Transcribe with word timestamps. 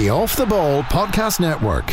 the 0.00 0.08
Off 0.08 0.34
the 0.34 0.46
Ball 0.46 0.82
Podcast 0.84 1.40
Network. 1.40 1.90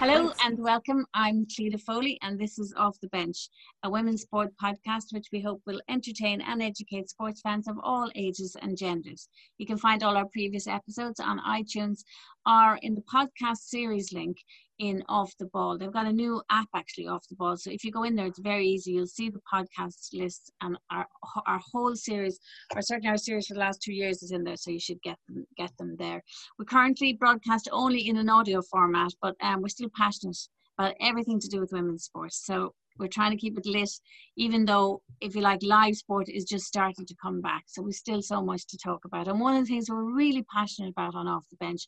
Hello 0.00 0.32
and 0.44 0.58
welcome. 0.58 1.06
I'm 1.14 1.46
Cliona 1.46 1.80
Foley, 1.80 2.18
and 2.22 2.36
this 2.36 2.58
is 2.58 2.74
Off 2.76 2.98
the 3.00 3.06
Bench, 3.10 3.48
a 3.84 3.88
women's 3.88 4.22
sport 4.22 4.50
podcast 4.60 5.12
which 5.12 5.28
we 5.32 5.40
hope 5.40 5.62
will 5.64 5.80
entertain 5.88 6.40
and 6.40 6.60
educate 6.60 7.08
sports 7.08 7.40
fans 7.40 7.68
of 7.68 7.76
all 7.84 8.10
ages 8.16 8.56
and 8.60 8.76
genders. 8.76 9.28
You 9.58 9.66
can 9.66 9.78
find 9.78 10.02
all 10.02 10.16
our 10.16 10.26
previous 10.26 10.66
episodes 10.66 11.20
on 11.20 11.38
iTunes 11.38 12.00
or 12.48 12.80
in 12.82 12.96
the 12.96 13.02
podcast 13.02 13.58
series 13.58 14.12
link 14.12 14.38
in 14.82 15.00
Off 15.08 15.32
the 15.38 15.46
Ball. 15.46 15.78
They've 15.78 15.92
got 15.92 16.08
a 16.08 16.12
new 16.12 16.42
app 16.50 16.66
actually, 16.74 17.06
Off 17.06 17.24
the 17.28 17.36
Ball. 17.36 17.56
So 17.56 17.70
if 17.70 17.84
you 17.84 17.92
go 17.92 18.02
in 18.02 18.16
there, 18.16 18.26
it's 18.26 18.40
very 18.40 18.66
easy. 18.66 18.90
You'll 18.92 19.06
see 19.06 19.30
the 19.30 19.40
podcast 19.54 20.08
list 20.12 20.50
and 20.60 20.76
our 20.90 21.06
our 21.46 21.60
whole 21.72 21.94
series, 21.94 22.40
or 22.74 22.82
certainly 22.82 23.08
our 23.08 23.16
series 23.16 23.46
for 23.46 23.54
the 23.54 23.60
last 23.60 23.80
two 23.80 23.94
years, 23.94 24.24
is 24.24 24.32
in 24.32 24.42
there. 24.42 24.56
So 24.56 24.72
you 24.72 24.80
should 24.80 25.00
get 25.02 25.18
them 25.28 25.46
get 25.56 25.70
them 25.78 25.94
there. 26.00 26.20
We 26.58 26.64
currently 26.64 27.12
broadcast 27.12 27.68
only 27.70 28.08
in 28.08 28.16
an 28.16 28.28
audio 28.28 28.60
format, 28.60 29.12
but 29.22 29.36
um, 29.40 29.62
we're 29.62 29.68
still 29.68 29.90
passionate 29.96 30.36
about 30.76 30.96
everything 31.00 31.38
to 31.38 31.48
do 31.48 31.60
with 31.60 31.70
women's 31.72 32.04
sports. 32.04 32.44
So 32.44 32.74
we're 32.98 33.06
trying 33.06 33.30
to 33.30 33.36
keep 33.36 33.56
it 33.56 33.66
lit, 33.66 33.90
even 34.36 34.64
though, 34.64 35.00
if 35.20 35.36
you 35.36 35.42
like, 35.42 35.62
live 35.62 35.94
sport 35.94 36.28
is 36.28 36.44
just 36.44 36.66
starting 36.66 37.06
to 37.06 37.14
come 37.22 37.40
back. 37.40 37.62
So 37.68 37.82
we 37.82 37.92
still 37.92 38.20
so 38.20 38.42
much 38.42 38.66
to 38.66 38.78
talk 38.78 39.04
about. 39.04 39.28
And 39.28 39.38
one 39.38 39.56
of 39.56 39.62
the 39.62 39.72
things 39.72 39.88
we're 39.88 40.16
really 40.22 40.44
passionate 40.52 40.90
about 40.90 41.14
on 41.14 41.28
Off 41.28 41.46
the 41.50 41.56
Bench 41.56 41.86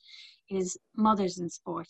is 0.48 0.78
mothers 0.96 1.38
in 1.40 1.50
sport 1.50 1.88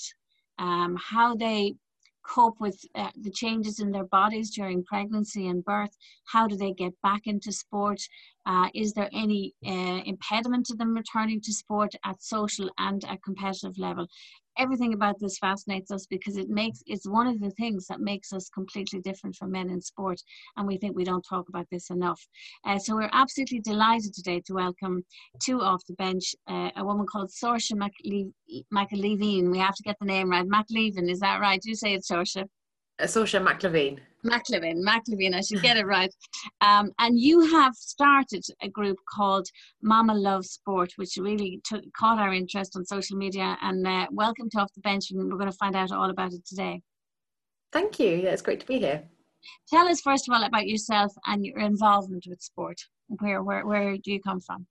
um, 0.59 0.97
how 0.97 1.35
they 1.35 1.75
cope 2.23 2.59
with 2.59 2.81
uh, 2.95 3.11
the 3.21 3.31
changes 3.31 3.81
in 3.81 3.91
their 3.91 4.05
bodies 4.07 4.51
during 4.51 4.83
pregnancy 4.83 5.47
and 5.49 5.65
birth 5.65 5.97
how 6.25 6.47
do 6.47 6.57
they 6.57 6.73
get 6.73 6.93
back 7.03 7.27
into 7.27 7.53
sport 7.53 8.01
uh, 8.47 8.69
is 8.75 8.93
there 8.93 9.09
any 9.13 9.55
uh, 9.67 10.01
impediment 10.05 10.67
to 10.67 10.75
them 10.75 10.95
returning 10.95 11.41
to 11.41 11.53
sport 11.53 11.95
at 12.05 12.23
social 12.23 12.71
and 12.79 13.05
at 13.05 13.23
competitive 13.23 13.79
level? 13.79 14.07
Everything 14.57 14.95
about 14.95 15.19
this 15.19 15.39
fascinates 15.39 15.91
us 15.91 16.07
because 16.07 16.37
it 16.37 16.49
makes 16.49 16.81
it's 16.87 17.09
one 17.09 17.27
of 17.27 17.41
the 17.41 17.51
things 17.53 17.87
that 17.89 18.01
makes 18.01 18.33
us 18.33 18.49
completely 18.51 19.01
different 19.01 19.35
from 19.35 19.51
men 19.51 19.69
in 19.69 19.81
sport 19.81 20.21
and 20.57 20.67
we 20.67 20.77
think 20.77 20.95
we 20.95 21.03
don't 21.03 21.27
talk 21.29 21.49
about 21.49 21.67
this 21.73 21.91
enough. 21.91 22.21
Uh, 22.65 22.79
so 22.79 22.95
we're 22.95 23.11
absolutely 23.13 23.59
delighted 23.61 24.15
today 24.15 24.41
to 24.47 24.55
welcome 24.55 25.05
two 25.43 25.61
off 25.61 25.83
the 25.89 25.95
bench 25.95 26.37
uh, 26.49 26.71
a 26.77 26.85
woman 26.85 27.07
called 27.07 27.31
Saoirse 27.31 27.73
McAleveen 28.73 29.51
we 29.51 29.59
have 29.59 29.75
to 29.75 29.83
get 29.83 29.97
the 30.01 30.07
name 30.07 30.31
right. 30.31 30.47
McLeavin 30.47 31.11
is 31.11 31.19
that 31.21 31.41
right? 31.41 31.61
You 31.65 31.75
say 31.75 31.95
it's 31.95 32.11
Saoirse 32.11 32.45
uh, 33.01 33.05
Saoirse 33.05 33.45
McLeveen 33.45 34.01
McLevin, 34.25 34.83
McLevin, 34.83 35.35
I 35.35 35.43
should 35.43 35.63
get 35.63 35.77
it 35.77 35.87
right. 35.87 36.13
Um, 36.61 36.93
and 36.99 37.19
you 37.19 37.41
have 37.41 37.75
started 37.75 38.43
a 38.63 38.69
group 38.69 38.97
called 39.15 39.47
Mama 39.83 40.15
Loves 40.15 40.51
Sport, 40.51 40.93
which 40.97 41.17
really 41.19 41.61
took, 41.65 41.85
caught 41.93 42.19
our 42.19 42.33
interest 42.33 42.75
on 42.75 42.87
social 42.87 43.17
media. 43.17 43.59
And 43.61 43.87
uh, 43.87 44.07
welcome 44.11 44.49
to 44.51 44.59
Off 44.59 44.73
the 44.75 44.81
Bench, 44.81 45.11
and 45.11 45.31
we're 45.31 45.39
going 45.39 45.51
to 45.51 45.57
find 45.57 45.77
out 45.77 45.93
all 45.93 46.09
about 46.09 46.33
it 46.33 46.47
today. 46.47 46.81
Thank 47.73 47.99
you. 47.99 48.17
Yeah, 48.17 48.31
it's 48.31 48.43
great 48.43 48.61
to 48.61 48.67
be 48.67 48.79
here. 48.79 49.03
Tell 49.69 49.87
us 49.89 50.01
first 50.01 50.27
of 50.27 50.35
all 50.35 50.45
about 50.45 50.67
yourself 50.67 51.13
and 51.27 51.45
your 51.45 51.59
involvement 51.59 52.25
with 52.27 52.41
sport. 52.41 52.81
Where 53.09 53.43
where 53.43 53.67
where 53.67 53.99
do 53.99 54.11
you 54.11 54.21
come 54.23 54.41
from? 54.41 54.67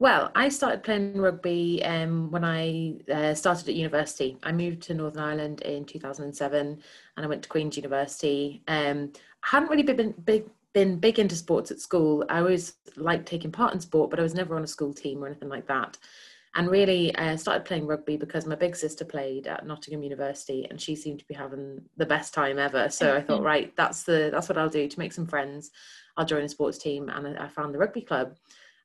Well, 0.00 0.30
I 0.36 0.48
started 0.48 0.84
playing 0.84 1.20
rugby 1.20 1.84
um, 1.84 2.30
when 2.30 2.44
I 2.44 2.94
uh, 3.12 3.34
started 3.34 3.68
at 3.68 3.74
university. 3.74 4.38
I 4.44 4.52
moved 4.52 4.82
to 4.82 4.94
Northern 4.94 5.22
Ireland 5.22 5.62
in 5.62 5.84
2007 5.84 6.60
and 6.66 6.80
I 7.16 7.28
went 7.28 7.42
to 7.42 7.48
Queen's 7.48 7.76
University. 7.76 8.62
Um, 8.68 9.12
I 9.42 9.48
hadn't 9.48 9.70
really 9.70 9.82
been 9.82 10.14
big, 10.24 10.44
been 10.72 11.00
big 11.00 11.18
into 11.18 11.34
sports 11.34 11.72
at 11.72 11.80
school. 11.80 12.24
I 12.28 12.38
always 12.38 12.74
liked 12.96 13.26
taking 13.26 13.50
part 13.50 13.74
in 13.74 13.80
sport, 13.80 14.10
but 14.10 14.20
I 14.20 14.22
was 14.22 14.34
never 14.34 14.54
on 14.54 14.62
a 14.62 14.68
school 14.68 14.94
team 14.94 15.22
or 15.22 15.26
anything 15.26 15.48
like 15.48 15.66
that. 15.66 15.98
And 16.54 16.70
really, 16.70 17.14
I 17.16 17.34
uh, 17.34 17.36
started 17.36 17.64
playing 17.64 17.86
rugby 17.86 18.16
because 18.16 18.46
my 18.46 18.54
big 18.54 18.74
sister 18.74 19.04
played 19.04 19.46
at 19.46 19.66
Nottingham 19.66 20.02
University, 20.02 20.66
and 20.68 20.80
she 20.80 20.96
seemed 20.96 21.18
to 21.18 21.26
be 21.26 21.34
having 21.34 21.82
the 21.96 22.06
best 22.06 22.32
time 22.32 22.58
ever. 22.58 22.88
So 22.88 23.14
I 23.14 23.20
thought, 23.20 23.42
right, 23.42 23.72
that's 23.76 24.04
the 24.04 24.30
that's 24.32 24.48
what 24.48 24.56
I'll 24.56 24.70
do 24.70 24.88
to 24.88 24.98
make 24.98 25.12
some 25.12 25.26
friends. 25.26 25.70
I'll 26.16 26.24
join 26.24 26.42
a 26.42 26.48
sports 26.48 26.78
team, 26.78 27.10
and 27.10 27.38
I 27.38 27.48
found 27.48 27.74
the 27.74 27.78
rugby 27.78 28.00
club. 28.00 28.34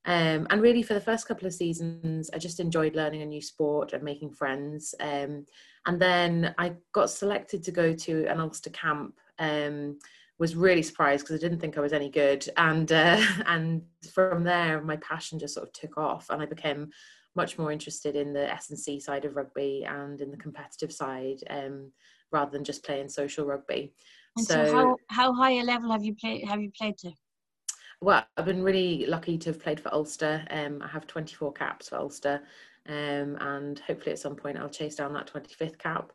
Um, 0.05 0.47
and 0.49 0.61
really, 0.61 0.83
for 0.83 0.93
the 0.93 1.01
first 1.01 1.27
couple 1.27 1.47
of 1.47 1.53
seasons, 1.53 2.29
I 2.33 2.37
just 2.37 2.59
enjoyed 2.59 2.95
learning 2.95 3.21
a 3.21 3.25
new 3.25 3.41
sport 3.41 3.93
and 3.93 4.03
making 4.03 4.33
friends. 4.33 4.93
Um, 4.99 5.45
and 5.85 5.99
then 5.99 6.53
I 6.57 6.73
got 6.93 7.09
selected 7.09 7.63
to 7.63 7.71
go 7.71 7.93
to 7.93 8.25
an 8.25 8.39
Ulster 8.39 8.69
camp. 8.69 9.15
Um, 9.39 9.97
was 10.39 10.55
really 10.55 10.81
surprised 10.81 11.23
because 11.25 11.39
I 11.39 11.45
didn't 11.45 11.59
think 11.59 11.77
I 11.77 11.81
was 11.81 11.93
any 11.93 12.09
good, 12.09 12.47
and 12.57 12.91
uh, 12.91 13.21
and 13.45 13.83
from 14.13 14.43
there, 14.43 14.81
my 14.81 14.97
passion 14.97 15.39
just 15.39 15.53
sort 15.53 15.67
of 15.67 15.73
took 15.73 15.97
off, 15.97 16.29
and 16.29 16.41
I 16.41 16.45
became 16.45 16.91
much 17.35 17.57
more 17.57 17.71
interested 17.71 18.15
in 18.15 18.33
the 18.33 18.51
S 18.51 18.69
and 18.69 18.77
C 18.77 18.99
side 18.99 19.25
of 19.25 19.35
rugby 19.35 19.85
and 19.87 20.19
in 20.21 20.31
the 20.31 20.37
competitive 20.37 20.91
side, 20.91 21.43
um, 21.49 21.91
rather 22.31 22.51
than 22.51 22.63
just 22.63 22.83
playing 22.83 23.09
social 23.09 23.45
rugby. 23.45 23.93
And 24.35 24.45
so, 24.45 24.65
so 24.65 24.73
how 24.73 24.97
how 25.09 25.33
high 25.33 25.51
a 25.51 25.63
level 25.63 25.91
have 25.91 26.03
you 26.03 26.15
played? 26.15 26.45
Have 26.45 26.61
you 26.61 26.71
played 26.77 26.97
to? 26.99 27.11
Well, 28.03 28.25
I've 28.35 28.43
been 28.43 28.63
really 28.63 29.05
lucky 29.05 29.37
to 29.37 29.51
have 29.51 29.63
played 29.63 29.79
for 29.79 29.93
Ulster. 29.93 30.45
Um, 30.49 30.81
I 30.83 30.89
have 30.89 31.07
24 31.07 31.53
caps 31.53 31.87
for 31.87 31.95
Ulster, 31.95 32.41
um, 32.89 33.37
and 33.39 33.79
hopefully 33.79 34.11
at 34.11 34.19
some 34.19 34.35
point 34.35 34.57
I'll 34.57 34.67
chase 34.67 34.95
down 34.95 35.13
that 35.13 35.31
25th 35.33 35.77
cap. 35.77 36.11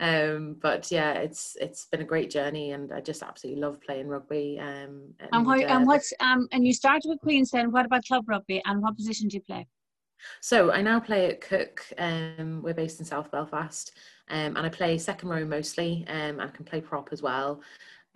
Um, 0.00 0.56
but 0.60 0.90
yeah, 0.90 1.12
it's 1.12 1.56
it's 1.60 1.86
been 1.86 2.00
a 2.00 2.04
great 2.04 2.30
journey, 2.30 2.72
and 2.72 2.92
I 2.92 3.00
just 3.00 3.22
absolutely 3.22 3.62
love 3.62 3.80
playing 3.80 4.08
rugby. 4.08 4.58
Um, 4.58 5.14
and, 5.20 5.28
and, 5.30 5.46
what, 5.46 5.60
uh, 5.62 5.66
and 5.66 5.86
what's 5.86 6.12
um, 6.18 6.48
and 6.50 6.66
you 6.66 6.74
started 6.74 7.08
with 7.08 7.20
Queenstown. 7.20 7.70
What 7.70 7.86
about 7.86 8.04
club 8.06 8.24
rugby, 8.28 8.60
and 8.64 8.82
what 8.82 8.96
position 8.96 9.28
do 9.28 9.36
you 9.36 9.42
play? 9.42 9.68
So 10.40 10.72
I 10.72 10.82
now 10.82 10.98
play 10.98 11.30
at 11.30 11.40
Cooke. 11.40 11.86
Um, 11.96 12.60
we're 12.60 12.74
based 12.74 12.98
in 12.98 13.06
South 13.06 13.30
Belfast, 13.30 13.92
um, 14.30 14.56
and 14.56 14.66
I 14.66 14.68
play 14.68 14.98
second 14.98 15.28
row 15.28 15.44
mostly, 15.44 16.04
um, 16.08 16.40
and 16.40 16.52
can 16.52 16.64
play 16.64 16.80
prop 16.80 17.10
as 17.12 17.22
well. 17.22 17.60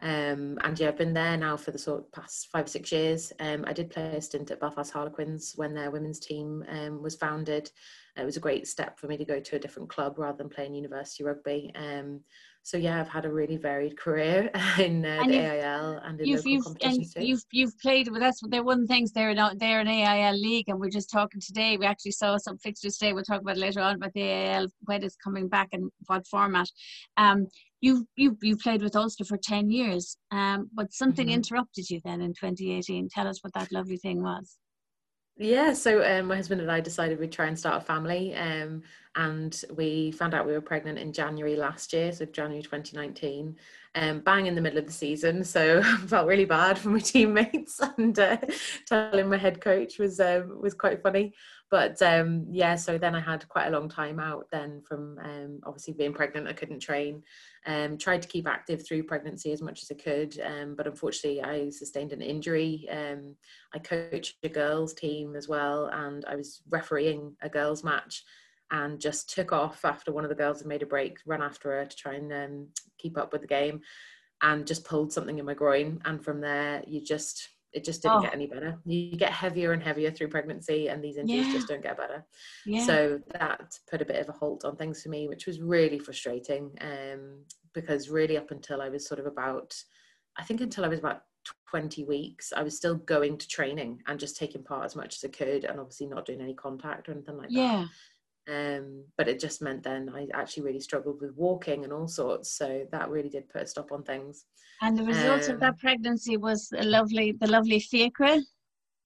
Um, 0.04 0.58
and 0.62 0.78
yeah, 0.78 0.88
I've 0.88 0.98
been 0.98 1.14
there 1.14 1.36
now 1.38 1.56
for 1.56 1.70
the 1.70 1.78
sort 1.78 2.00
of 2.00 2.12
past 2.12 2.48
five, 2.52 2.66
or 2.66 2.68
six 2.68 2.92
years. 2.92 3.32
Um, 3.40 3.64
I 3.66 3.72
did 3.72 3.90
play 3.90 4.04
a 4.14 4.20
stint 4.20 4.50
at 4.50 4.60
Belfast 4.60 4.92
Harlequins 4.92 5.54
when 5.56 5.72
their 5.72 5.90
women's 5.90 6.20
team 6.20 6.62
um, 6.68 7.02
was 7.02 7.16
founded. 7.16 7.70
It 8.14 8.24
was 8.24 8.36
a 8.36 8.40
great 8.40 8.68
step 8.68 8.98
for 8.98 9.06
me 9.06 9.16
to 9.16 9.24
go 9.24 9.40
to 9.40 9.56
a 9.56 9.58
different 9.58 9.88
club 9.88 10.18
rather 10.18 10.36
than 10.36 10.50
playing 10.50 10.74
university 10.74 11.24
rugby. 11.24 11.72
Um, 11.74 12.20
so 12.62 12.76
yeah, 12.76 13.00
I've 13.00 13.08
had 13.08 13.24
a 13.24 13.32
really 13.32 13.56
varied 13.56 13.98
career 13.98 14.50
in 14.78 15.04
uh, 15.04 15.22
the 15.26 15.38
AIL 15.38 16.00
and 16.04 16.20
in 16.20 16.26
you've, 16.26 16.46
you've, 16.46 16.66
and 16.82 17.12
too. 17.12 17.24
You've 17.24 17.44
you've 17.50 17.78
played 17.78 18.08
with 18.08 18.22
us. 18.22 18.40
They're 18.48 18.62
one 18.62 18.80
of 18.80 18.88
the 18.88 18.94
things 18.94 19.12
they're 19.12 19.30
in, 19.30 19.58
they're 19.58 19.80
an 19.80 19.88
AIL 19.88 20.34
league, 20.34 20.68
and 20.68 20.80
we're 20.80 20.90
just 20.90 21.10
talking 21.10 21.40
today. 21.40 21.76
We 21.76 21.86
actually 21.86 22.12
saw 22.12 22.36
some 22.38 22.56
fixtures 22.58 22.96
today. 22.96 23.12
We'll 23.12 23.24
talk 23.24 23.42
about 23.42 23.58
later 23.58 23.80
on 23.80 23.96
about 23.96 24.14
the 24.14 24.22
AIL 24.22 24.68
when 24.84 25.02
it's 25.02 25.16
coming 25.16 25.48
back 25.48 25.68
and 25.72 25.90
what 26.06 26.26
format. 26.26 26.68
You've 27.84 28.06
you've 28.16 28.38
you 28.42 28.56
played 28.56 28.82
with 28.82 28.96
Ulster 28.96 29.24
for 29.24 29.36
ten 29.36 29.70
years, 29.70 30.16
um, 30.30 30.70
but 30.72 30.92
something 30.92 31.26
mm-hmm. 31.26 31.34
interrupted 31.34 31.90
you 31.90 32.00
then 32.02 32.22
in 32.22 32.32
2018. 32.32 33.10
Tell 33.10 33.28
us 33.28 33.44
what 33.44 33.52
that 33.52 33.70
lovely 33.72 33.98
thing 33.98 34.22
was. 34.22 34.56
Yeah, 35.36 35.72
so 35.72 36.00
um, 36.04 36.26
my 36.26 36.36
husband 36.36 36.60
and 36.60 36.70
I 36.70 36.80
decided 36.80 37.18
we'd 37.18 37.32
try 37.32 37.46
and 37.46 37.58
start 37.58 37.82
a 37.82 37.84
family, 37.84 38.36
um, 38.36 38.82
and 39.16 39.64
we 39.74 40.12
found 40.12 40.32
out 40.32 40.46
we 40.46 40.52
were 40.52 40.60
pregnant 40.60 40.96
in 40.96 41.12
January 41.12 41.56
last 41.56 41.92
year, 41.92 42.12
so 42.12 42.24
January 42.24 42.62
2019, 42.62 43.56
um, 43.96 44.20
bang 44.20 44.46
in 44.46 44.54
the 44.54 44.60
middle 44.60 44.78
of 44.78 44.86
the 44.86 44.92
season. 44.92 45.42
So 45.42 45.80
I 45.84 45.96
felt 46.06 46.28
really 46.28 46.44
bad 46.44 46.78
for 46.78 46.90
my 46.90 47.00
teammates, 47.00 47.80
and 47.98 48.16
uh, 48.16 48.36
telling 48.86 49.28
my 49.28 49.36
head 49.36 49.60
coach 49.60 49.98
was 49.98 50.20
um, 50.20 50.60
was 50.62 50.72
quite 50.72 51.02
funny. 51.02 51.34
But 51.68 52.00
um, 52.02 52.46
yeah, 52.52 52.76
so 52.76 52.96
then 52.96 53.16
I 53.16 53.20
had 53.20 53.48
quite 53.48 53.66
a 53.66 53.70
long 53.70 53.88
time 53.88 54.20
out 54.20 54.46
then 54.52 54.82
from 54.86 55.18
um, 55.18 55.60
obviously 55.66 55.94
being 55.94 56.14
pregnant. 56.14 56.46
I 56.46 56.52
couldn't 56.52 56.78
train, 56.78 57.24
um, 57.66 57.96
tried 57.96 58.22
to 58.22 58.28
keep 58.28 58.46
active 58.46 58.86
through 58.86 59.04
pregnancy 59.04 59.52
as 59.52 59.62
much 59.62 59.82
as 59.82 59.90
I 59.90 60.00
could, 60.02 60.38
um, 60.40 60.74
but 60.76 60.86
unfortunately, 60.86 61.42
I 61.42 61.70
sustained 61.70 62.12
an 62.12 62.22
injury. 62.22 62.86
Um, 62.90 63.36
I 63.74 63.78
coached 63.78 64.36
a 64.42 64.48
girls' 64.48 64.94
team 64.94 65.34
as 65.36 65.48
well, 65.48 65.86
and 65.86 66.24
I 66.26 66.36
was 66.36 66.60
refereeing 66.68 67.36
a 67.42 67.48
girls' 67.48 67.84
match 67.84 68.22
and 68.70 69.00
just 69.00 69.32
took 69.32 69.52
off 69.52 69.84
after 69.84 70.12
one 70.12 70.24
of 70.24 70.30
the 70.30 70.36
girls 70.36 70.58
had 70.58 70.66
made 70.66 70.82
a 70.82 70.86
break, 70.86 71.18
ran 71.26 71.42
after 71.42 71.70
her 71.70 71.84
to 71.86 71.96
try 71.96 72.14
and 72.14 72.32
um, 72.32 72.68
keep 72.98 73.16
up 73.16 73.32
with 73.32 73.42
the 73.42 73.48
game, 73.48 73.80
and 74.42 74.66
just 74.66 74.84
pulled 74.84 75.12
something 75.12 75.38
in 75.38 75.46
my 75.46 75.54
groin. 75.54 76.00
And 76.04 76.22
from 76.22 76.40
there, 76.40 76.82
you 76.86 77.00
just 77.00 77.48
it 77.74 77.84
just 77.84 78.02
didn't 78.02 78.18
oh. 78.18 78.22
get 78.22 78.32
any 78.32 78.46
better. 78.46 78.78
You 78.84 79.16
get 79.16 79.32
heavier 79.32 79.72
and 79.72 79.82
heavier 79.82 80.10
through 80.10 80.28
pregnancy, 80.28 80.88
and 80.88 81.02
these 81.02 81.16
injuries 81.16 81.48
yeah. 81.48 81.52
just 81.52 81.68
don't 81.68 81.82
get 81.82 81.98
better. 81.98 82.24
Yeah. 82.64 82.86
So 82.86 83.20
that 83.32 83.76
put 83.90 84.00
a 84.00 84.04
bit 84.04 84.20
of 84.20 84.28
a 84.28 84.32
halt 84.32 84.64
on 84.64 84.76
things 84.76 85.02
for 85.02 85.08
me, 85.08 85.28
which 85.28 85.46
was 85.46 85.60
really 85.60 85.98
frustrating. 85.98 86.70
Um, 86.80 87.44
because 87.74 88.08
really, 88.08 88.36
up 88.36 88.52
until 88.52 88.80
I 88.80 88.88
was 88.88 89.06
sort 89.06 89.18
of 89.18 89.26
about, 89.26 89.74
I 90.38 90.44
think 90.44 90.60
until 90.60 90.84
I 90.84 90.88
was 90.88 91.00
about 91.00 91.22
20 91.70 92.04
weeks, 92.04 92.52
I 92.56 92.62
was 92.62 92.76
still 92.76 92.94
going 92.94 93.36
to 93.38 93.48
training 93.48 94.00
and 94.06 94.20
just 94.20 94.36
taking 94.36 94.62
part 94.62 94.84
as 94.84 94.94
much 94.94 95.16
as 95.16 95.24
I 95.28 95.36
could, 95.36 95.64
and 95.64 95.80
obviously 95.80 96.06
not 96.06 96.26
doing 96.26 96.40
any 96.40 96.54
contact 96.54 97.08
or 97.08 97.12
anything 97.12 97.36
like 97.36 97.48
yeah. 97.50 97.82
that 97.82 97.88
um, 98.48 99.04
but 99.16 99.28
it 99.28 99.40
just 99.40 99.62
meant 99.62 99.82
then 99.82 100.10
I 100.14 100.28
actually 100.34 100.64
really 100.64 100.80
struggled 100.80 101.20
with 101.20 101.34
walking 101.34 101.84
and 101.84 101.92
all 101.92 102.08
sorts. 102.08 102.50
So 102.56 102.86
that 102.92 103.10
really 103.10 103.28
did 103.28 103.48
put 103.48 103.62
a 103.62 103.66
stop 103.66 103.92
on 103.92 104.02
things. 104.02 104.44
And 104.82 104.98
the 104.98 105.04
result 105.04 105.48
um, 105.48 105.54
of 105.54 105.60
that 105.60 105.78
pregnancy 105.78 106.36
was 106.36 106.72
a 106.76 106.84
lovely, 106.84 107.32
the 107.32 107.46
lovely 107.46 107.80
Fiachra. 107.80 108.42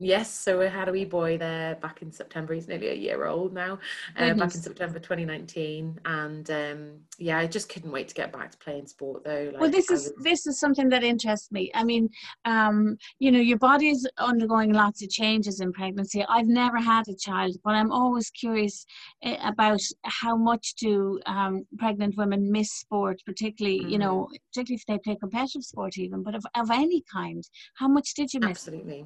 Yes, 0.00 0.32
so 0.32 0.60
we 0.60 0.66
had 0.66 0.88
a 0.88 0.92
wee 0.92 1.04
boy 1.04 1.38
there 1.38 1.74
back 1.74 2.02
in 2.02 2.12
September. 2.12 2.54
He's 2.54 2.68
nearly 2.68 2.90
a 2.90 2.94
year 2.94 3.26
old 3.26 3.52
now. 3.52 3.80
Uh, 4.16 4.32
back 4.34 4.54
in 4.54 4.60
September 4.60 5.00
2019, 5.00 5.98
and 6.04 6.48
um, 6.52 7.00
yeah, 7.18 7.38
I 7.38 7.48
just 7.48 7.68
couldn't 7.68 7.90
wait 7.90 8.06
to 8.06 8.14
get 8.14 8.32
back 8.32 8.52
to 8.52 8.58
playing 8.58 8.86
sport 8.86 9.24
though. 9.24 9.50
Like, 9.52 9.60
well, 9.60 9.70
this 9.70 9.90
is 9.90 10.12
this 10.22 10.46
is 10.46 10.60
something 10.60 10.88
that 10.90 11.02
interests 11.02 11.50
me. 11.50 11.72
I 11.74 11.82
mean, 11.82 12.08
um, 12.44 12.96
you 13.18 13.32
know, 13.32 13.40
your 13.40 13.58
body 13.58 13.88
is 13.88 14.08
undergoing 14.18 14.72
lots 14.72 15.02
of 15.02 15.10
changes 15.10 15.58
in 15.58 15.72
pregnancy. 15.72 16.24
I've 16.28 16.46
never 16.46 16.78
had 16.78 17.08
a 17.08 17.16
child, 17.16 17.56
but 17.64 17.74
I'm 17.74 17.90
always 17.90 18.30
curious 18.30 18.86
eh, 19.24 19.36
about 19.42 19.80
how 20.04 20.36
much 20.36 20.76
do 20.76 21.18
um, 21.26 21.66
pregnant 21.76 22.16
women 22.16 22.52
miss 22.52 22.70
sport, 22.70 23.20
particularly 23.26 23.80
mm. 23.80 23.90
you 23.90 23.98
know, 23.98 24.28
particularly 24.52 24.80
if 24.80 24.86
they 24.86 24.98
play 24.98 25.16
competitive 25.16 25.64
sport 25.64 25.98
even, 25.98 26.22
but 26.22 26.36
of, 26.36 26.46
of 26.54 26.70
any 26.70 27.02
kind. 27.12 27.42
How 27.74 27.88
much 27.88 28.14
did 28.14 28.32
you 28.32 28.38
miss? 28.38 28.50
Absolutely 28.50 29.04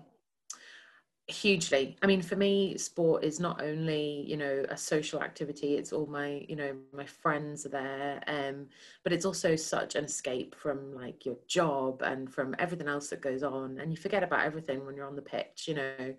hugely 1.29 1.97
i 2.03 2.07
mean 2.07 2.21
for 2.21 2.35
me 2.35 2.77
sport 2.77 3.23
is 3.23 3.39
not 3.39 3.63
only 3.63 4.25
you 4.27 4.37
know 4.37 4.65
a 4.71 4.77
social 4.77 5.23
activity 5.23 5.77
it's 5.77 5.93
all 5.93 6.07
my 6.07 6.45
you 6.49 6.57
know 6.57 6.75
my 6.93 7.07
friends 7.07 7.65
are 7.65 7.69
there 7.69 8.23
um 8.27 8.67
but 9.05 9.13
it's 9.13 9.25
also 9.25 9.55
such 9.55 9.95
an 9.95 10.05
escape 10.05 10.55
from 10.55 10.93
like 10.95 11.25
your 11.25 11.37
job 11.47 12.03
and 12.03 12.33
from 12.33 12.57
everything 12.59 12.89
else 12.89 13.09
that 13.09 13.21
goes 13.21 13.45
on 13.45 13.79
and 13.79 13.93
you 13.93 13.97
forget 13.97 14.25
about 14.25 14.45
everything 14.45 14.85
when 14.85 14.97
you're 14.97 15.07
on 15.07 15.17
the 15.17 15.23
pitch 15.23 15.67
you 15.69 15.75
know 15.75 16.15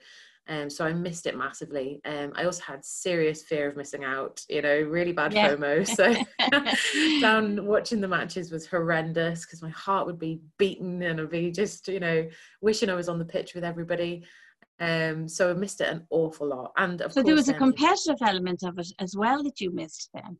um, 0.50 0.70
so 0.70 0.86
I 0.86 0.92
missed 0.92 1.26
it 1.26 1.38
massively. 1.38 2.02
Um, 2.04 2.34
I 2.36 2.44
also 2.44 2.64
had 2.64 2.84
serious 2.84 3.44
fear 3.44 3.70
of 3.70 3.78
missing 3.78 4.04
out, 4.04 4.44
you 4.50 4.62
know, 4.62 4.82
really 4.82 5.14
bad 5.14 5.34
yeah. 5.34 5.50
FOMO. 5.50 5.88
So 5.94 7.22
down 7.22 7.66
watching 7.66 8.02
the 8.02 8.08
matches 8.08 8.52
was 8.52 8.68
horrendous 8.68 9.46
because 9.46 9.62
my 9.62 9.70
heart 9.70 10.06
would 10.06 10.20
be 10.20 10.42
beaten 10.58 11.02
and 11.02 11.22
I'd 11.22 11.30
be 11.30 11.52
just, 11.52 11.88
you 11.88 12.00
know, 12.00 12.28
wishing 12.62 12.90
I 12.90 12.96
was 12.96 13.08
on 13.08 13.20
the 13.20 13.26
pitch 13.26 13.54
with 13.54 13.64
everybody. 13.64 14.24
Um, 14.80 15.28
so 15.28 15.52
I 15.52 15.54
missed 15.54 15.82
it 15.82 15.90
an 15.90 16.06
awful 16.10 16.48
lot. 16.48 16.72
And 16.78 17.02
so 17.10 17.24
there 17.24 17.36
was 17.36 17.50
a 17.50 17.54
competitive 17.54 18.18
element 18.22 18.64
of 18.64 18.80
it 18.80 18.88
as 19.00 19.16
well 19.16 19.44
that 19.44 19.62
you 19.62 19.72
missed 19.72 20.10
then. 20.14 20.38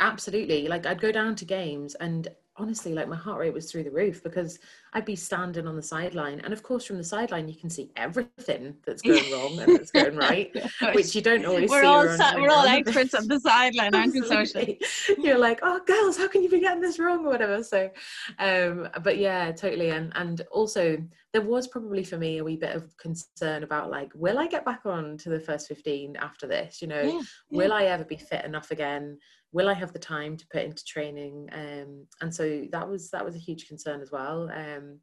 absolutely. 0.00 0.68
Like 0.68 0.86
I'd 0.86 1.00
go 1.00 1.12
down 1.12 1.34
to 1.36 1.44
games 1.44 1.94
and 1.94 2.28
honestly, 2.60 2.92
like 2.92 3.08
my 3.08 3.16
heart 3.16 3.40
rate 3.40 3.54
was 3.54 3.70
through 3.70 3.84
the 3.84 3.90
roof 3.90 4.22
because 4.22 4.58
I'd 4.92 5.04
be 5.04 5.16
standing 5.16 5.66
on 5.66 5.76
the 5.76 5.82
sideline. 5.82 6.40
And 6.40 6.52
of 6.52 6.62
course, 6.62 6.84
from 6.84 6.98
the 6.98 7.04
sideline, 7.04 7.48
you 7.48 7.54
can 7.54 7.70
see 7.70 7.90
everything 7.96 8.76
that's 8.84 9.00
going 9.02 9.32
wrong 9.32 9.58
and 9.58 9.76
that's 9.76 9.90
going 9.90 10.16
right, 10.16 10.54
which 10.94 11.14
you 11.14 11.22
don't 11.22 11.46
always 11.46 11.70
we're 11.70 11.82
see. 11.82 11.86
All 11.86 12.08
sa- 12.08 12.34
we're 12.36 12.50
all 12.50 12.66
experts 12.66 13.14
on 13.14 13.26
the 13.26 13.40
sideline, 13.40 13.94
aren't 13.94 14.12
we, 14.12 14.22
socially? 14.22 14.80
You're 15.18 15.38
like, 15.38 15.60
oh, 15.62 15.80
girls, 15.86 16.18
how 16.18 16.28
can 16.28 16.42
you 16.42 16.50
be 16.50 16.60
getting 16.60 16.82
this 16.82 16.98
wrong 16.98 17.24
or 17.24 17.30
whatever? 17.30 17.62
So, 17.64 17.90
um, 18.38 18.88
but 19.02 19.16
yeah, 19.16 19.52
totally. 19.52 19.90
And, 19.90 20.12
and 20.16 20.42
also, 20.50 20.98
there 21.32 21.42
was 21.42 21.68
probably 21.68 22.04
for 22.04 22.18
me 22.18 22.38
a 22.38 22.44
wee 22.44 22.56
bit 22.56 22.74
of 22.74 22.96
concern 22.96 23.62
about 23.62 23.90
like, 23.90 24.12
will 24.14 24.38
I 24.38 24.48
get 24.48 24.64
back 24.64 24.80
on 24.84 25.16
to 25.18 25.30
the 25.30 25.40
first 25.40 25.68
15 25.68 26.16
after 26.16 26.46
this? 26.46 26.82
You 26.82 26.88
know, 26.88 27.02
yeah, 27.02 27.20
will. 27.50 27.72
I 27.72 27.84
ever 27.84 28.04
be 28.04 28.16
fit 28.16 28.44
enough 28.44 28.70
again? 28.70 29.18
Will 29.52 29.68
I 29.68 29.74
have 29.74 29.92
the 29.92 29.98
time 29.98 30.36
to 30.36 30.46
put 30.52 30.62
into 30.62 30.84
training? 30.84 31.48
Um, 31.52 32.06
and 32.20 32.34
so 32.34 32.66
that 32.72 32.88
was 32.88 33.10
that 33.10 33.24
was 33.24 33.34
a 33.34 33.38
huge 33.38 33.68
concern 33.68 34.00
as 34.00 34.10
well 34.10 34.50
um, 34.54 35.00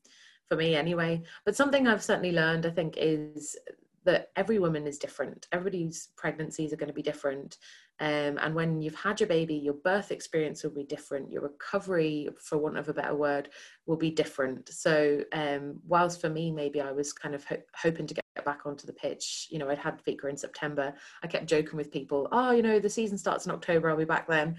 for 0.47 0.55
me 0.55 0.75
anyway. 0.75 1.21
But 1.45 1.55
something 1.55 1.87
I've 1.87 2.03
certainly 2.03 2.31
learned, 2.31 2.65
I 2.65 2.71
think, 2.71 2.95
is 2.97 3.57
that 4.07 4.29
every 4.37 4.57
woman 4.57 4.87
is 4.87 4.97
different. 4.97 5.47
Everybody's 5.51 6.09
pregnancies 6.15 6.71
are 6.71 6.77
going 6.77 6.87
to 6.87 6.93
be 6.93 7.01
different. 7.01 7.57
Um, 7.99 8.39
and 8.41 8.55
when 8.55 8.81
you've 8.81 8.95
had 8.95 9.19
your 9.19 9.27
baby, 9.27 9.55
your 9.55 9.73
birth 9.73 10.11
experience 10.11 10.63
will 10.63 10.71
be 10.71 10.85
different. 10.85 11.29
Your 11.29 11.41
recovery, 11.41 12.29
for 12.39 12.57
want 12.57 12.77
of 12.77 12.87
a 12.87 12.93
better 12.93 13.15
word, 13.15 13.49
will 13.85 13.97
be 13.97 14.09
different. 14.09 14.69
So, 14.69 15.23
um, 15.33 15.81
whilst 15.85 16.21
for 16.21 16.29
me, 16.29 16.51
maybe 16.51 16.79
I 16.79 16.93
was 16.93 17.11
kind 17.11 17.35
of 17.35 17.43
ho- 17.43 17.61
hoping 17.75 18.07
to 18.07 18.13
get 18.13 18.23
back 18.45 18.61
onto 18.65 18.87
the 18.87 18.93
pitch, 18.93 19.47
you 19.51 19.59
know, 19.59 19.69
I'd 19.69 19.77
had 19.77 20.01
Fiachra 20.01 20.29
in 20.29 20.37
September. 20.37 20.93
I 21.21 21.27
kept 21.27 21.47
joking 21.47 21.75
with 21.75 21.91
people, 21.91 22.29
oh, 22.31 22.51
you 22.51 22.63
know, 22.63 22.79
the 22.79 22.89
season 22.89 23.17
starts 23.17 23.45
in 23.45 23.51
October, 23.51 23.89
I'll 23.89 23.97
be 23.97 24.05
back 24.05 24.27
then. 24.27 24.55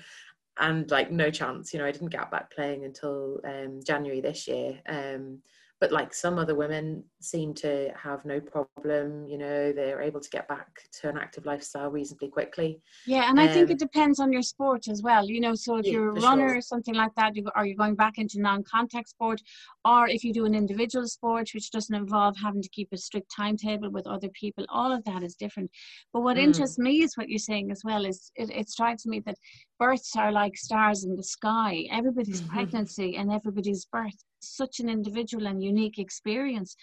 And 0.59 0.91
like, 0.91 1.11
no 1.11 1.31
chance, 1.31 1.73
you 1.73 1.79
know, 1.79 1.87
I 1.87 1.93
didn't 1.93 2.09
get 2.09 2.31
back 2.31 2.53
playing 2.53 2.85
until 2.85 3.41
um, 3.47 3.81
January 3.83 4.21
this 4.21 4.47
year. 4.47 4.81
Um, 4.87 5.39
but 5.81 5.93
like 5.93 6.13
some 6.13 6.39
other 6.39 6.55
women 6.55 7.05
seem 7.21 7.55
to 7.55 7.91
have 7.97 8.25
no 8.25 8.41
problem 8.41 9.27
you 9.27 9.39
know 9.39 9.73
they're 9.73 10.03
able 10.03 10.21
to 10.21 10.31
get 10.31 10.49
back 10.49 10.69
to 10.93 11.09
an 11.09 11.17
active 11.17 11.47
lifestyle 11.47 11.91
reasonably 11.91 12.29
quickly 12.29 12.81
yeah 13.07 13.29
and 13.29 13.39
um, 13.39 13.45
i 13.45 13.49
think 13.49 13.71
it 13.71 13.75
um, 13.75 13.79
depends 13.79 14.21
on 14.21 14.33
your 14.33 14.43
sport 14.43 14.89
as 14.89 15.03
well 15.03 15.25
you 15.25 15.41
know 15.41 15.55
so 15.55 15.77
if 15.77 15.87
yeah, 15.87 15.93
you're 15.93 16.11
a 16.11 16.21
runner 16.21 16.49
sure. 16.49 16.59
or 16.59 16.61
something 16.61 16.95
like 16.95 17.15
that 17.17 17.35
you, 17.37 17.45
or 17.57 17.67
you're 17.67 17.77
going 17.77 17.95
back 17.95 18.19
into 18.19 18.41
non-contact 18.41 19.09
sport 19.09 19.41
or 19.85 20.09
if 20.09 20.25
you 20.25 20.33
do 20.33 20.45
an 20.45 20.55
individual 20.55 21.07
sport 21.07 21.49
which 21.55 21.71
doesn't 21.71 21.95
involve 21.95 22.37
having 22.37 22.63
to 22.63 22.69
keep 22.71 22.89
a 22.93 22.97
strict 22.97 23.31
timetable 23.35 23.91
with 23.91 24.07
other 24.07 24.29
people 24.31 24.65
all 24.69 24.93
of 24.93 25.05
that 25.05 25.23
is 25.23 25.35
different 25.35 25.71
but 26.13 26.23
what 26.23 26.37
mm. 26.37 26.43
interests 26.43 26.79
me 26.79 27.03
is 27.03 27.17
what 27.17 27.29
you're 27.29 27.39
saying 27.39 27.71
as 27.71 27.83
well 27.85 28.05
is 28.05 28.31
it, 28.37 28.51
it 28.51 28.69
strikes 28.69 29.07
me 29.07 29.21
that 29.25 29.37
births 29.79 30.17
are 30.17 30.33
like 30.33 30.57
stars 30.57 31.05
in 31.05 31.15
the 31.17 31.23
sky 31.23 31.85
everybody's 31.91 32.41
mm-hmm. 32.41 32.55
pregnancy 32.55 33.17
and 33.17 33.31
everybody's 33.33 33.85
birth 33.87 34.25
such 34.41 34.81
an 34.81 34.89
individual 34.89 35.47
and 35.47 35.63
unique 35.63 35.99
experience. 35.99 36.77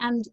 And 0.00 0.24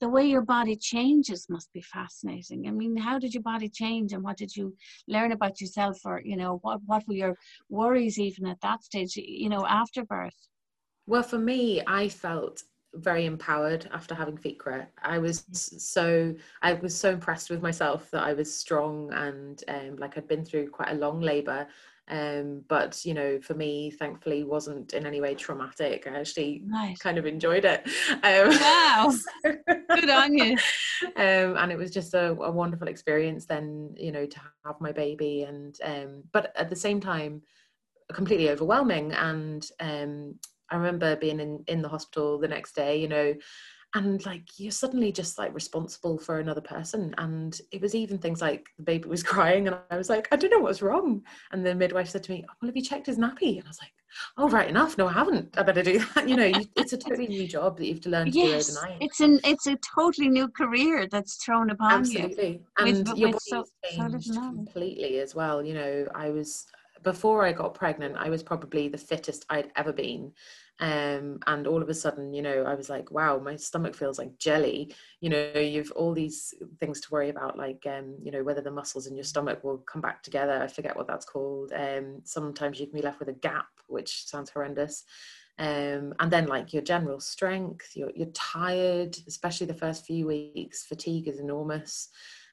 the 0.00 0.08
way 0.08 0.26
your 0.26 0.42
body 0.42 0.76
changes 0.76 1.46
must 1.48 1.72
be 1.72 1.80
fascinating. 1.80 2.68
I 2.68 2.70
mean, 2.70 2.96
how 2.96 3.18
did 3.18 3.32
your 3.32 3.42
body 3.42 3.68
change 3.68 4.12
and 4.12 4.22
what 4.22 4.36
did 4.36 4.54
you 4.54 4.76
learn 5.08 5.32
about 5.32 5.60
yourself 5.60 5.98
or, 6.04 6.20
you 6.22 6.36
know, 6.36 6.58
what, 6.62 6.80
what 6.84 7.06
were 7.08 7.14
your 7.14 7.36
worries 7.70 8.18
even 8.18 8.46
at 8.46 8.60
that 8.60 8.84
stage, 8.84 9.16
you 9.16 9.48
know, 9.48 9.66
after 9.66 10.04
birth? 10.04 10.36
Well, 11.06 11.22
for 11.22 11.38
me, 11.38 11.82
I 11.86 12.08
felt 12.08 12.62
very 12.96 13.26
empowered 13.26 13.88
after 13.92 14.14
having 14.14 14.36
Fiachra. 14.36 14.86
I 15.02 15.18
was 15.18 15.44
so 15.78 16.34
I 16.62 16.74
was 16.74 16.94
so 16.94 17.10
impressed 17.10 17.50
with 17.50 17.62
myself 17.62 18.10
that 18.10 18.22
I 18.22 18.32
was 18.32 18.54
strong 18.54 19.12
and 19.12 19.62
um, 19.68 19.96
like 19.96 20.16
I'd 20.16 20.28
been 20.28 20.44
through 20.44 20.70
quite 20.70 20.90
a 20.90 20.94
long 20.94 21.20
labour 21.20 21.66
um, 22.08 22.62
but 22.68 23.04
you 23.04 23.14
know 23.14 23.40
for 23.40 23.54
me 23.54 23.90
thankfully 23.90 24.44
wasn't 24.44 24.92
in 24.92 25.06
any 25.06 25.20
way 25.20 25.34
traumatic. 25.34 26.06
I 26.06 26.20
actually 26.20 26.62
nice. 26.64 26.98
kind 26.98 27.18
of 27.18 27.26
enjoyed 27.26 27.64
it. 27.64 27.82
Um, 28.22 28.50
wow. 28.50 29.12
good 29.94 30.10
on 30.10 30.36
you. 30.36 30.56
um, 31.16 31.56
and 31.56 31.72
it 31.72 31.78
was 31.78 31.90
just 31.90 32.14
a, 32.14 32.32
a, 32.32 32.50
wonderful 32.50 32.88
experience 32.88 33.44
then 33.44 33.94
you 33.98 34.12
know 34.12 34.24
to 34.24 34.40
have 34.64 34.80
my 34.80 34.92
baby 34.92 35.42
and 35.42 35.78
um, 35.82 36.22
but 36.32 36.52
at 36.56 36.70
the 36.70 36.76
same 36.76 37.00
time 37.00 37.42
completely 38.12 38.50
overwhelming 38.50 39.12
and 39.12 39.68
um, 39.80 40.36
i 40.70 40.76
remember 40.76 41.16
being 41.16 41.40
in 41.40 41.62
in 41.66 41.82
the 41.82 41.88
hospital 41.88 42.38
the 42.38 42.48
next 42.48 42.74
day 42.74 43.00
you 43.00 43.08
know 43.08 43.34
and 43.94 44.24
like 44.26 44.58
you're 44.58 44.70
suddenly 44.70 45.10
just 45.10 45.38
like 45.38 45.54
responsible 45.54 46.18
for 46.18 46.38
another 46.38 46.60
person 46.60 47.14
and 47.18 47.60
it 47.72 47.80
was 47.80 47.94
even 47.94 48.18
things 48.18 48.42
like 48.42 48.66
the 48.76 48.82
baby 48.82 49.08
was 49.08 49.22
crying 49.32 49.66
and 49.66 49.76
i 49.90 49.96
was 49.96 50.10
like 50.10 50.28
i 50.32 50.36
don't 50.36 50.50
know 50.50 50.60
what's 50.60 50.82
wrong. 50.82 51.22
And 51.52 51.64
the 51.64 51.74
midwife 51.74 52.08
said 52.08 52.22
to 52.24 52.32
me 52.32 52.44
well 52.60 52.68
have 52.68 52.76
you 52.76 52.82
checked 52.82 53.06
his 53.06 53.18
nappy? 53.18 53.58
And 53.58 53.64
i 53.64 53.68
was 53.68 53.80
like 53.80 53.92
oh 54.38 54.48
right 54.48 54.68
enough. 54.68 54.98
No 54.98 55.06
i 55.06 55.12
haven't. 55.12 55.56
I 55.58 55.62
better 55.62 55.82
do 55.82 55.98
that. 56.14 56.28
You 56.28 56.36
know 56.36 56.52
it's 56.76 56.92
a 56.92 56.98
totally 56.98 57.28
new 57.28 57.46
job 57.46 57.78
that 57.78 57.86
you 57.86 57.94
have 57.94 58.02
to 58.02 58.10
learn 58.10 58.30
to 58.30 58.38
yes, 58.38 58.68
do 58.68 58.78
overnight. 58.78 59.02
it's 59.02 59.20
an 59.20 59.40
it's 59.44 59.66
a 59.66 59.76
totally 59.94 60.28
new 60.28 60.48
career 60.48 61.06
that's 61.10 61.36
thrown 61.36 61.70
upon 61.70 62.00
absolutely. 62.00 62.48
you 62.48 62.60
and 62.78 63.08
with, 63.08 63.18
your 63.18 63.28
body 63.30 63.38
so, 63.40 63.64
changed 63.90 64.34
so 64.34 64.40
completely 64.40 65.20
as 65.20 65.34
well 65.34 65.64
you 65.64 65.74
know. 65.74 66.06
I 66.14 66.30
was 66.30 66.66
before 67.02 67.44
i 67.44 67.52
got 67.52 67.74
pregnant 67.74 68.16
i 68.16 68.28
was 68.28 68.42
probably 68.42 68.88
the 68.88 68.98
fittest 68.98 69.44
i'd 69.50 69.70
ever 69.76 69.92
been 69.92 70.32
um, 70.80 71.38
and 71.46 71.66
all 71.66 71.82
of 71.82 71.88
a 71.88 71.94
sudden 71.94 72.34
you 72.34 72.42
know 72.42 72.64
i 72.64 72.74
was 72.74 72.90
like 72.90 73.10
wow 73.10 73.38
my 73.38 73.56
stomach 73.56 73.94
feels 73.94 74.18
like 74.18 74.38
jelly. 74.38 74.94
You 75.20 75.30
know 75.30 75.58
you've 75.58 75.90
all 75.92 76.12
these 76.12 76.52
things 76.78 77.00
to 77.00 77.10
worry 77.10 77.30
about 77.30 77.56
like 77.56 77.84
um, 77.86 78.16
you 78.22 78.30
know 78.30 78.44
whether 78.44 78.60
the 78.60 78.70
muscles 78.70 79.06
in 79.06 79.16
your 79.16 79.24
stomach 79.24 79.64
will 79.64 79.78
come 79.78 80.02
back 80.02 80.22
together 80.22 80.62
i 80.62 80.66
forget 80.66 80.96
what 80.96 81.06
that's 81.06 81.24
called 81.24 81.72
um, 81.72 82.20
sometimes 82.24 82.78
you 82.78 82.86
can 82.86 82.96
be 82.96 83.02
left 83.04 83.18
with 83.18 83.28
a 83.28 83.32
gap 83.32 83.66
which 83.88 84.26
sounds 84.26 84.50
horrendous 84.50 85.04
um, 85.58 86.12
and 86.20 86.30
then 86.30 86.46
like 86.46 86.74
your 86.74 86.82
general 86.82 87.18
strength 87.18 87.92
you're, 87.94 88.12
you're 88.14 88.28
tired 88.28 89.16
especially 89.26 89.66
the 89.66 89.74
first 89.74 90.04
few 90.04 90.26
weeks 90.26 90.84
fatigue 90.84 91.28
is 91.28 91.40
enormous 91.40 92.10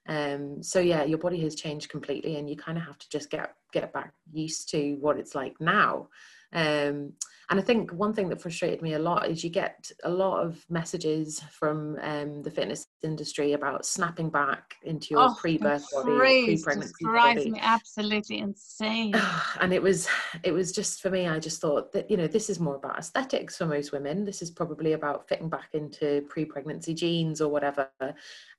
um, 0.07 0.63
so 0.63 0.79
yeah 0.79 1.03
your 1.03 1.17
body 1.17 1.41
has 1.41 1.55
changed 1.55 1.89
completely 1.89 2.37
and 2.37 2.49
you 2.49 2.55
kind 2.55 2.77
of 2.77 2.85
have 2.85 2.97
to 2.97 3.09
just 3.09 3.29
get 3.29 3.53
get 3.73 3.91
back 3.91 4.13
used 4.31 4.69
to 4.69 4.95
what 5.01 5.19
it's 5.19 5.35
like 5.35 5.59
now 5.59 6.07
um, 6.53 7.13
and 7.53 7.59
I 7.59 7.63
think 7.63 7.91
one 7.91 8.15
thing 8.15 8.29
that 8.29 8.41
frustrated 8.41 8.81
me 8.81 8.93
a 8.93 8.99
lot 8.99 9.29
is 9.29 9.43
you 9.43 9.51
get 9.51 9.91
a 10.03 10.09
lot 10.09 10.43
of 10.43 10.65
messages 10.71 11.39
from 11.51 11.99
um, 12.01 12.41
the 12.41 12.49
fitness 12.49 12.87
industry 13.03 13.53
about 13.53 13.85
snapping 13.85 14.31
back 14.31 14.73
into 14.81 15.09
your 15.11 15.19
oh, 15.19 15.35
pre-birth 15.39 15.85
body, 15.93 16.17
pre-pregnancy 16.17 17.05
body. 17.05 17.51
me 17.51 17.59
absolutely 17.61 18.39
insane. 18.39 19.13
and 19.61 19.71
it 19.71 19.83
was, 19.83 20.07
it 20.41 20.51
was 20.51 20.71
just 20.71 20.99
for 20.99 21.11
me. 21.11 21.27
I 21.27 21.37
just 21.37 21.61
thought 21.61 21.91
that 21.91 22.09
you 22.09 22.17
know 22.17 22.25
this 22.25 22.49
is 22.49 22.59
more 22.59 22.73
about 22.73 22.97
aesthetics 22.97 23.55
for 23.55 23.67
most 23.67 23.91
women. 23.91 24.25
This 24.25 24.41
is 24.41 24.49
probably 24.49 24.93
about 24.93 25.29
fitting 25.29 25.49
back 25.49 25.69
into 25.73 26.25
pre-pregnancy 26.29 26.95
jeans 26.95 27.39
or 27.39 27.49
whatever. 27.49 27.87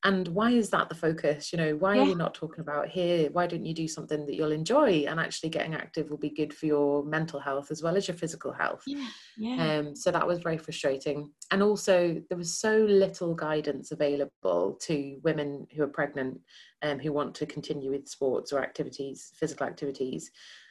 And 0.04 0.28
why 0.28 0.52
is 0.52 0.70
that 0.70 0.88
the 0.88 0.94
focus? 0.94 1.52
You 1.52 1.56
know, 1.56 1.74
why 1.74 1.96
yeah. 1.96 2.02
are 2.02 2.06
you 2.06 2.14
not 2.14 2.34
talking 2.34 2.60
about 2.60 2.86
here? 2.86 3.28
Why 3.32 3.48
don't 3.48 3.66
you 3.66 3.74
do 3.74 3.88
something 3.88 4.24
that 4.24 4.36
you'll 4.36 4.52
enjoy? 4.52 5.06
And 5.08 5.18
actually, 5.18 5.50
getting 5.50 5.74
active 5.74 6.10
will 6.10 6.16
be 6.16 6.30
good 6.30 6.54
for 6.54 6.66
your 6.66 7.04
mental 7.04 7.40
health 7.40 7.72
as 7.72 7.82
well 7.82 7.96
as 7.96 8.06
your 8.06 8.16
physical 8.16 8.52
health 8.52 8.83
Yeah, 8.86 9.08
yeah. 9.38 9.78
Um, 9.78 9.96
so 9.96 10.10
that 10.10 10.26
was 10.26 10.40
very 10.40 10.58
frustrating. 10.58 11.30
And 11.50 11.62
also, 11.62 12.22
there 12.28 12.38
was 12.38 12.58
so 12.58 12.76
little 12.78 13.34
guidance 13.34 13.92
available 13.92 14.78
to 14.82 15.18
women 15.22 15.66
who 15.74 15.82
are 15.82 15.88
pregnant 15.88 16.40
um, 16.82 16.98
who 16.98 17.12
want 17.12 17.34
to 17.36 17.46
continue 17.46 17.90
with 17.90 18.08
sports 18.08 18.52
or 18.52 18.62
activities, 18.62 19.32
physical 19.34 19.66
activities. 19.66 20.30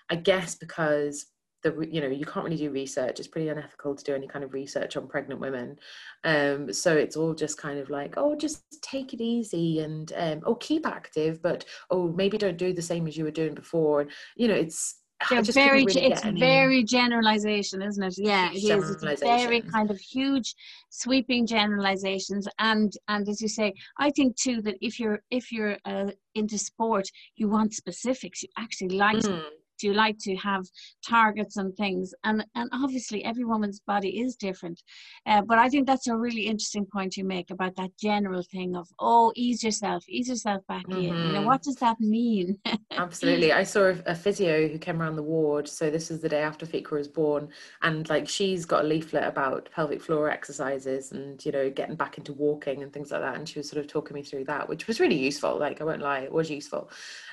I 0.09 0.15
guess 0.15 0.55
because 0.55 1.25
the 1.63 1.87
you 1.89 2.01
know 2.01 2.07
you 2.07 2.25
can't 2.25 2.43
really 2.43 2.57
do 2.57 2.69
research 2.69 3.19
it's 3.19 3.27
pretty 3.27 3.49
unethical 3.49 3.95
to 3.95 4.03
do 4.03 4.13
any 4.13 4.27
kind 4.27 4.43
of 4.43 4.53
research 4.53 4.95
on 4.95 5.07
pregnant 5.07 5.39
women 5.39 5.77
um, 6.25 6.71
so 6.71 6.93
it's 6.93 7.15
all 7.15 7.33
just 7.33 7.57
kind 7.57 7.79
of 7.79 7.89
like 7.89 8.13
oh 8.17 8.35
just 8.35 8.63
take 8.81 9.13
it 9.13 9.21
easy 9.21 9.79
and 9.79 10.13
um, 10.15 10.41
oh 10.45 10.55
keep 10.55 10.85
active 10.85 11.41
but 11.41 11.65
oh 11.89 12.09
maybe 12.09 12.37
don't 12.37 12.57
do 12.57 12.73
the 12.73 12.81
same 12.81 13.07
as 13.07 13.17
you 13.17 13.23
were 13.23 13.31
doing 13.31 13.55
before 13.55 14.01
and 14.01 14.11
you 14.35 14.47
know 14.47 14.53
it's 14.53 15.02
very 15.29 15.85
really 15.85 16.05
it's 16.05 16.21
very 16.23 16.83
generalization 16.83 17.81
isn't 17.81 18.03
it? 18.03 18.15
Yeah 18.17 18.51
it 18.51 18.63
is. 18.63 18.89
It's 19.03 19.21
very 19.21 19.61
kind 19.61 19.91
of 19.91 19.99
huge 19.99 20.55
sweeping 20.89 21.45
generalizations. 21.45 22.47
And 22.59 22.93
and 23.07 23.27
as 23.27 23.41
you 23.41 23.47
say 23.47 23.73
i 23.99 24.09
think 24.11 24.35
too 24.35 24.61
that 24.61 24.75
if 24.81 24.99
you're 24.99 25.19
if 25.31 25.51
you're 25.51 25.77
uh, 25.85 26.11
into 26.35 26.57
sport 26.57 27.07
you 27.35 27.47
want 27.49 27.73
specifics. 27.73 28.43
You 28.43 28.49
actually 28.57 28.97
like 28.97 29.17
mm 29.17 29.43
you 29.83 29.93
like 29.93 30.17
to 30.19 30.35
have 30.37 30.65
targets 31.05 31.57
and 31.57 31.75
things. 31.75 32.13
And 32.23 32.45
and 32.55 32.69
obviously 32.73 33.23
every 33.23 33.45
woman's 33.45 33.79
body 33.79 34.21
is 34.21 34.35
different. 34.35 34.81
Uh, 35.25 35.41
but 35.41 35.57
i 35.59 35.69
think 35.69 35.87
that's 35.87 36.07
a 36.07 36.15
really 36.15 36.45
interesting 36.45 36.85
point 36.85 37.17
you 37.17 37.23
make 37.23 37.49
about 37.49 37.75
that 37.75 37.91
general 37.99 38.43
thing 38.51 38.75
of 38.75 38.87
oh 38.99 39.31
ease 39.35 39.63
yourself 39.63 40.03
ease 40.07 40.27
yourself 40.27 40.61
back 40.67 40.85
mm-hmm. 40.87 40.99
in. 40.99 41.03
You 41.03 41.13
know 41.13 41.39
mm-hmm. 41.39 41.45
what 41.45 41.63
does 41.63 41.75
that 41.77 41.99
mean? 41.99 42.57
Absolutely. 42.91 43.51
I 43.51 43.63
saw 43.63 43.85
a, 43.85 43.95
a, 44.05 44.15
physio 44.15 44.67
who 44.67 44.77
came 44.77 45.01
around 45.01 45.15
the 45.15 45.23
ward 45.23 45.67
so 45.67 45.89
this 45.89 46.11
is 46.11 46.21
the 46.21 46.29
day 46.29 46.41
after 46.41 46.65
Fiachra 46.65 46.91
was 46.91 47.07
born 47.07 47.49
and 47.81 48.07
like 48.09 48.27
she's 48.27 48.65
got 48.65 48.85
a 48.85 48.87
leaflet 48.87 49.27
about 49.27 49.69
pelvic 49.71 50.01
floor 50.01 50.29
exercises 50.29 51.11
and 51.11 51.43
you 51.45 51.51
know 51.51 51.69
getting 51.69 51.95
back 51.95 52.17
into 52.17 52.33
walking 52.33 52.83
and 52.83 52.93
things 52.93 53.11
like 53.11 53.21
that 53.21 53.35
and 53.35 53.49
she 53.49 53.59
was 53.59 53.69
sort 53.69 53.79
of 53.83 53.87
talking 53.87 54.15
me 54.15 54.23
through 54.23 54.45
that 54.45 54.67
which 54.69 54.87
was 54.87 54.99
really 54.99 55.17
useful 55.17 55.57
like 55.57 55.81
i 55.81 55.83
won't 55.83 56.01
lie 56.01 56.19
it 56.19 56.31
was 56.31 56.49
useful. 56.49 56.89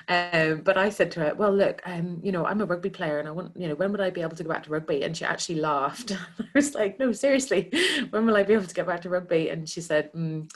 Um, 0.07 0.61
but 0.61 0.77
i 0.77 0.89
said 0.89 1.11
to 1.11 1.19
her 1.21 1.35
well 1.35 1.53
look 1.53 1.81
um, 1.85 2.19
you 2.23 2.31
know 2.31 2.40
know, 2.41 2.47
I'm 2.47 2.61
a 2.61 2.65
rugby 2.65 2.89
player 2.89 3.19
and 3.19 3.27
I 3.27 3.31
want, 3.31 3.55
you 3.55 3.67
know, 3.67 3.75
when 3.75 3.91
would 3.91 4.01
I 4.01 4.09
be 4.09 4.21
able 4.21 4.35
to 4.35 4.43
go 4.43 4.49
back 4.49 4.63
to 4.63 4.69
rugby? 4.69 5.03
And 5.03 5.15
she 5.15 5.25
actually 5.25 5.59
laughed. 5.59 6.11
I 6.39 6.45
was 6.53 6.73
like, 6.75 6.99
no, 6.99 7.11
seriously, 7.11 7.71
when 8.09 8.25
will 8.25 8.37
I 8.37 8.43
be 8.43 8.53
able 8.53 8.65
to 8.65 8.73
get 8.73 8.87
back 8.87 9.01
to 9.01 9.09
rugby? 9.09 9.49
And 9.49 9.67
she 9.67 9.81
said, 9.81 10.11
mm, 10.13 10.49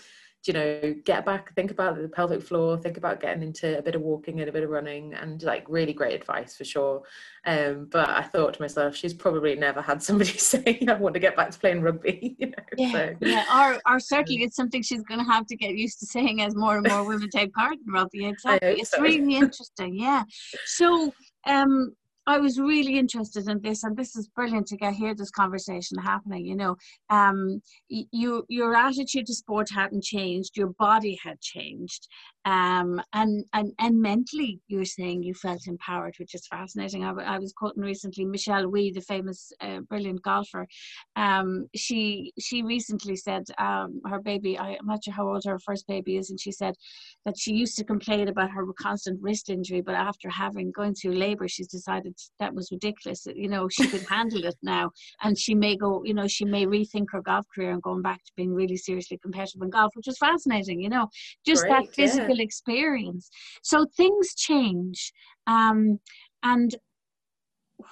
you 0.47 0.53
know, 0.53 0.95
get 1.03 1.25
back, 1.25 1.53
think 1.55 1.71
about 1.71 1.99
the 1.99 2.07
pelvic 2.07 2.41
floor, 2.41 2.77
think 2.77 2.97
about 2.97 3.19
getting 3.19 3.41
into 3.41 3.77
a 3.77 3.81
bit 3.81 3.95
of 3.95 4.01
walking 4.01 4.39
and 4.39 4.49
a 4.49 4.51
bit 4.51 4.63
of 4.63 4.69
running, 4.69 5.13
and 5.13 5.41
like 5.43 5.65
really 5.67 5.93
great 5.93 6.13
advice 6.13 6.55
for 6.55 6.63
sure. 6.63 7.01
Um, 7.45 7.87
but 7.91 8.09
I 8.09 8.21
thought 8.23 8.55
to 8.55 8.61
myself, 8.61 8.95
she's 8.95 9.13
probably 9.13 9.55
never 9.55 9.81
had 9.81 10.01
somebody 10.03 10.31
say, 10.37 10.85
"I 10.87 10.93
want 10.93 11.13
to 11.15 11.19
get 11.19 11.35
back 11.35 11.51
to 11.51 11.59
playing 11.59 11.81
rugby." 11.81 12.35
You 12.45 12.47
know, 12.47 12.63
yeah, 12.77 12.91
so. 12.91 13.15
yeah, 13.21 13.71
or 13.71 13.93
or 13.93 13.99
certainly 13.99 14.43
it's 14.43 14.55
something 14.55 14.81
she's 14.81 15.03
going 15.03 15.19
to 15.19 15.31
have 15.31 15.45
to 15.47 15.55
get 15.55 15.75
used 15.75 15.99
to 15.99 16.05
saying 16.05 16.41
as 16.41 16.55
more 16.55 16.77
and 16.77 16.87
more 16.87 17.03
women 17.05 17.29
take 17.29 17.53
part 17.53 17.73
in 17.73 17.93
rugby. 17.93 18.25
Exactly, 18.25 18.81
it's 18.81 18.91
so. 18.91 19.01
really 19.01 19.35
interesting. 19.35 19.97
Yeah, 19.97 20.23
so 20.65 21.13
um, 21.45 21.95
I 22.27 22.39
was 22.39 22.59
really 22.59 22.97
interested 22.97 23.47
in 23.47 23.61
this, 23.61 23.83
and 23.83 23.95
this 23.95 24.15
is 24.15 24.27
brilliant 24.29 24.65
to 24.67 24.77
get 24.77 24.95
here 24.95 25.13
this 25.13 25.29
conversation 25.29 25.97
happening. 25.99 26.45
You 26.45 26.55
know, 26.55 26.75
um, 27.09 27.61
you 27.87 28.45
your 28.49 28.75
attitude 28.75 29.27
to 29.27 29.33
sport 29.33 29.69
hadn't 29.69 30.03
changed, 30.03 30.57
your 30.57 30.73
body 30.79 31.19
had 31.23 31.39
changed, 31.39 32.07
um, 32.45 33.01
and 33.13 33.43
and 33.53 33.73
and 33.79 33.99
mentally, 33.99 34.59
you 34.67 34.77
were 34.77 34.85
saying 34.85 35.23
you 35.23 35.33
felt 35.33 35.65
empowered, 35.65 36.13
which 36.19 36.35
is 36.35 36.45
fascinating. 36.45 37.03
I, 37.03 37.09
I 37.09 37.39
was 37.39 37.51
quoting 37.53 37.81
recently 37.81 38.23
Michelle 38.23 38.69
Wie, 38.69 38.91
the 38.91 39.01
famous, 39.01 39.51
uh, 39.61 39.79
brilliant 39.89 40.21
golfer. 40.21 40.67
Um, 41.15 41.67
she 41.75 42.33
she 42.39 42.61
recently 42.61 43.15
said 43.15 43.45
um, 43.57 43.99
her 44.05 44.19
baby. 44.19 44.59
I'm 44.59 44.85
not 44.85 45.03
sure 45.03 45.13
how 45.13 45.27
old 45.27 45.43
her 45.45 45.57
first 45.57 45.87
baby 45.87 46.17
is, 46.17 46.29
and 46.29 46.39
she 46.39 46.51
said 46.51 46.75
that 47.25 47.35
she 47.35 47.51
used 47.51 47.77
to 47.77 47.83
complain 47.83 48.27
about 48.27 48.51
her 48.51 48.63
constant 48.79 49.19
wrist 49.23 49.49
injury, 49.49 49.81
but 49.81 49.95
after 49.95 50.29
having 50.29 50.71
going 50.71 50.93
through 50.93 51.13
labour, 51.13 51.47
she's 51.47 51.67
decided 51.67 52.15
that 52.39 52.53
was 52.53 52.69
ridiculous. 52.71 53.25
You 53.33 53.49
know, 53.49 53.67
she 53.69 53.87
could 53.87 54.03
handle 54.07 54.45
it 54.45 54.55
now, 54.61 54.91
and 55.23 55.35
she 55.35 55.55
may 55.55 55.75
go. 55.75 56.03
You 56.03 56.13
know, 56.13 56.27
she 56.27 56.45
may 56.45 56.67
rethink 56.67 57.07
her 57.11 57.23
golf 57.23 57.47
career 57.55 57.71
and 57.71 57.81
going 57.81 58.03
back 58.03 58.23
to 58.23 58.31
being 58.37 58.53
really 58.53 58.77
seriously 58.77 59.17
competitive 59.17 59.63
in 59.63 59.71
golf, 59.71 59.93
which 59.95 60.07
is 60.07 60.19
fascinating. 60.19 60.79
You 60.79 60.89
know, 60.89 61.07
just 61.43 61.63
Great, 61.63 61.71
that 61.87 61.95
physical 61.95 62.29
yeah. 62.29 62.34
Experience. 62.39 63.29
So 63.63 63.85
things 63.95 64.33
change, 64.35 65.11
um, 65.47 65.99
and 66.43 66.75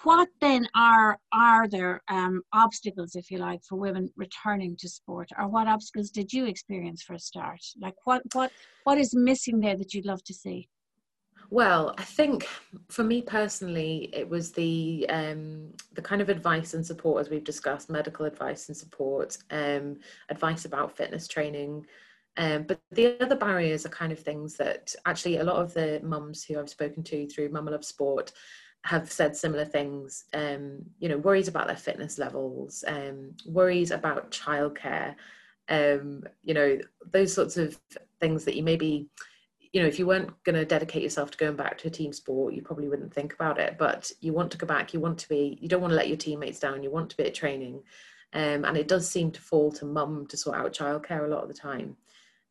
what 0.03 0.29
then 0.39 0.67
are 0.75 1.17
are 1.33 1.67
there 1.67 2.01
um, 2.09 2.41
obstacles 2.53 3.15
if 3.15 3.29
you 3.29 3.37
like 3.37 3.61
for 3.67 3.75
women 3.75 4.09
returning 4.15 4.75
to 4.77 4.87
sport 4.87 5.29
or 5.37 5.47
what 5.47 5.67
obstacles 5.67 6.09
did 6.09 6.31
you 6.31 6.45
experience 6.45 7.03
for 7.03 7.13
a 7.13 7.19
start 7.19 7.59
like 7.81 7.95
what 8.05 8.21
what 8.31 8.49
what 8.85 8.97
is 8.97 9.13
missing 9.13 9.59
there 9.59 9.75
that 9.75 9.93
you'd 9.93 10.05
love 10.05 10.23
to 10.23 10.33
see 10.33 10.69
well, 11.49 11.93
I 11.97 12.03
think 12.03 12.47
for 12.89 13.03
me 13.03 13.21
personally, 13.21 14.09
it 14.11 14.27
was 14.27 14.51
the 14.51 15.05
um, 15.09 15.73
the 15.93 16.01
kind 16.01 16.21
of 16.21 16.29
advice 16.29 16.73
and 16.73 16.83
support, 16.83 17.21
as 17.21 17.29
we've 17.29 17.43
discussed, 17.43 17.91
medical 17.91 18.25
advice 18.25 18.69
and 18.69 18.77
support, 18.77 19.37
um, 19.51 19.97
advice 20.29 20.65
about 20.65 20.97
fitness 20.97 21.27
training. 21.27 21.85
Um, 22.35 22.63
but 22.63 22.79
the 22.91 23.21
other 23.21 23.35
barriers 23.35 23.85
are 23.85 23.89
kind 23.89 24.11
of 24.11 24.19
things 24.19 24.55
that 24.55 24.95
actually 25.05 25.37
a 25.37 25.43
lot 25.43 25.57
of 25.57 25.73
the 25.73 25.99
mums 26.03 26.43
who 26.43 26.59
I've 26.59 26.69
spoken 26.69 27.03
to 27.03 27.27
through 27.27 27.49
Mama 27.49 27.71
Love 27.71 27.85
Sport 27.85 28.31
have 28.85 29.11
said 29.11 29.35
similar 29.35 29.65
things. 29.65 30.25
Um, 30.33 30.79
you 30.99 31.09
know, 31.09 31.17
worries 31.17 31.47
about 31.47 31.67
their 31.67 31.75
fitness 31.75 32.17
levels, 32.17 32.83
um, 32.87 33.35
worries 33.45 33.91
about 33.91 34.31
childcare. 34.31 35.15
Um, 35.69 36.23
you 36.43 36.53
know, 36.53 36.79
those 37.11 37.33
sorts 37.33 37.55
of 37.57 37.79
things 38.19 38.45
that 38.45 38.55
you 38.55 38.63
maybe 38.63 39.09
you 39.73 39.81
know, 39.81 39.87
if 39.87 39.97
you 39.97 40.05
weren't 40.05 40.31
going 40.43 40.55
to 40.55 40.65
dedicate 40.65 41.01
yourself 41.01 41.31
to 41.31 41.37
going 41.37 41.55
back 41.55 41.79
to 41.79 41.87
a 41.87 41.91
team 41.91 42.13
sport, 42.13 42.53
you 42.53 42.61
probably 42.61 42.87
wouldn't 42.87 43.11
think 43.11 43.33
about 43.33 43.59
it. 43.59 43.75
But 43.79 44.11
you 44.21 44.31
want 44.31 44.51
to 44.51 44.57
go 44.57 44.67
back, 44.67 44.93
you 44.93 44.99
want 44.99 45.17
to 45.17 45.29
be, 45.29 45.57
you 45.59 45.67
don't 45.67 45.81
want 45.81 45.91
to 45.91 45.95
let 45.95 46.07
your 46.07 46.17
teammates 46.17 46.59
down, 46.59 46.83
you 46.83 46.91
want 46.91 47.09
to 47.09 47.17
be 47.17 47.23
at 47.23 47.33
training. 47.33 47.81
Um, 48.33 48.65
and 48.65 48.77
it 48.77 48.87
does 48.87 49.09
seem 49.09 49.31
to 49.31 49.41
fall 49.41 49.71
to 49.73 49.85
mum 49.85 50.27
to 50.27 50.37
sort 50.37 50.57
out 50.57 50.73
childcare 50.73 51.25
a 51.25 51.27
lot 51.27 51.41
of 51.41 51.47
the 51.47 51.55
time. 51.55 51.97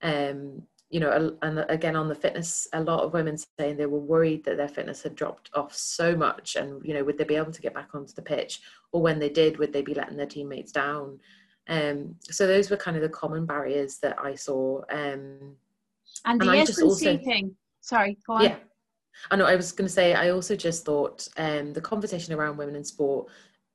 Um, 0.02 0.62
you 0.90 1.00
know, 1.00 1.38
and 1.40 1.64
again 1.70 1.96
on 1.96 2.06
the 2.06 2.14
fitness, 2.14 2.68
a 2.74 2.82
lot 2.82 3.00
of 3.00 3.14
women 3.14 3.38
saying 3.58 3.78
they 3.78 3.86
were 3.86 3.98
worried 3.98 4.44
that 4.44 4.58
their 4.58 4.68
fitness 4.68 5.02
had 5.02 5.14
dropped 5.14 5.48
off 5.54 5.74
so 5.74 6.14
much, 6.14 6.54
and 6.56 6.84
you 6.84 6.92
know, 6.92 7.02
would 7.02 7.16
they 7.16 7.24
be 7.24 7.36
able 7.36 7.52
to 7.52 7.62
get 7.62 7.72
back 7.72 7.94
onto 7.94 8.12
the 8.12 8.20
pitch, 8.20 8.60
or 8.92 9.00
when 9.00 9.18
they 9.18 9.30
did, 9.30 9.56
would 9.58 9.72
they 9.72 9.80
be 9.80 9.94
letting 9.94 10.18
their 10.18 10.26
teammates 10.26 10.70
down? 10.70 11.18
Um, 11.68 12.16
so 12.20 12.46
those 12.46 12.70
were 12.70 12.76
kind 12.76 12.96
of 12.96 13.02
the 13.02 13.08
common 13.08 13.46
barriers 13.46 13.98
that 13.98 14.18
I 14.22 14.34
saw. 14.34 14.82
Um, 14.90 15.56
and 16.26 16.40
the 16.40 16.50
and 16.50 16.68
S&C 16.68 16.82
also, 16.82 17.18
thing. 17.18 17.56
Sorry, 17.80 18.18
go 18.26 18.34
on. 18.34 18.44
Yeah. 18.44 18.56
I 19.30 19.36
know. 19.36 19.46
I 19.46 19.56
was 19.56 19.72
going 19.72 19.86
to 19.86 19.92
say. 19.92 20.14
I 20.14 20.30
also 20.30 20.56
just 20.56 20.84
thought 20.84 21.28
um, 21.36 21.72
the 21.72 21.80
conversation 21.80 22.34
around 22.34 22.56
women 22.56 22.76
in 22.76 22.84
sport. 22.84 23.28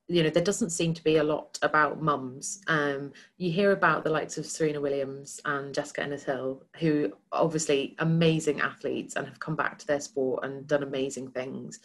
You 0.10 0.24
know, 0.24 0.30
there 0.30 0.44
doesn't 0.44 0.70
seem 0.70 0.94
to 0.94 1.04
be 1.04 1.18
a 1.18 1.24
lot 1.24 1.60
about 1.62 2.02
mums. 2.02 2.62
Um, 2.68 3.12
you 3.38 3.52
hear 3.52 3.74
about 3.74 4.04
the 4.04 4.10
likes 4.10 4.38
of 4.38 4.46
Serena 4.46 4.80
Williams 4.80 5.42
and 5.44 5.74
Jessica 5.74 6.04
Ennis 6.04 6.24
Hill, 6.24 6.64
who 6.80 7.12
obviously 7.34 7.96
amazing 8.00 8.62
athletes 8.62 9.16
and 9.16 9.28
have 9.28 9.40
come 9.40 9.58
back 9.58 9.78
to 9.80 9.88
their 9.88 10.00
sport 10.00 10.46
and 10.46 10.66
done 10.66 10.84
amazing 10.84 11.32
things. 11.32 11.80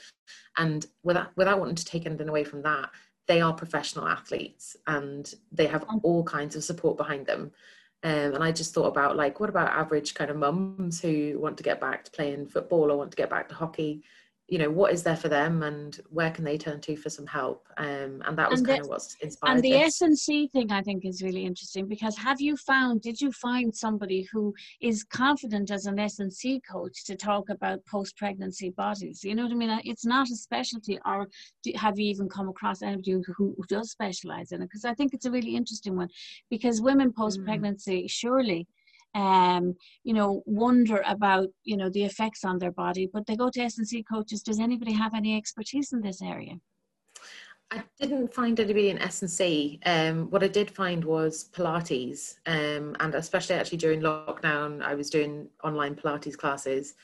And 0.57 0.87
without 1.03 1.37
without 1.37 1.59
wanting 1.59 1.75
to 1.75 1.85
take 1.85 2.07
anything 2.07 2.29
away 2.29 2.45
from 2.45 2.63
that, 2.63 2.91
they 3.27 3.41
are 3.41 3.53
professional 3.53 4.09
athletes 4.09 4.77
and 4.87 5.33
they 5.51 5.67
have 5.67 5.85
all 6.03 6.25
kinds 6.25 6.57
of 6.57 6.65
support 6.65 6.97
behind 6.97 7.27
them. 7.27 7.53
Um, 8.05 8.35
and 8.35 8.43
I 8.43 8.51
just 8.51 8.75
thought 8.75 8.87
about 8.87 9.17
like, 9.17 9.39
what 9.39 9.49
about 9.49 9.71
average 9.71 10.15
kind 10.15 10.31
of 10.31 10.37
mums 10.37 11.01
who 11.01 11.39
want 11.39 11.57
to 11.59 11.63
get 11.63 11.81
back 11.81 12.05
to 12.05 12.11
playing 12.11 12.47
football 12.47 12.91
or 12.91 12.97
want 12.97 13.13
to 13.13 13.17
get 13.17 13.31
back 13.31 13.49
to 13.49 13.55
hockey? 13.55 14.03
You 14.49 14.59
know 14.59 14.71
what 14.71 14.93
is 14.93 15.03
there 15.03 15.17
for 15.17 15.29
them 15.29 15.63
and 15.63 16.01
where 16.11 16.31
can 16.31 16.45
they 16.45 16.59
turn 16.59 16.81
to 16.81 16.97
for 16.97 17.09
some 17.09 17.27
help 17.27 17.67
um, 17.79 18.23
and 18.27 18.37
that 18.37 18.51
was 18.51 18.61
and 18.61 18.69
kind 18.69 18.81
the, 18.81 18.85
of 18.85 18.89
what's 18.89 19.17
inspired 19.23 19.55
and 19.55 19.63
the 19.63 19.73
this. 19.73 20.03
S&C 20.03 20.49
thing 20.49 20.71
i 20.73 20.83
think 20.83 21.05
is 21.05 21.23
really 21.23 21.45
interesting 21.45 21.87
because 21.87 22.17
have 22.17 22.41
you 22.41 22.57
found 22.57 23.01
did 23.01 23.21
you 23.21 23.31
find 23.33 23.75
somebody 23.75 24.29
who 24.33 24.53
is 24.81 25.05
confident 25.05 25.71
as 25.71 25.87
an 25.87 25.99
S&C 25.99 26.61
coach 26.71 27.05
to 27.05 27.17
talk 27.17 27.49
about 27.51 27.85
post-pregnancy 27.87 28.71
bodies 28.71 29.23
you 29.23 29.35
know 29.35 29.45
what 29.45 29.53
i 29.53 29.55
mean 29.55 29.81
it's 29.85 30.05
not 30.05 30.29
a 30.29 30.37
specialty 30.37 30.99
or 31.07 31.29
do, 31.63 31.73
have 31.77 31.99
you 31.99 32.07
even 32.07 32.29
come 32.29 32.49
across 32.49 32.83
anybody 32.83 33.13
who, 33.13 33.23
who 33.37 33.57
does 33.69 33.91
specialize 33.91 34.53
in 34.53 34.61
it 34.61 34.67
because 34.67 34.85
i 34.85 34.95
think 34.95 35.15
it's 35.15 35.27
a 35.27 35.31
really 35.31 35.57
interesting 35.57 35.97
one 35.97 36.09
because 36.51 36.81
women 36.81 37.11
mm. 37.11 37.17
post-pregnancy 37.17 38.03
mm. 38.03 38.11
surely 38.11 38.67
um, 39.15 39.75
you 40.05 40.15
know, 40.15 40.43
wonder 40.47 41.03
about, 41.07 41.49
you 41.65 41.77
know, 41.77 41.91
the 41.91 42.05
effects 42.05 42.45
on 42.45 42.59
their 42.59 42.73
body, 42.73 43.09
but 43.13 43.27
they 43.27 43.37
go 43.37 43.51
to 43.51 43.61
S&C 43.61 44.03
coaches. 44.03 44.43
Does 44.43 44.59
anybody 44.61 44.93
have 44.93 45.15
any 45.15 45.37
expertise 45.37 45.93
in 45.93 46.01
this 46.01 46.23
area? 46.23 46.55
I 47.71 47.83
didn't 47.99 48.35
find 48.35 48.61
anybody 48.61 48.91
in 48.91 48.99
S&C. 48.99 49.81
Um, 49.87 50.31
what 50.31 50.45
I 50.45 50.49
did 50.49 50.71
find 50.71 51.03
was 51.03 51.49
Pilates, 51.55 52.35
um, 52.47 52.95
and 53.01 53.15
especially 53.15 53.57
actually 53.57 53.79
during 53.79 54.03
lockdown, 54.03 54.83
I 54.83 54.95
was 54.95 55.09
doing 55.09 55.49
online 55.65 55.95
Pilates 55.95 56.37
classes. 56.37 56.95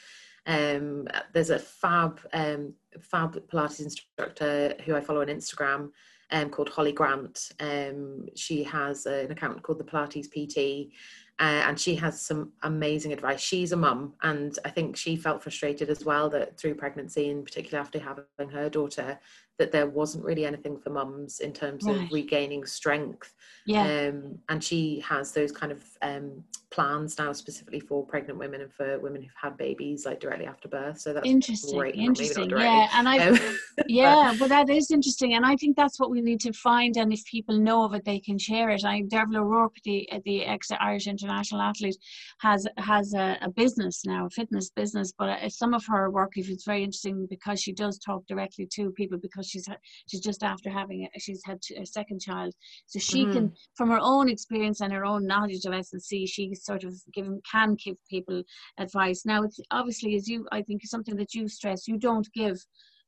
Um, 0.47 1.09
there's 1.33 1.51
a 1.51 1.59
fab, 1.59 2.21
um, 2.35 2.75
fab 3.01 3.43
Pilates 3.49 3.81
instructor 3.81 4.75
who 4.85 4.95
I 4.95 5.01
follow 5.01 5.23
on 5.23 5.29
Instagram 5.29 5.91
um, 6.31 6.51
called 6.51 6.69
Hollie 6.69 6.93
Grant. 6.93 7.53
Um, 7.61 8.27
she 8.37 8.63
has 8.65 9.07
an 9.07 9.31
account 9.31 9.63
called 9.63 9.79
the 9.79 9.85
Pilates 9.85 10.29
PT, 10.29 10.93
uh, 11.41 11.63
and 11.67 11.79
she 11.79 11.95
has 11.97 12.21
some 12.21 12.53
amazing 12.63 13.13
advice. 13.13 13.41
She's 13.41 13.73
a 13.73 13.77
mum, 13.77 14.15
and 14.23 14.59
I 14.65 14.71
think 14.71 14.97
she 14.97 15.17
felt 15.17 15.43
frustrated 15.43 15.89
as 15.89 16.05
well 16.05 16.29
that 16.31 16.59
through 16.59 16.75
pregnancy, 16.75 17.31
and 17.31 17.45
particularly 17.45 17.81
after 17.81 17.99
having 17.99 18.51
her 18.53 18.69
daughter, 18.69 19.19
that 19.59 19.73
there 19.73 19.87
wasn't 19.87 20.25
really 20.25 20.47
anything 20.47 20.79
for 20.79 20.91
mums 20.91 21.41
in 21.41 21.53
terms 21.53 21.85
right. 21.85 21.97
of 21.97 22.13
regaining 22.13 22.65
strength. 22.65 23.35
Yeah. 23.67 24.09
Um, 24.09 24.39
and 24.49 24.63
she 24.63 25.01
has 25.01 25.33
those 25.33 25.53
kind 25.53 25.73
of 25.73 25.85
um, 26.01 26.45
plans 26.71 27.19
now 27.19 27.33
specifically 27.33 27.81
for 27.81 28.05
pregnant 28.05 28.39
women 28.39 28.61
and 28.61 28.73
for 28.73 28.99
women 28.99 29.23
who've 29.23 29.31
had 29.41 29.57
babies 29.57 30.05
like 30.05 30.21
directly 30.21 30.47
after 30.47 30.69
birth. 30.69 31.01
So 31.01 31.13
that's 31.13 31.27
interesting. 31.27 31.79
Great. 31.79 31.95
Interesting. 31.95 32.51
yeah. 32.51 32.89
And 32.95 33.09
I, 33.09 33.19
um, 33.19 33.39
yeah, 33.89 34.35
but 34.39 34.49
that 34.49 34.69
is 34.69 34.91
interesting. 34.91 35.35
And 35.35 35.47
I 35.47 35.57
think 35.57 35.77
that's 35.77 35.99
what 35.99 36.11
we 36.11 36.21
need 36.21 36.41
to 36.41 36.53
find. 36.53 36.97
And 36.97 37.13
if 37.13 37.25
people 37.25 37.59
know 37.59 37.85
of 37.85 37.95
it, 37.95 38.05
they 38.05 38.21
can 38.21 38.39
share 38.39 38.71
it. 38.71 38.85
I, 38.85 39.03
Derval 39.03 39.39
O'Rourke, 39.39 39.77
the, 39.85 40.09
the 40.25 40.45
ex 40.45 40.71
Irish 40.79 41.07
international 41.07 41.63
athlete, 41.63 41.97
has, 42.41 42.67
has 42.77 43.15
a, 43.15 43.39
a 43.41 43.51
business 43.51 44.05
now, 44.05 44.27
a 44.27 44.31
fitness 44.31 44.71
business. 44.71 45.13
But 45.19 45.31
uh, 45.31 45.49
some 45.49 45.75
of 45.75 45.85
her 45.87 46.11
work, 46.11 46.33
if 46.37 46.51
it's 46.51 46.65
very 46.65 46.85
interesting 46.85 47.27
because 47.29 47.61
she 47.61 47.73
does 47.73 47.99
talk 47.99 48.27
directly 48.27 48.67
to 48.75 48.91
people 48.91 49.19
because 49.19 49.48
she's 49.49 49.67
she's 50.07 50.21
just 50.21 50.43
after 50.43 50.71
having 50.71 51.03
it. 51.05 51.11
She's 51.21 51.43
had 51.45 51.59
a 51.77 51.87
second 51.87 52.21
child, 52.21 52.55
so 52.87 52.99
she 52.99 53.25
mm-hmm. 53.25 53.33
can, 53.33 53.53
from 53.75 53.91
her 53.91 54.01
own 54.01 54.29
experience 54.29 54.81
and 54.81 54.93
her 54.93 55.05
own 55.05 55.27
knowledge 55.27 55.65
of 55.65 55.73
S&C, 55.73 56.27
she 56.27 56.55
sort 56.55 56.85
of 56.85 56.95
given 57.13 57.41
can 57.51 57.77
give 57.83 57.97
people 58.09 58.43
advice. 58.79 59.25
Now, 59.25 59.43
it's 59.43 59.61
obviously 59.71 60.17
as 60.17 60.29
you, 60.29 60.47
I 60.53 60.63
think, 60.63 60.85
is 60.85 60.91
something 60.91 61.17
that 61.17 61.35
you 61.35 61.49
stress. 61.49 61.89
You 61.89 61.99
don't 61.99 62.29
give 62.35 62.59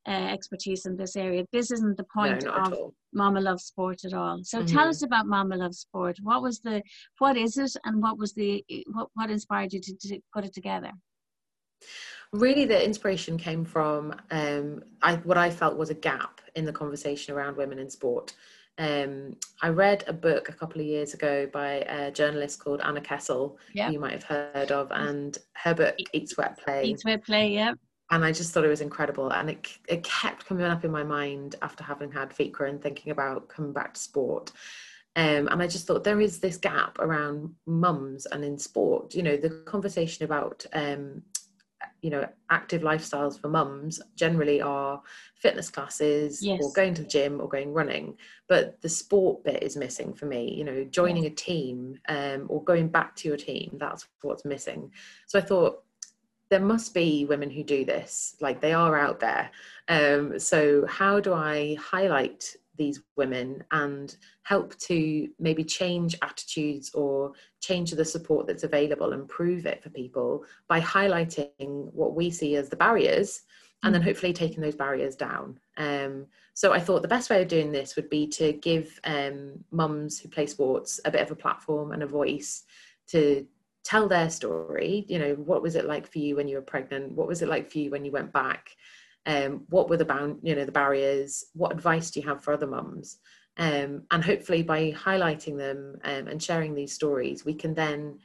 uh, 0.07 0.11
expertise 0.11 0.85
in 0.85 0.95
this 0.95 1.15
area. 1.15 1.45
This 1.51 1.71
isn't 1.71 1.97
the 1.97 2.05
point 2.13 2.43
no, 2.43 2.51
of 2.51 2.93
Mama 3.13 3.41
Loves 3.41 3.65
Sport 3.65 4.03
at 4.05 4.13
all. 4.13 4.39
So 4.43 4.59
mm-hmm. 4.59 4.75
tell 4.75 4.87
us 4.87 5.03
about 5.03 5.27
Mama 5.27 5.57
Loves 5.57 5.79
Sport. 5.79 6.17
What 6.21 6.41
was 6.41 6.59
the, 6.59 6.81
what 7.19 7.37
is 7.37 7.57
it, 7.57 7.73
and 7.85 8.01
what 8.01 8.17
was 8.17 8.33
the, 8.33 8.63
what, 8.93 9.09
what 9.13 9.29
inspired 9.29 9.73
you 9.73 9.81
to, 9.81 9.95
to 10.07 10.19
put 10.33 10.45
it 10.45 10.53
together? 10.53 10.91
Really 12.33 12.65
the 12.65 12.83
inspiration 12.83 13.37
came 13.37 13.65
from 13.65 14.15
um, 14.31 14.83
I, 15.01 15.15
what 15.17 15.37
I 15.37 15.49
felt 15.49 15.77
was 15.77 15.89
a 15.89 15.95
gap 15.95 16.41
in 16.55 16.65
the 16.65 16.73
conversation 16.73 17.33
around 17.33 17.57
women 17.57 17.79
in 17.79 17.89
sport. 17.89 18.33
Um, 18.77 19.35
I 19.61 19.69
read 19.69 20.03
a 20.07 20.13
book 20.13 20.49
a 20.49 20.53
couple 20.53 20.81
of 20.81 20.87
years 20.87 21.13
ago 21.13 21.47
by 21.51 21.85
a 21.87 22.09
journalist 22.09 22.63
called 22.63 22.81
Anna 22.81 23.01
Kessel, 23.01 23.57
you 23.89 23.99
might 23.99 24.13
have 24.13 24.23
heard 24.23 24.71
of, 24.71 24.91
and 24.91 25.37
her 25.53 25.73
book 25.73 25.95
Eat 26.13 26.29
Sweat 26.29 26.57
Play. 26.57 26.85
Eat 26.85 27.01
Sweat 27.01 27.23
Play, 27.23 27.53
yeah. 27.53 27.73
And 28.11 28.25
I 28.25 28.31
just 28.31 28.53
thought 28.53 28.65
it 28.65 28.69
was 28.69 28.81
incredible, 28.81 29.31
and 29.31 29.49
it 29.49 29.67
it 29.87 30.03
kept 30.03 30.45
coming 30.45 30.65
up 30.65 30.83
in 30.83 30.91
my 30.91 31.03
mind 31.03 31.55
after 31.61 31.83
having 31.83 32.11
had 32.11 32.31
Fiachra 32.31 32.69
and 32.69 32.81
thinking 32.81 33.11
about 33.11 33.49
coming 33.49 33.71
back 33.71 33.93
to 33.93 33.99
sport. 33.99 34.51
Um, 35.15 35.49
and 35.49 35.61
I 35.61 35.67
just 35.67 35.85
thought 35.85 36.03
there 36.03 36.21
is 36.21 36.39
this 36.39 36.57
gap 36.57 36.97
around 36.99 37.53
mums 37.65 38.25
and 38.25 38.43
in 38.43 38.57
sport. 38.57 39.13
You 39.13 39.23
know, 39.23 39.37
the 39.37 39.49
conversation 39.65 40.25
about 40.25 40.65
um, 40.73 41.21
you 42.01 42.09
know 42.09 42.27
active 42.49 42.81
lifestyles 42.81 43.39
for 43.39 43.47
mums 43.47 44.01
generally 44.15 44.61
are 44.61 45.01
fitness 45.35 45.69
classes 45.69 46.43
yes. 46.43 46.59
or 46.61 46.71
going 46.73 46.93
to 46.93 47.03
the 47.03 47.07
gym 47.07 47.39
or 47.39 47.47
going 47.47 47.71
running 47.73 48.15
but 48.49 48.81
the 48.81 48.89
sport 48.89 49.43
bit 49.43 49.61
is 49.61 49.77
missing 49.77 50.13
for 50.13 50.25
me 50.25 50.53
you 50.53 50.63
know 50.63 50.83
joining 50.85 51.23
yes. 51.23 51.31
a 51.31 51.35
team 51.35 51.99
um, 52.09 52.45
or 52.49 52.63
going 52.63 52.87
back 52.87 53.15
to 53.15 53.27
your 53.27 53.37
team 53.37 53.75
that's 53.79 54.07
what's 54.21 54.45
missing 54.45 54.91
so 55.27 55.37
i 55.37 55.41
thought 55.41 55.83
there 56.49 56.59
must 56.59 56.93
be 56.93 57.25
women 57.25 57.49
who 57.49 57.63
do 57.63 57.85
this 57.85 58.35
like 58.41 58.59
they 58.59 58.73
are 58.73 58.97
out 58.97 59.19
there 59.19 59.49
um, 59.87 60.37
so 60.39 60.85
how 60.87 61.19
do 61.19 61.33
i 61.33 61.75
highlight 61.75 62.55
these 62.81 63.01
women 63.15 63.63
and 63.71 64.15
help 64.41 64.75
to 64.79 65.29
maybe 65.37 65.63
change 65.63 66.17
attitudes 66.23 66.91
or 66.95 67.33
change 67.59 67.91
the 67.91 68.03
support 68.03 68.47
that's 68.47 68.63
available 68.63 69.13
and 69.13 69.29
prove 69.29 69.67
it 69.67 69.83
for 69.83 69.91
people 69.91 70.43
by 70.67 70.81
highlighting 70.81 71.93
what 71.93 72.15
we 72.15 72.31
see 72.31 72.55
as 72.55 72.69
the 72.69 72.75
barriers 72.75 73.41
and 73.83 73.93
then 73.93 74.01
mm. 74.01 74.05
hopefully 74.05 74.33
taking 74.33 74.61
those 74.61 74.75
barriers 74.75 75.15
down. 75.15 75.59
Um, 75.77 76.25
so 76.55 76.73
I 76.73 76.79
thought 76.79 77.03
the 77.03 77.07
best 77.07 77.29
way 77.29 77.41
of 77.41 77.47
doing 77.47 77.71
this 77.71 77.95
would 77.95 78.09
be 78.09 78.27
to 78.29 78.53
give 78.53 78.99
um, 79.03 79.63
mums 79.71 80.19
who 80.19 80.27
play 80.27 80.47
sports 80.47 80.99
a 81.05 81.11
bit 81.11 81.21
of 81.21 81.31
a 81.31 81.35
platform 81.35 81.91
and 81.91 82.01
a 82.01 82.07
voice 82.07 82.63
to 83.09 83.45
tell 83.83 84.07
their 84.07 84.29
story. 84.29 85.05
You 85.07 85.19
know, 85.19 85.33
what 85.35 85.61
was 85.61 85.75
it 85.75 85.85
like 85.85 86.11
for 86.11 86.19
you 86.19 86.35
when 86.35 86.47
you 86.47 86.55
were 86.55 86.61
pregnant? 86.63 87.13
What 87.13 87.27
was 87.27 87.41
it 87.41 87.49
like 87.49 87.71
for 87.71 87.77
you 87.77 87.91
when 87.91 88.05
you 88.05 88.11
went 88.11 88.33
back? 88.33 88.75
Um, 89.25 89.65
what 89.69 89.89
were 89.89 89.97
the 89.97 90.05
bound 90.05 90.39
you 90.41 90.55
know 90.55 90.65
the 90.65 90.71
barriers 90.71 91.45
what 91.53 91.71
advice 91.71 92.11
do 92.11 92.19
you 92.19 92.27
have 92.27 92.43
for 92.43 92.53
other 92.53 92.67
mums 92.67 93.17
um, 93.57 94.03
and 94.11 94.23
hopefully 94.23 94.63
by 94.63 94.91
highlighting 94.91 95.57
them 95.57 95.97
um, 96.03 96.27
and 96.27 96.41
sharing 96.41 96.73
these 96.73 96.93
stories 96.93 97.45
we 97.45 97.53
can 97.53 97.73
then 97.73 98.17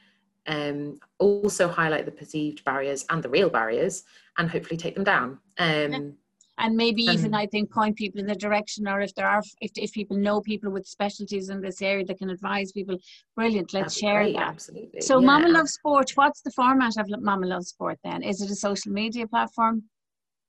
um, 0.47 0.99
also 1.19 1.69
highlight 1.69 2.07
the 2.07 2.13
perceived 2.13 2.65
barriers 2.65 3.05
and 3.11 3.23
the 3.23 3.29
real 3.29 3.51
barriers 3.51 4.05
and 4.39 4.51
hopefully 4.51 4.77
take 4.77 4.95
them 4.95 5.05
down 5.05 5.39
um, 5.59 6.17
and 6.59 6.75
maybe 6.75 7.03
even 7.03 7.35
I 7.35 7.47
think 7.47 7.71
point 7.71 7.97
people 7.97 8.21
in 8.21 8.27
the 8.27 8.35
direction, 8.35 8.89
or 8.89 9.01
if 9.03 9.15
there 9.15 9.27
are, 9.27 9.43
if, 9.61 9.73
if 9.77 9.93
people 9.93 10.17
know 10.17 10.41
people 10.41 10.71
with 10.71 10.87
specialties 10.87 11.51
in 11.51 11.61
this 11.61 11.83
area 11.83 12.05
that 12.07 12.19
can 12.19 12.31
advise 12.31 12.73
people, 12.73 12.97
brilliant. 13.35 13.75
Let's 13.75 13.97
share 13.97 14.23
great, 14.23 14.37
that. 14.37 14.49
Absolutely. 14.49 15.03
So, 15.03 15.21
yeah. 15.21 15.27
Mama 15.27 15.49
Love 15.49 15.69
Sport. 15.69 16.13
What's 16.15 16.41
the 16.41 16.51
format 16.53 16.97
of 16.97 17.09
Mama 17.21 17.47
Love 17.47 17.67
Sport 17.67 17.99
then? 18.03 18.23
Is 18.23 18.41
it 18.41 18.51
a 18.51 18.55
social 18.55 18.91
media 18.91 19.27
platform? 19.27 19.83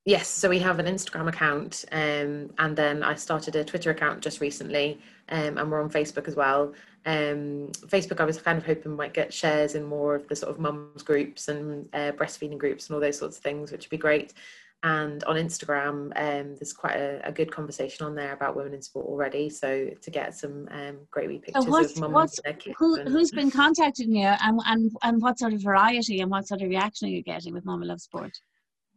Yes, 0.08 0.30
so 0.30 0.48
we 0.48 0.60
have 0.60 0.80
an 0.80 0.86
Instagram 0.86 1.28
account, 1.28 1.84
um, 1.92 2.50
and 2.60 2.78
then 2.78 3.04
I 3.04 3.16
started 3.16 3.58
a 3.58 3.66
Twitter 3.66 3.92
account 3.92 4.22
just 4.22 4.40
recently, 4.40 5.02
um, 5.28 5.58
and 5.58 5.70
we're 5.70 5.84
on 5.84 5.90
Facebook 5.90 6.30
as 6.30 6.36
well. 6.38 6.74
Um, 7.06 7.74
Facebook, 7.88 8.22
I 8.22 8.24
was 8.24 8.40
kind 8.40 8.58
of 8.58 8.66
hoping 8.66 8.96
might 8.96 9.14
get 9.14 9.34
shares 9.34 9.76
in 9.76 9.84
more 9.84 10.16
of 10.16 10.26
the 10.30 10.36
sort 10.38 10.50
of 10.50 10.62
mums 10.62 11.04
groups 11.04 11.50
and 11.50 11.90
uh, 11.94 12.14
breastfeeding 12.14 12.58
groups 12.58 12.88
and 12.88 12.96
all 12.96 13.02
those 13.02 13.18
sorts 13.18 13.36
of 13.36 13.44
things, 13.44 13.70
which 13.70 13.84
would 13.84 13.90
be 13.90 13.98
great. 13.98 14.34
And 14.82 15.26
on 15.26 15.36
Instagram, 15.36 16.14
um, 16.16 16.56
there's 16.56 16.72
quite 16.72 16.96
a, 16.96 17.20
a, 17.28 17.32
good 17.34 17.52
conversation 17.52 18.06
on 18.06 18.16
there 18.16 18.32
about 18.32 18.56
women 18.56 18.76
in 18.76 18.82
sport 18.82 19.08
already. 19.08 19.50
So 19.50 19.90
to 20.02 20.10
get 20.10 20.36
some 20.36 20.70
um, 20.72 21.00
great 21.12 21.28
wee 21.28 21.40
pictures 21.40 21.66
so 21.66 21.70
of 22.06 22.12
mums. 22.12 22.40
Who, 22.78 22.96
who's 23.02 23.32
been 23.32 23.52
contacting 23.52 24.16
you, 24.16 24.28
and, 24.28 24.62
and 24.68 24.90
and 25.04 25.22
what 25.22 25.38
sort 25.38 25.52
of 25.52 25.62
variety 25.62 26.22
and 26.22 26.32
what 26.32 26.48
sort 26.48 26.62
of 26.62 26.70
reaction 26.70 27.10
are 27.10 27.12
you 27.12 27.24
getting 27.24 27.54
with 27.54 27.66
Mama 27.66 27.88
Love 27.88 28.00
Sport? 28.00 28.32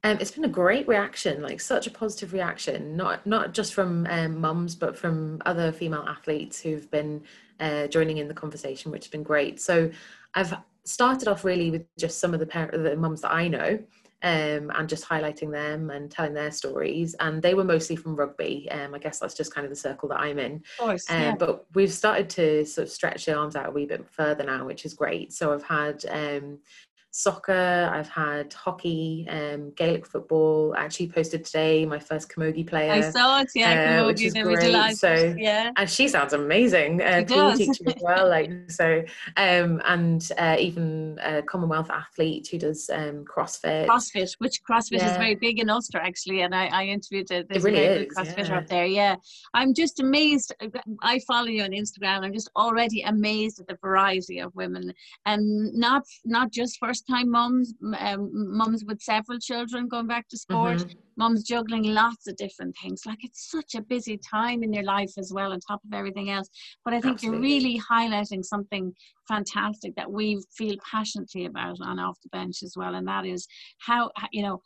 Um, 0.02 0.16
it's 0.18 0.30
been 0.30 0.44
a 0.44 0.48
great 0.48 0.88
reaction, 0.88 1.42
like 1.42 1.60
such 1.60 1.86
a 1.86 1.90
positive 1.90 2.32
reaction, 2.32 2.96
not 2.96 3.26
not 3.26 3.52
just 3.52 3.74
from 3.74 4.06
um, 4.08 4.40
mums, 4.40 4.74
but 4.74 4.96
from 4.96 5.42
other 5.44 5.72
female 5.72 6.04
athletes 6.08 6.60
who've 6.60 6.90
been 6.90 7.22
uh, 7.60 7.86
joining 7.86 8.18
in 8.18 8.26
the 8.26 8.34
conversation, 8.34 8.90
which 8.90 9.04
has 9.04 9.10
been 9.10 9.22
great. 9.22 9.60
So 9.60 9.90
I've 10.34 10.54
started 10.84 11.28
off 11.28 11.44
really 11.44 11.70
with 11.70 11.84
just 11.98 12.18
some 12.18 12.32
of 12.32 12.40
the 12.40 12.46
parent, 12.46 12.82
the 12.82 12.96
mums 12.96 13.20
that 13.20 13.32
I 13.32 13.48
know, 13.48 13.78
um, 14.22 14.70
and 14.74 14.88
just 14.88 15.06
highlighting 15.06 15.50
them 15.50 15.90
and 15.90 16.10
telling 16.10 16.34
their 16.34 16.50
stories. 16.50 17.14
And 17.20 17.42
they 17.42 17.54
were 17.54 17.64
mostly 17.64 17.96
from 17.96 18.16
rugby. 18.16 18.68
Um, 18.70 18.94
I 18.94 18.98
guess 18.98 19.18
that's 19.18 19.34
just 19.34 19.54
kind 19.54 19.64
of 19.64 19.70
the 19.70 19.76
circle 19.76 20.08
that 20.10 20.20
I'm 20.20 20.38
in. 20.38 20.62
Course, 20.78 21.04
um, 21.10 21.20
yeah. 21.20 21.34
But 21.36 21.66
we've 21.74 21.92
started 21.92 22.28
to 22.30 22.64
sort 22.64 22.86
of 22.88 22.92
stretch 22.92 23.26
the 23.26 23.34
arms 23.34 23.56
out 23.56 23.68
a 23.68 23.70
wee 23.70 23.86
bit 23.86 24.08
further 24.08 24.44
now, 24.44 24.66
which 24.66 24.84
is 24.84 24.94
great. 24.94 25.32
So 25.32 25.52
I've 25.52 25.62
had 25.62 26.04
um, 26.08 26.58
soccer, 27.12 27.90
I've 27.92 28.08
had 28.08 28.52
hockey, 28.52 29.26
um, 29.28 29.72
Gaelic 29.72 30.06
football. 30.06 30.74
I 30.76 30.84
actually 30.84 31.08
posted 31.08 31.44
today 31.44 31.84
my 31.84 31.98
first 31.98 32.28
camogie 32.28 32.66
player. 32.66 32.92
I 32.92 33.10
saw 33.10 33.40
it, 33.40 33.50
yeah, 33.54 34.00
uh, 34.02 34.06
which 34.06 34.22
is 34.22 34.34
great. 34.34 34.96
So 34.96 35.34
yeah, 35.36 35.72
and 35.76 35.90
she 35.90 36.08
sounds 36.08 36.32
amazing. 36.32 37.02
Uh, 37.02 37.24
PE 37.26 37.56
teacher 37.56 37.84
as 37.88 37.94
well, 38.00 38.28
like 38.28 38.50
so, 38.68 39.02
um, 39.36 39.82
and 39.84 40.30
uh, 40.38 40.56
even 40.58 41.18
a 41.22 41.42
Commonwealth 41.42 41.90
athlete 41.90 42.48
who 42.50 42.58
does 42.58 42.88
um, 42.90 43.24
CrossFit. 43.24 43.86
CrossFit, 43.86 44.34
which 44.38 44.62
CrossFit 44.62 44.98
yeah. 44.98 45.10
is 45.10 45.16
very 45.16 45.34
big 45.34 45.58
in 45.58 45.68
Ulster 45.68 45.98
actually, 45.98 46.42
and 46.42 46.54
I, 46.54 46.66
I 46.66 46.84
interviewed 46.84 47.30
a, 47.32 47.44
there's 47.44 47.64
it 47.64 47.68
really 47.68 47.84
a 47.84 48.02
is, 48.02 48.14
CrossFitter 48.14 48.48
yeah. 48.48 48.58
up 48.58 48.66
there. 48.68 48.86
Yeah, 48.86 49.16
I'm 49.54 49.74
just 49.74 50.00
amazed. 50.00 50.54
I 51.02 51.18
follow 51.26 51.48
you 51.48 51.64
on 51.64 51.70
Instagram. 51.70 52.22
I'm 52.22 52.32
just 52.32 52.50
already 52.56 53.02
amazed 53.02 53.60
at 53.60 53.66
the 53.66 53.78
variety 53.82 54.38
of 54.38 54.54
women, 54.54 54.92
and 55.26 55.74
not 55.74 56.04
not 56.24 56.52
just 56.52 56.78
first 56.78 56.99
first 57.00 57.06
time 57.08 57.30
mums, 57.30 57.74
um, 57.98 58.30
mums 58.32 58.84
with 58.84 59.00
several 59.00 59.38
children 59.38 59.88
going 59.88 60.06
back 60.06 60.28
to 60.28 60.36
sport, 60.36 60.78
mm-hmm. 60.78 60.98
mums 61.16 61.42
juggling 61.42 61.84
lots 61.84 62.26
of 62.26 62.36
different 62.36 62.74
things. 62.82 63.02
Like 63.06 63.18
it's 63.22 63.50
such 63.50 63.74
a 63.74 63.82
busy 63.82 64.18
time 64.18 64.62
in 64.62 64.72
your 64.72 64.84
life 64.84 65.12
as 65.18 65.32
well, 65.32 65.52
on 65.52 65.60
top 65.60 65.80
of 65.84 65.92
everything 65.92 66.30
else. 66.30 66.48
But 66.84 66.94
I 66.94 67.00
think 67.00 67.14
Absolutely. 67.14 67.48
you're 67.48 67.60
really 67.60 67.82
highlighting 67.90 68.44
something 68.44 68.92
fantastic 69.28 69.94
that 69.96 70.10
we 70.10 70.42
feel 70.56 70.76
passionately 70.90 71.46
about 71.46 71.78
on 71.82 71.98
off 71.98 72.18
the 72.22 72.30
bench 72.30 72.62
as 72.62 72.74
well, 72.76 72.94
and 72.94 73.06
that 73.08 73.26
is 73.26 73.46
how 73.78 74.10
you 74.32 74.42
know 74.42 74.60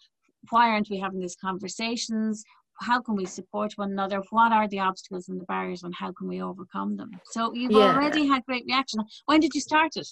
why 0.51 0.69
aren't 0.69 0.91
we 0.91 0.99
having 0.99 1.21
these 1.21 1.37
conversations? 1.37 2.45
how 2.81 3.01
can 3.01 3.15
we 3.15 3.25
support 3.25 3.73
one 3.77 3.93
another 3.93 4.21
what 4.31 4.51
are 4.51 4.67
the 4.67 4.81
obstacles 4.81 5.29
and 5.29 5.41
the 5.41 5.45
barriers 5.45 5.85
and 5.85 5.95
how 5.95 6.11
can 6.11 6.27
we 6.27 6.43
overcome 6.43 6.97
them 6.97 7.09
so 7.31 7.55
you've 7.55 7.71
yeah. 7.71 7.95
already 7.95 8.27
had 8.27 8.45
great 8.47 8.65
reaction 8.67 9.01
when 9.27 9.39
did 9.39 9.55
you 9.55 9.61
start 9.61 9.93
it 9.95 10.09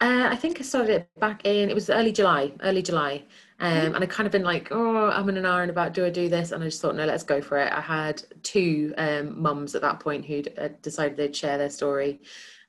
Uh, 0.00 0.28
I 0.30 0.36
think 0.36 0.60
I 0.60 0.62
started 0.62 0.90
it 0.90 1.08
back 1.18 1.44
in, 1.44 1.70
it 1.70 1.74
was 1.74 1.90
early 1.90 2.12
July, 2.12 2.52
early 2.62 2.82
July. 2.82 3.24
Um, 3.60 3.72
mm-hmm. 3.72 3.94
and 3.96 4.04
I 4.04 4.06
kind 4.06 4.26
of 4.26 4.32
been 4.32 4.42
like, 4.42 4.68
oh, 4.70 5.10
I'm 5.10 5.28
in 5.28 5.36
an 5.36 5.44
hour 5.44 5.62
and 5.62 5.70
about, 5.70 5.92
do 5.92 6.06
I 6.06 6.10
do 6.10 6.28
this? 6.28 6.52
And 6.52 6.62
I 6.62 6.66
just 6.66 6.80
thought, 6.80 6.96
no, 6.96 7.04
let's 7.04 7.22
go 7.22 7.42
for 7.42 7.58
it. 7.58 7.72
I 7.72 7.80
had 7.80 8.22
two 8.42 8.94
um, 8.96 9.40
mums 9.40 9.74
at 9.74 9.82
that 9.82 10.00
point 10.00 10.24
who'd 10.24 10.52
uh, 10.58 10.68
decided 10.80 11.16
they'd 11.16 11.36
share 11.36 11.58
their 11.58 11.68
story. 11.68 12.20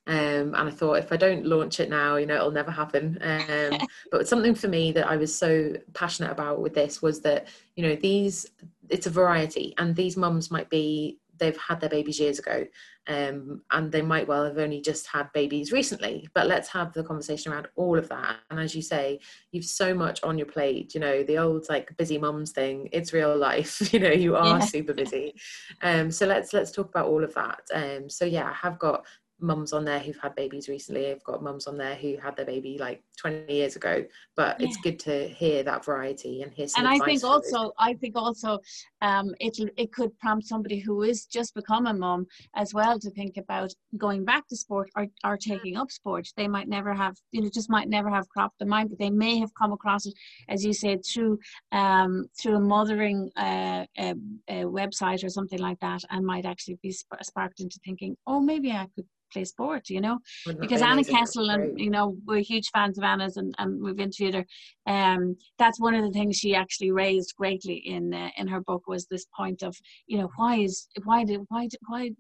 Um, 0.08 0.56
and 0.56 0.68
I 0.68 0.72
thought 0.72 0.96
if 0.96 1.14
I 1.14 1.18
don't 1.18 1.46
launch 1.46 1.80
it 1.80 1.90
now, 1.90 2.18
you 2.18 2.26
know, 2.26 2.36
it'll 2.36 2.52
never 2.52 2.72
happen. 2.72 3.18
Um, 3.22 3.80
but 4.12 4.28
something 4.28 4.54
for 4.54 4.68
me 4.68 4.92
that 4.92 5.08
I 5.08 5.16
was 5.16 5.34
so 5.34 5.74
passionate 5.94 6.32
about 6.32 6.60
with 6.60 6.74
this 6.74 7.02
was 7.02 7.22
that, 7.22 7.48
you 7.76 7.84
know, 7.84 7.96
these, 7.96 8.48
it's 8.90 9.08
a 9.08 9.12
variety 9.12 9.74
and 9.78 9.96
these 9.96 10.18
mums 10.18 10.52
might 10.52 10.70
be 10.70 11.20
they've 11.38 11.58
had 11.58 11.80
their 11.80 11.90
babies 11.90 12.20
years 12.20 12.40
ago 12.40 12.66
um, 13.08 13.62
and 13.72 13.92
they 13.92 14.02
might 14.02 14.28
well 14.28 14.46
have 14.46 14.58
only 14.58 14.82
just 14.82 15.08
had 15.08 15.32
babies 15.34 15.72
recently 15.72 16.28
but 16.34 16.48
let's 16.48 16.70
have 16.70 16.94
the 16.94 17.04
conversation 17.04 17.52
around 17.52 17.68
all 17.76 17.98
of 17.98 18.08
that. 18.10 18.38
And 18.50 18.60
as 18.60 18.76
you 18.76 18.82
say 18.82 19.20
you've 19.52 19.66
so 19.66 19.94
much 19.94 20.22
on 20.24 20.38
your 20.38 20.48
plate 20.48 20.94
you 20.94 21.00
know 21.00 21.24
the 21.24 21.38
old 21.38 21.66
like 21.70 21.96
busy 21.98 22.18
mums 22.18 22.52
thing 22.52 22.90
it's 22.92 23.14
real 23.14 23.36
life 23.36 23.94
you 23.94 24.00
know 24.00 24.12
you 24.12 24.36
are 24.36 24.60
yeah. 24.60 24.66
super 24.66 24.94
busy. 24.94 25.34
Um, 25.82 26.12
so 26.12 26.26
let's 26.26 26.54
let's 26.54 26.72
talk 26.72 26.90
about 26.90 27.08
all 27.08 27.24
of 27.24 27.34
that. 27.34 27.62
Um, 27.74 28.10
so 28.10 28.26
yeah 28.26 28.50
i 28.50 28.54
have 28.54 28.78
got 28.80 29.06
mums 29.41 29.73
on 29.73 29.84
there 29.86 29.99
who've 29.99 30.17
had 30.17 30.36
babies 30.36 30.69
recently. 30.69 31.12
I've 31.12 31.23
got 31.23 31.43
mums 31.43 31.67
on 31.67 31.77
there 31.77 31.95
who 31.95 32.17
had 32.17 32.36
their 32.36 32.45
baby 32.45 32.77
like 32.80 33.04
20 33.17 33.51
years 33.51 33.75
ago. 33.75 34.06
But 34.36 34.60
yeah. 34.60 34.67
it's 34.67 34.77
good 34.77 34.99
to 34.99 35.27
hear 35.27 35.63
that 35.63 35.84
variety 35.84 36.41
and 36.41 36.51
hear 36.54 36.67
some. 36.67 36.86
And 36.86 36.93
I 36.93 37.04
think 37.04 37.23
also, 37.23 37.71
I 37.80 37.93
think 37.93 38.15
also, 38.15 38.60
um, 39.01 39.34
it 39.39 39.58
it 39.77 39.91
could 39.91 40.17
prompt 40.19 40.47
somebody 40.47 40.80
who 40.80 41.04
is 41.04 41.25
just 41.25 41.56
become 41.56 41.88
a 41.88 41.93
mum 41.93 42.27
as 42.56 42.73
well 42.73 42.99
to 42.99 43.10
think 43.12 43.38
about 43.38 43.73
going 43.97 44.25
back 44.25 44.47
to 44.47 44.56
sport 44.56 44.89
or 44.95 45.08
or 45.23 45.38
taking 45.38 45.77
up 45.77 45.91
sport. 45.91 46.27
They 46.38 46.47
might 46.47 46.67
never 46.67 46.93
have, 46.93 47.15
you 47.32 47.41
know, 47.41 47.49
just 47.49 47.69
might 47.69 47.89
never 47.89 48.10
have 48.10 48.30
cropped 48.30 48.60
the 48.60 48.65
mind, 48.65 48.89
but 48.89 48.99
they 48.99 49.10
may 49.10 49.39
have 49.39 49.54
come 49.56 49.71
across 49.71 50.06
it, 50.06 50.13
as 50.49 50.63
you 50.63 50.73
said, 50.73 51.06
through 51.06 51.39
um 51.71 52.27
through 52.39 52.56
a 52.56 52.60
mothering 52.60 53.30
uh, 53.36 53.86
a, 53.97 54.13
a 54.47 54.63
website 54.63 55.23
or 55.23 55.30
something 55.30 55.60
like 55.60 55.80
that, 55.80 56.01
and 56.10 56.25
might 56.25 56.45
actually 56.45 56.77
be 56.82 56.91
sparked 56.91 57.60
into 57.60 57.80
thinking, 57.84 58.15
oh, 58.27 58.39
maybe 58.39 58.71
I 58.71 58.88
could 58.95 59.08
play 59.32 59.44
sport, 59.44 59.89
you 59.89 60.02
know. 60.02 60.20
Because 60.60 60.82
Anna 60.82 61.04
Kessel 61.04 61.50
and 61.50 61.80
you 61.80 61.89
know 61.89 62.15
we're 62.26 62.39
huge 62.39 62.70
fans 62.74 62.98
of 62.98 63.04
Anna's 63.04 63.38
and, 63.38 63.54
and 63.58 63.82
we've 63.82 64.00
interviewed 64.00 64.36
her. 64.36 64.46
Um, 64.88 65.36
that's 65.60 65.80
one 65.80 65.94
of 65.96 66.04
the 66.04 66.12
things 66.12 66.38
she 66.38 66.56
actually 66.56 66.91
raised 66.91 67.36
greatly 67.38 67.76
in 67.86 68.13
uh, 68.13 68.30
in 68.38 68.48
her 68.48 68.62
book 68.62 68.84
was 68.88 69.06
this 69.06 69.26
point 69.36 69.63
of 69.63 69.76
you 70.08 70.17
know 70.17 70.30
why 70.38 70.58
is 70.58 70.88
why 71.04 71.24
did 71.24 71.41
why 71.50 71.67
did 71.67 71.80
why 71.88 72.12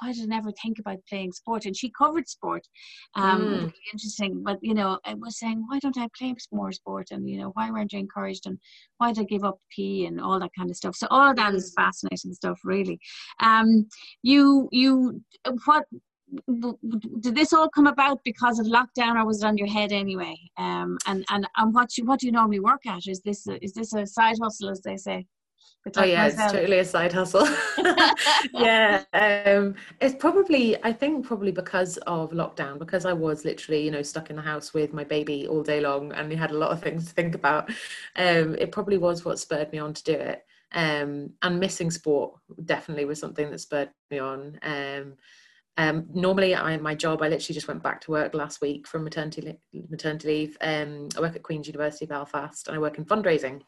why 0.00 0.12
did 0.12 0.22
I 0.22 0.26
never 0.26 0.50
think 0.62 0.78
about 0.78 0.98
playing 1.08 1.32
sport? 1.32 1.66
And 1.66 1.76
she 1.76 1.90
covered 1.90 2.28
sport. 2.28 2.66
Um, 3.14 3.40
mm. 3.40 3.50
really 3.58 3.72
interesting, 3.92 4.42
but 4.42 4.58
you 4.62 4.74
know 4.74 4.98
I 5.04 5.14
was 5.14 5.38
saying 5.38 5.64
why 5.68 5.78
don't 5.78 5.98
I 5.98 6.08
play 6.16 6.34
more 6.52 6.72
sport 6.72 7.08
and 7.10 7.28
you 7.28 7.38
know 7.38 7.50
why 7.54 7.70
weren't 7.70 7.92
you 7.92 7.98
encouraged 7.98 8.46
and 8.46 8.58
why 8.98 9.12
did 9.12 9.22
I 9.22 9.24
give 9.24 9.44
up 9.44 9.58
P 9.74 10.06
and 10.06 10.20
all 10.20 10.38
that 10.38 10.50
kind 10.56 10.70
of 10.70 10.76
stuff. 10.76 10.96
So 10.96 11.06
all 11.10 11.30
of 11.30 11.36
that 11.36 11.54
is 11.54 11.72
mm. 11.72 11.82
fascinating 11.82 12.34
stuff, 12.34 12.60
really. 12.64 12.98
Um, 13.40 13.86
you 14.22 14.68
you 14.72 15.22
what 15.64 15.84
did 17.20 17.34
this 17.34 17.52
all 17.52 17.68
come 17.68 17.86
about 17.86 18.22
because 18.24 18.58
of 18.58 18.66
lockdown 18.66 19.16
or 19.16 19.26
was 19.26 19.42
it 19.42 19.46
on 19.46 19.56
your 19.56 19.68
head 19.68 19.92
anyway? 19.92 20.36
Um, 20.56 20.98
and 21.06 21.24
and 21.30 21.48
and 21.56 21.74
what 21.74 21.96
you 21.96 22.04
what 22.04 22.20
do 22.20 22.26
you 22.26 22.32
normally 22.32 22.60
work 22.60 22.86
at? 22.86 23.06
Is 23.06 23.20
this 23.20 23.46
a, 23.48 23.62
is 23.62 23.72
this 23.72 23.94
a 23.94 24.06
side 24.06 24.36
hustle 24.42 24.70
as 24.70 24.80
they 24.80 24.96
say? 24.96 25.26
Oh 25.96 26.04
yeah 26.04 26.24
myself? 26.24 26.44
it's 26.44 26.52
totally 26.52 26.78
a 26.78 26.84
side 26.84 27.12
hustle. 27.12 27.46
Yeah 28.54 29.04
um, 29.12 29.74
it's 30.00 30.14
probably 30.14 30.82
i 30.84 30.92
think 30.92 31.26
probably 31.26 31.52
because 31.52 31.96
of 32.06 32.30
lockdown 32.30 32.78
because 32.78 33.04
i 33.04 33.12
was 33.12 33.44
literally 33.44 33.84
you 33.84 33.90
know 33.90 34.02
stuck 34.02 34.30
in 34.30 34.36
the 34.36 34.42
house 34.42 34.72
with 34.74 34.92
my 34.92 35.04
baby 35.04 35.46
all 35.46 35.62
day 35.62 35.80
long 35.80 36.12
and 36.12 36.28
we 36.28 36.36
had 36.36 36.50
a 36.50 36.56
lot 36.56 36.70
of 36.70 36.82
things 36.82 37.06
to 37.06 37.12
think 37.12 37.34
about 37.34 37.70
um, 38.16 38.54
it 38.56 38.72
probably 38.72 38.98
was 38.98 39.24
what 39.24 39.38
spurred 39.38 39.72
me 39.72 39.78
on 39.78 39.94
to 39.94 40.04
do 40.04 40.12
it. 40.12 40.44
Um, 40.72 41.30
and 41.42 41.58
missing 41.58 41.90
sport 41.90 42.34
definitely 42.64 43.04
was 43.04 43.18
something 43.18 43.50
that 43.50 43.58
spurred 43.58 43.90
me 44.10 44.20
on 44.20 44.58
um, 45.80 46.06
normally, 46.12 46.54
I 46.54 46.76
my 46.76 46.94
job. 46.94 47.22
I 47.22 47.28
literally 47.28 47.54
just 47.54 47.66
went 47.66 47.82
back 47.82 48.02
to 48.02 48.10
work 48.10 48.34
last 48.34 48.60
week 48.60 48.86
from 48.86 49.02
maternity 49.02 49.56
maternity 49.88 50.28
leave. 50.28 50.58
Um, 50.60 51.08
I 51.16 51.20
work 51.20 51.36
at 51.36 51.42
Queen's 51.42 51.66
University 51.66 52.04
Belfast, 52.04 52.68
and 52.68 52.76
I 52.76 52.78
work 52.78 52.98
in 52.98 53.06
fundraising. 53.06 53.62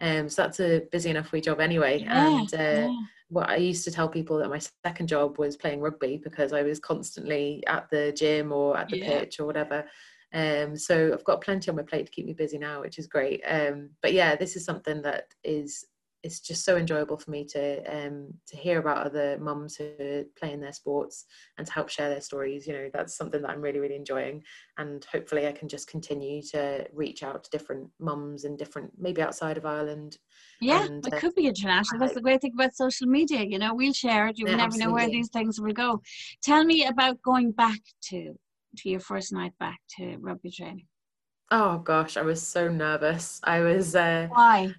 Um, 0.00 0.30
so 0.30 0.42
that's 0.42 0.60
a 0.60 0.80
busy 0.90 1.10
enough 1.10 1.32
wee 1.32 1.42
job 1.42 1.60
anyway. 1.60 2.00
Yeah, 2.00 2.40
and 2.40 2.54
uh, 2.54 2.56
yeah. 2.56 2.96
what 3.28 3.50
I 3.50 3.56
used 3.56 3.84
to 3.84 3.90
tell 3.90 4.08
people 4.08 4.38
that 4.38 4.48
my 4.48 4.60
second 4.86 5.08
job 5.08 5.38
was 5.38 5.58
playing 5.58 5.80
rugby 5.82 6.16
because 6.16 6.54
I 6.54 6.62
was 6.62 6.78
constantly 6.78 7.62
at 7.66 7.90
the 7.90 8.12
gym 8.16 8.52
or 8.52 8.78
at 8.78 8.88
the 8.88 8.98
yeah. 8.98 9.20
pitch 9.20 9.38
or 9.38 9.44
whatever. 9.44 9.84
Um, 10.32 10.78
so 10.78 11.10
I've 11.12 11.24
got 11.24 11.42
plenty 11.42 11.68
on 11.68 11.76
my 11.76 11.82
plate 11.82 12.06
to 12.06 12.12
keep 12.12 12.24
me 12.24 12.32
busy 12.32 12.56
now, 12.56 12.80
which 12.80 12.98
is 12.98 13.06
great. 13.06 13.42
Um, 13.46 13.90
but 14.00 14.14
yeah, 14.14 14.34
this 14.34 14.56
is 14.56 14.64
something 14.64 15.02
that 15.02 15.34
is 15.44 15.84
it's 16.22 16.40
just 16.40 16.64
so 16.64 16.76
enjoyable 16.76 17.16
for 17.16 17.30
me 17.30 17.44
to 17.44 17.82
um, 17.84 18.28
to 18.46 18.56
hear 18.56 18.78
about 18.78 19.06
other 19.06 19.38
mums 19.38 19.76
who 19.76 19.84
are 20.00 20.24
playing 20.38 20.60
their 20.60 20.72
sports 20.72 21.24
and 21.56 21.66
to 21.66 21.72
help 21.72 21.88
share 21.88 22.08
their 22.08 22.20
stories. 22.20 22.66
You 22.66 22.74
know, 22.74 22.90
that's 22.92 23.16
something 23.16 23.40
that 23.42 23.50
I'm 23.50 23.62
really 23.62 23.78
really 23.78 23.96
enjoying, 23.96 24.42
and 24.78 25.04
hopefully 25.04 25.46
I 25.46 25.52
can 25.52 25.68
just 25.68 25.88
continue 25.88 26.42
to 26.52 26.86
reach 26.92 27.22
out 27.22 27.44
to 27.44 27.50
different 27.50 27.88
mums 27.98 28.44
and 28.44 28.58
different 28.58 28.92
maybe 28.98 29.22
outside 29.22 29.56
of 29.56 29.66
Ireland. 29.66 30.18
Yeah, 30.60 30.84
and, 30.84 31.06
it 31.06 31.14
uh, 31.14 31.18
could 31.18 31.34
be 31.34 31.46
international. 31.46 32.00
That's 32.00 32.14
the 32.14 32.20
great 32.20 32.42
thing 32.42 32.52
about 32.54 32.74
social 32.74 33.06
media. 33.06 33.42
You 33.42 33.58
know, 33.58 33.74
we'll 33.74 33.92
share 33.92 34.28
it. 34.28 34.38
You 34.38 34.46
yeah, 34.46 34.56
never 34.56 34.66
absolutely. 34.66 34.86
know 34.86 34.94
where 34.94 35.08
these 35.08 35.30
things 35.30 35.60
will 35.60 35.72
go. 35.72 36.02
Tell 36.42 36.64
me 36.64 36.86
about 36.86 37.22
going 37.22 37.52
back 37.52 37.80
to 38.10 38.38
to 38.76 38.88
your 38.88 39.00
first 39.00 39.32
night 39.32 39.52
back 39.58 39.80
to 39.96 40.16
rugby 40.18 40.50
training. 40.50 40.86
Oh 41.50 41.78
gosh, 41.78 42.16
I 42.16 42.22
was 42.22 42.46
so 42.46 42.68
nervous. 42.68 43.40
I 43.42 43.60
was. 43.60 43.96
Uh, 43.96 44.28
Why? 44.30 44.74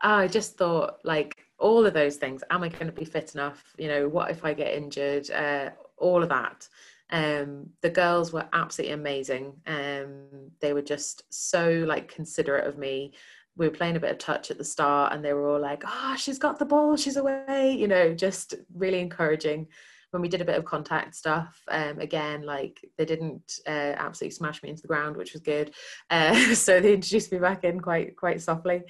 I 0.00 0.28
just 0.28 0.56
thought 0.56 0.98
like 1.04 1.44
all 1.58 1.84
of 1.86 1.94
those 1.94 2.16
things. 2.16 2.42
Am 2.50 2.62
I 2.62 2.68
going 2.68 2.86
to 2.86 2.92
be 2.92 3.04
fit 3.04 3.34
enough? 3.34 3.62
You 3.78 3.88
know, 3.88 4.08
what 4.08 4.30
if 4.30 4.44
I 4.44 4.54
get 4.54 4.74
injured? 4.74 5.30
Uh, 5.30 5.70
all 5.98 6.22
of 6.22 6.30
that. 6.30 6.68
Um, 7.10 7.70
the 7.82 7.90
girls 7.90 8.32
were 8.32 8.48
absolutely 8.52 8.94
amazing. 8.94 9.54
Um, 9.66 10.50
they 10.60 10.72
were 10.72 10.82
just 10.82 11.24
so 11.28 11.84
like 11.86 12.12
considerate 12.12 12.66
of 12.66 12.78
me. 12.78 13.12
We 13.56 13.68
were 13.68 13.74
playing 13.74 13.96
a 13.96 14.00
bit 14.00 14.12
of 14.12 14.18
touch 14.18 14.50
at 14.50 14.58
the 14.58 14.64
start, 14.64 15.12
and 15.12 15.24
they 15.24 15.32
were 15.32 15.48
all 15.48 15.60
like, 15.60 15.82
"Oh, 15.86 16.14
she's 16.16 16.38
got 16.38 16.58
the 16.58 16.64
ball. 16.64 16.96
She's 16.96 17.16
away." 17.16 17.74
You 17.76 17.88
know, 17.88 18.14
just 18.14 18.54
really 18.74 19.00
encouraging 19.00 19.66
when 20.10 20.22
we 20.22 20.28
did 20.28 20.40
a 20.40 20.44
bit 20.44 20.58
of 20.58 20.64
contact 20.64 21.14
stuff, 21.14 21.62
um, 21.68 21.98
again, 22.00 22.42
like 22.42 22.80
they 22.98 23.04
didn't 23.04 23.60
uh, 23.66 23.94
absolutely 23.96 24.34
smash 24.34 24.62
me 24.62 24.70
into 24.70 24.82
the 24.82 24.88
ground, 24.88 25.16
which 25.16 25.32
was 25.32 25.42
good. 25.42 25.72
Uh, 26.10 26.54
so 26.54 26.80
they 26.80 26.94
introduced 26.94 27.32
me 27.32 27.38
back 27.38 27.64
in 27.64 27.80
quite 27.80 28.16
quite 28.16 28.40
softly. 28.40 28.82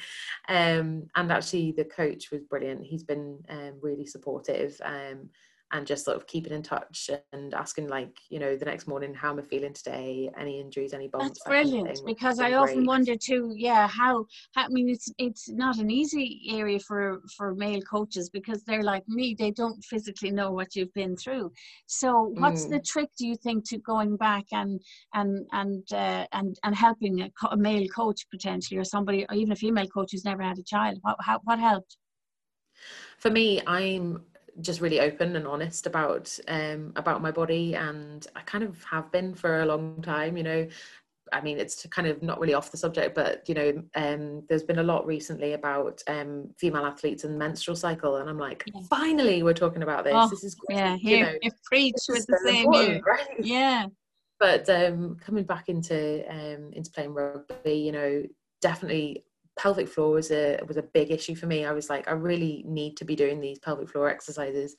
Um, 0.49 1.09
and 1.17 1.31
actually, 1.31 1.73
the 1.73 1.85
coach 1.85 2.31
was 2.31 2.43
brilliant. 2.45 2.85
He's 2.85 3.05
been 3.05 3.39
um, 3.49 3.75
really 3.81 4.07
supportive. 4.07 4.81
And 5.73 5.87
just 5.87 6.05
sort 6.05 6.17
of 6.17 6.27
keeping 6.27 6.53
in 6.53 6.63
touch 6.63 7.11
and 7.33 7.55
asking 7.55 7.89
like 7.89 8.19
you 8.29 8.39
know 8.41 8.57
the 8.57 8.65
next 8.65 8.89
morning 8.89 9.15
how 9.15 9.31
am 9.31 9.39
i 9.39 9.43
feeling 9.43 9.73
today 9.73 10.29
any 10.37 10.61
injuries 10.61 10.93
any 10.93 11.07
bumps 11.07 11.27
that's 11.27 11.45
brilliant 11.47 11.87
kind 11.87 11.99
of 11.99 12.07
because 12.07 12.41
i 12.41 12.55
often 12.55 12.79
great. 12.79 12.87
wonder 12.89 13.15
too 13.15 13.53
yeah 13.57 13.87
how, 13.87 14.27
how 14.55 14.65
i 14.65 14.69
mean 14.69 14.89
it's 14.89 15.13
it's 15.19 15.49
not 15.49 15.79
an 15.79 15.89
easy 15.89 16.43
area 16.51 16.79
for 16.81 17.21
for 17.37 17.55
male 17.55 17.81
coaches 17.83 18.31
because 18.31 18.65
they're 18.65 18.83
like 18.83 19.07
me 19.09 19.37
they 19.39 19.53
don't 19.53 19.83
physically 19.85 20.31
know 20.31 20.51
what 20.51 20.75
you've 20.75 20.93
been 20.93 21.17
through 21.17 21.53
so 21.87 22.33
what's 22.39 22.67
mm. 22.67 22.71
the 22.71 22.81
trick 22.81 23.09
do 23.17 23.27
you 23.27 23.37
think 23.37 23.65
to 23.69 23.79
going 23.79 24.17
back 24.17 24.45
and 24.53 24.81
and 25.15 25.47
and 25.53 25.85
uh, 25.93 26.27
and 26.33 26.59
and 26.65 26.75
helping 26.75 27.23
a, 27.23 27.31
a, 27.51 27.57
male 27.57 27.87
coach 27.89 28.27
potentially 28.31 28.79
or 28.79 28.85
somebody 28.85 29.25
or 29.29 29.35
even 29.37 29.53
a 29.53 29.57
female 29.57 29.87
coach 29.87 30.11
who's 30.13 30.25
never 30.25 30.43
had 30.43 30.59
a 30.59 30.63
child 30.65 30.99
what 31.03 31.17
how, 31.21 31.39
what 31.45 31.59
helped 31.59 31.97
for 33.19 33.31
me 33.31 33.61
i'm 33.67 34.25
just 34.61 34.81
really 34.81 35.01
open 35.01 35.37
and 35.37 35.47
honest 35.47 35.87
about 35.87 36.37
um, 36.49 36.93
about 36.97 37.23
my 37.23 37.31
body, 37.31 37.75
and 37.75 38.27
I 38.37 38.41
kind 38.41 38.65
of 38.65 38.83
have 38.85 39.11
been 39.13 39.35
for 39.35 39.61
a 39.61 39.67
long 39.67 40.03
time. 40.03 40.37
You 40.37 40.43
know, 40.43 40.69
I 41.33 41.41
mean, 41.41 41.59
it's 41.59 41.87
kind 41.87 42.09
of 42.09 42.23
not 42.23 42.41
really 42.41 42.55
off 42.55 42.71
the 42.71 42.77
subject, 42.77 43.15
but 43.15 43.49
you 43.49 43.55
know, 43.55 43.83
um, 43.95 44.43
there's 44.49 44.63
been 44.63 44.79
a 44.79 44.83
lot 44.83 45.07
recently 45.07 45.53
about 45.53 46.03
um, 46.07 46.51
female 46.59 46.85
athletes 46.85 47.25
and 47.25 47.39
menstrual 47.39 47.77
cycle, 47.77 48.17
and 48.17 48.29
I'm 48.29 48.39
like, 48.39 48.65
yeah. 48.67 48.81
finally, 48.89 49.43
we're 49.43 49.55
talking 49.55 49.83
about 49.83 50.05
this. 50.05 50.15
Oh, 50.17 50.29
this 50.29 50.45
is 50.45 50.55
great. 50.55 50.79
yeah, 50.79 50.97
here, 50.97 51.19
you 51.19 51.25
know, 51.25 51.39
if 51.43 51.53
preach 51.65 51.95
with 52.09 52.27
the 52.27 52.41
same 52.45 52.69
right? 52.69 53.29
Yeah. 53.41 53.87
But 54.39 54.69
um, 54.71 55.19
coming 55.21 55.45
back 55.45 55.69
into 55.69 56.25
um, 56.31 56.71
into 56.73 56.91
playing 56.91 57.13
rugby, 57.13 57.75
you 57.75 57.93
know, 57.93 58.23
definitely 58.63 59.25
pelvic 59.61 59.89
floor 59.89 60.13
was 60.13 60.31
a 60.31 60.59
was 60.67 60.79
a 60.79 60.83
big 60.83 61.11
issue 61.11 61.35
for 61.35 61.47
me. 61.47 61.67
I 61.67 61.73
was 61.73 61.91
like, 61.91 62.09
I 62.09 62.13
really 62.13 62.65
need 62.67 62.97
to 62.97 63.05
be 63.05 63.15
doing 63.15 63.41
these 63.41 63.59
pelvic 63.59 63.91
floor 63.91 64.09
exercises. 64.09 64.75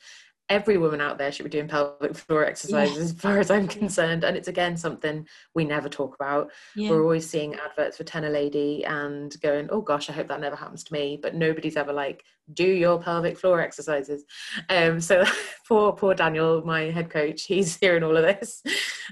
Every 0.49 0.77
woman 0.77 0.99
out 0.99 1.19
there 1.19 1.31
should 1.31 1.43
be 1.43 1.51
doing 1.51 1.67
pelvic 1.67 2.15
floor 2.15 2.43
exercises 2.43 2.97
as 2.97 3.13
far 3.13 3.37
as 3.37 3.51
i'm 3.51 3.67
concerned. 3.67 4.23
And 4.23 4.35
it's 4.35 4.47
again 4.47 4.75
something 4.75 5.27
we 5.53 5.65
never 5.65 5.87
talk 5.87 6.15
about. 6.15 6.51
Yeah. 6.75 6.89
we're 6.89 7.03
always 7.03 7.29
seeing 7.29 7.55
adverts 7.55 7.97
for 7.97 8.03
Tena 8.03 8.31
Lady 8.31 8.83
and 8.83 9.39
going 9.41 9.69
oh 9.71 9.81
gosh 9.81 10.09
i 10.09 10.13
hope 10.13 10.27
that 10.29 10.41
never 10.41 10.55
happens 10.55 10.83
to 10.85 10.93
me. 10.93 11.19
But 11.21 11.35
nobody's 11.35 11.77
ever 11.77 11.93
like 11.93 12.23
do 12.51 12.65
your 12.65 12.99
pelvic 12.99 13.37
floor 13.37 13.61
exercises. 13.61 14.25
Um 14.67 14.99
so 14.99 15.23
poor 15.67 15.93
poor 15.93 16.15
daniel 16.15 16.63
my 16.65 16.89
head 16.89 17.11
coach 17.11 17.43
he's 17.43 17.77
hearing 17.81 18.03
all 18.03 18.17
of 18.17 18.23
this. 18.23 18.63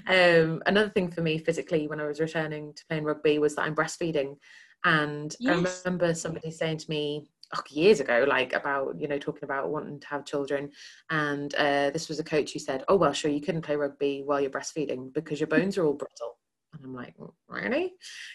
Um 0.08 0.62
another 0.66 0.90
thing 0.90 1.12
for 1.12 1.22
me 1.22 1.38
physically 1.38 1.86
when 1.86 2.00
i 2.00 2.06
was 2.06 2.20
returning 2.20 2.74
to 2.74 2.84
playing 2.86 3.04
rugby 3.04 3.38
was 3.38 3.54
that 3.54 3.66
i'm 3.66 3.76
breastfeeding 3.76 4.36
and 4.84 5.36
yes. 5.38 5.52
i 5.86 5.88
remember 5.88 6.14
somebody 6.14 6.50
saying 6.50 6.78
to 6.78 6.90
me 6.90 7.28
oh, 7.54 7.60
years 7.68 8.00
ago, 8.00 8.24
like 8.28 8.52
about 8.52 9.00
you 9.00 9.08
know 9.08 9.18
talking 9.18 9.44
about 9.44 9.70
wanting 9.70 10.00
to 10.00 10.06
have 10.08 10.24
children, 10.24 10.70
and 11.10 11.54
uh, 11.56 11.90
this 11.90 12.08
was 12.08 12.18
a 12.18 12.24
coach 12.24 12.52
who 12.52 12.58
said, 12.58 12.84
"Oh 12.88 12.96
well, 12.96 13.12
sure, 13.12 13.30
you 13.30 13.40
couldn't 13.40 13.62
play 13.62 13.76
rugby 13.76 14.22
while 14.24 14.40
you're 14.40 14.50
breastfeeding 14.50 15.12
because 15.12 15.40
your 15.40 15.48
bones 15.48 15.76
are 15.78 15.84
all 15.84 15.94
brittle." 15.94 16.36
And 16.72 16.84
I'm 16.84 16.94
like, 16.94 17.14
really? 17.48 17.94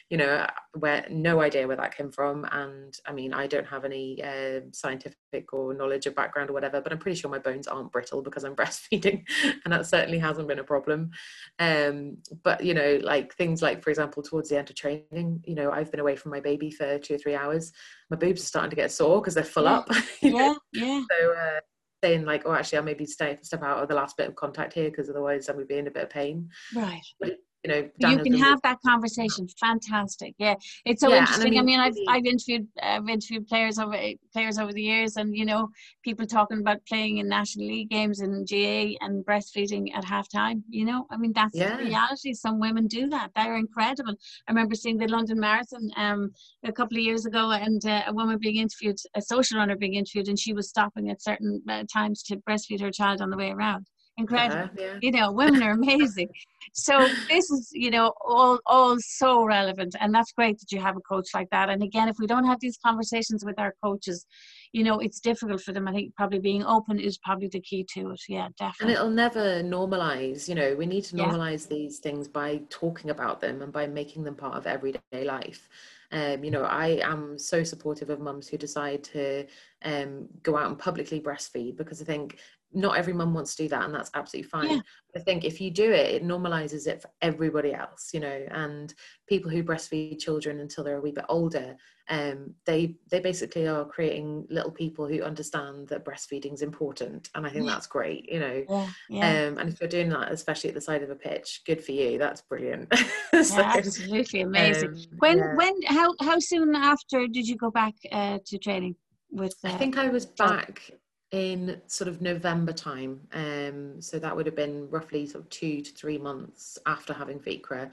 You 0.09 0.17
know, 0.17 0.45
where 0.73 1.05
no 1.09 1.39
idea 1.41 1.67
where 1.67 1.77
that 1.77 1.95
came 1.95 2.11
from. 2.11 2.45
And 2.51 2.93
I 3.05 3.13
mean, 3.13 3.33
I 3.33 3.47
don't 3.47 3.67
have 3.67 3.85
any 3.85 4.21
uh, 4.21 4.61
scientific 4.73 5.53
or 5.53 5.73
knowledge 5.73 6.05
or 6.05 6.11
background 6.11 6.49
or 6.49 6.53
whatever, 6.53 6.81
but 6.81 6.91
I'm 6.91 6.99
pretty 6.99 7.19
sure 7.19 7.31
my 7.31 7.39
bones 7.39 7.67
aren't 7.67 7.91
brittle 7.91 8.21
because 8.21 8.43
I'm 8.43 8.55
breastfeeding, 8.57 9.23
and 9.63 9.73
that 9.73 9.85
certainly 9.85 10.19
hasn't 10.19 10.47
been 10.47 10.59
a 10.59 10.63
problem. 10.63 11.11
Um, 11.59 12.17
but 12.43 12.63
you 12.63 12.73
know, 12.73 12.99
like 13.01 13.33
things 13.35 13.61
like, 13.61 13.81
for 13.81 13.89
example, 13.89 14.21
towards 14.21 14.49
the 14.49 14.57
end 14.57 14.69
of 14.69 14.75
training, 14.75 15.41
you 15.45 15.55
know, 15.55 15.71
I've 15.71 15.91
been 15.91 16.01
away 16.01 16.17
from 16.17 16.31
my 16.31 16.41
baby 16.41 16.71
for 16.71 16.99
two 16.99 17.15
or 17.15 17.19
three 17.19 17.35
hours. 17.35 17.71
My 18.09 18.17
boobs 18.17 18.41
are 18.41 18.47
starting 18.47 18.71
to 18.71 18.75
get 18.75 18.91
sore 18.91 19.21
because 19.21 19.35
they're 19.35 19.43
full 19.43 19.63
yeah. 19.63 19.77
up. 19.77 19.89
yeah, 20.21 20.53
yeah. 20.73 21.01
So. 21.11 21.33
Uh, 21.33 21.59
saying 22.03 22.25
like, 22.25 22.43
oh, 22.45 22.53
actually, 22.53 22.77
I'll 22.77 22.83
maybe 22.83 23.05
stay 23.05 23.39
step 23.41 23.63
out 23.63 23.81
of 23.81 23.87
the 23.87 23.95
last 23.95 24.15
bit 24.15 24.27
of 24.27 24.35
contact 24.35 24.73
here 24.73 24.91
because 24.91 25.09
otherwise 25.09 25.47
I'm 25.47 25.55
gonna 25.55 25.65
be 25.65 25.77
in 25.77 25.87
a 25.87 25.91
bit 25.91 26.03
of 26.03 26.09
pain. 26.09 26.49
Right. 26.75 27.01
But 27.19 27.37
you 27.67 27.91
know 27.99 28.09
you 28.09 28.19
can 28.19 28.33
have 28.33 28.61
that 28.63 28.77
conversation. 28.85 29.47
Fantastic. 29.59 30.35
Yeah. 30.37 30.55
It's 30.85 31.01
so 31.01 31.09
yeah, 31.09 31.19
interesting. 31.19 31.57
I 31.57 31.61
mean, 31.61 31.79
I 31.79 31.89
mean, 31.89 32.05
I've, 32.07 32.15
I've 32.15 32.25
interviewed 32.25 32.67
I've 32.81 33.07
interviewed 33.07 33.47
players 33.47 33.79
over 33.79 33.97
players 34.33 34.57
over 34.57 34.73
the 34.73 34.81
years 34.81 35.17
and 35.17 35.35
you 35.35 35.45
know 35.45 35.69
people 36.03 36.25
talking 36.25 36.59
about 36.59 36.85
playing 36.87 37.17
in 37.17 37.27
national 37.27 37.67
league 37.67 37.89
games 37.89 38.19
and 38.19 38.47
GAA 38.47 38.95
and 39.05 39.25
breastfeeding 39.25 39.95
at 39.95 40.03
halftime 40.03 40.61
you 40.69 40.85
know? 40.85 41.07
I 41.11 41.17
mean 41.17 41.33
that's 41.33 41.55
yeah. 41.55 41.77
the 41.77 41.83
reality. 41.83 42.33
Some 42.33 42.59
women 42.59 42.87
do 42.87 43.07
that. 43.09 43.31
They're 43.35 43.57
incredible. 43.57 44.15
I 44.47 44.51
remember 44.51 44.75
seeing 44.75 44.97
the 44.97 45.07
London 45.07 45.39
Marathon 45.39 45.89
um, 45.97 46.31
a 46.63 46.71
couple 46.71 46.97
of 46.97 47.03
years 47.03 47.25
ago 47.25 47.51
and 47.51 47.83
uh, 47.85 48.03
a 48.07 48.13
woman 48.13 48.37
being 48.39 48.57
interviewed 48.57 48.97
a 49.15 49.21
social 49.21 49.57
runner 49.57 49.75
being 49.75 49.95
interviewed 49.95 50.27
and 50.27 50.39
she 50.39 50.53
was 50.53 50.69
stopping 50.69 51.09
at 51.09 51.21
certain 51.21 51.61
uh, 51.69 51.83
times 51.91 52.23
to 52.23 52.37
breastfeed 52.37 52.81
her 52.81 52.91
child 52.91 53.21
on 53.21 53.29
the 53.29 53.37
way 53.37 53.51
around 53.51 53.87
incredible 54.17 54.63
uh-huh, 54.63 54.69
yeah. 54.77 54.97
you 55.01 55.11
know 55.11 55.31
women 55.31 55.61
are 55.63 55.71
amazing. 55.71 56.29
So 56.73 57.07
this 57.29 57.49
is 57.51 57.69
you 57.73 57.91
know 57.91 58.13
all 58.25 58.59
all 58.65 58.97
so 58.99 59.45
relevant 59.45 59.95
and 59.99 60.13
that's 60.13 60.31
great 60.31 60.59
that 60.59 60.71
you 60.71 60.79
have 60.81 60.97
a 60.97 61.01
coach 61.01 61.29
like 61.33 61.49
that. 61.51 61.69
And 61.69 61.83
again 61.83 62.07
if 62.07 62.17
we 62.19 62.27
don't 62.27 62.45
have 62.45 62.59
these 62.59 62.77
conversations 62.85 63.43
with 63.45 63.59
our 63.59 63.73
coaches 63.83 64.25
you 64.71 64.83
know 64.83 64.99
it's 64.99 65.19
difficult 65.19 65.61
for 65.61 65.73
them. 65.73 65.87
I 65.87 65.93
think 65.93 66.15
probably 66.15 66.39
being 66.39 66.63
open 66.63 66.99
is 66.99 67.17
probably 67.17 67.47
the 67.47 67.61
key 67.61 67.85
to 67.93 68.11
it. 68.11 68.21
Yeah 68.27 68.49
definitely. 68.57 68.81
and 68.81 68.91
it'll 68.91 69.09
never 69.09 69.61
normalize 69.63 70.47
you 70.47 70.55
know 70.55 70.75
we 70.75 70.85
need 70.85 71.03
to 71.05 71.15
normalize 71.15 71.69
yeah. 71.69 71.77
these 71.77 71.99
things 71.99 72.27
by 72.27 72.61
talking 72.69 73.09
about 73.09 73.41
them 73.41 73.61
and 73.61 73.71
by 73.71 73.87
making 73.87 74.23
them 74.23 74.35
part 74.35 74.55
of 74.55 74.67
everyday 74.67 75.23
life. 75.23 75.67
Um, 76.11 76.43
you 76.43 76.51
know, 76.51 76.63
I 76.63 76.99
am 77.03 77.37
so 77.37 77.63
supportive 77.63 78.09
of 78.09 78.19
mums 78.19 78.47
who 78.47 78.57
decide 78.57 79.03
to 79.05 79.45
um, 79.83 80.27
go 80.43 80.57
out 80.57 80.67
and 80.67 80.77
publicly 80.77 81.19
breastfeed 81.19 81.77
because 81.77 82.01
I 82.01 82.05
think 82.05 82.37
not 82.75 82.97
every 82.97 83.13
mum 83.13 83.33
wants 83.33 83.55
to 83.55 83.63
do 83.63 83.69
that 83.69 83.83
and 83.83 83.95
that's 83.95 84.11
absolutely 84.13 84.47
fine 84.47 84.69
yeah. 84.69 84.79
i 85.15 85.19
think 85.19 85.43
if 85.43 85.61
you 85.61 85.71
do 85.71 85.91
it 85.91 86.13
it 86.13 86.23
normalizes 86.23 86.87
it 86.87 87.01
for 87.01 87.09
everybody 87.21 87.73
else 87.73 88.09
you 88.13 88.19
know 88.19 88.45
and 88.51 88.93
people 89.27 89.49
who 89.49 89.63
breastfeed 89.63 90.19
children 90.19 90.59
until 90.59 90.83
they're 90.83 90.97
a 90.97 91.01
wee 91.01 91.11
bit 91.11 91.25
older 91.29 91.75
um, 92.07 92.53
they 92.67 92.97
they 93.09 93.19
basically 93.19 93.67
are 93.67 93.83
creating 93.83 94.45
little 94.51 94.69
people 94.69 95.07
who 95.07 95.23
understand 95.23 95.87
that 95.87 96.05
breastfeeding 96.05 96.53
is 96.53 96.61
important 96.61 97.29
and 97.33 97.47
i 97.47 97.49
think 97.49 97.65
yeah. 97.65 97.71
that's 97.71 97.87
great 97.87 98.31
you 98.31 98.39
know 98.39 98.63
yeah, 98.69 98.87
yeah. 99.09 99.47
Um, 99.47 99.57
and 99.57 99.69
if 99.69 99.79
you're 99.79 99.89
doing 99.89 100.09
that 100.09 100.31
especially 100.31 100.69
at 100.69 100.75
the 100.75 100.81
side 100.81 101.01
of 101.01 101.09
a 101.09 101.15
pitch 101.15 101.61
good 101.65 101.83
for 101.83 101.93
you 101.93 102.19
that's 102.19 102.41
brilliant 102.41 102.93
so, 103.43 103.59
absolutely 103.59 104.41
amazing 104.41 104.89
um, 104.89 105.17
when 105.17 105.55
when 105.55 105.73
how 105.87 106.13
how 106.21 106.37
soon 106.37 106.75
after 106.75 107.25
did 107.25 107.47
you 107.47 107.55
go 107.55 107.71
back 107.71 107.95
uh, 108.11 108.37
to 108.45 108.59
training 108.59 108.95
with 109.31 109.55
uh, 109.63 109.69
i 109.69 109.71
think 109.71 109.97
i 109.97 110.07
was 110.07 110.27
back 110.27 110.91
in 111.31 111.81
sort 111.87 112.07
of 112.07 112.21
November 112.21 112.73
time. 112.73 113.21
Um, 113.33 114.01
so 114.01 114.19
that 114.19 114.35
would 114.35 114.45
have 114.45 114.55
been 114.55 114.89
roughly 114.89 115.25
sort 115.25 115.43
of 115.43 115.49
two 115.49 115.81
to 115.81 115.91
three 115.91 116.17
months 116.17 116.77
after 116.85 117.13
having 117.13 117.39
Fiachra. 117.39 117.91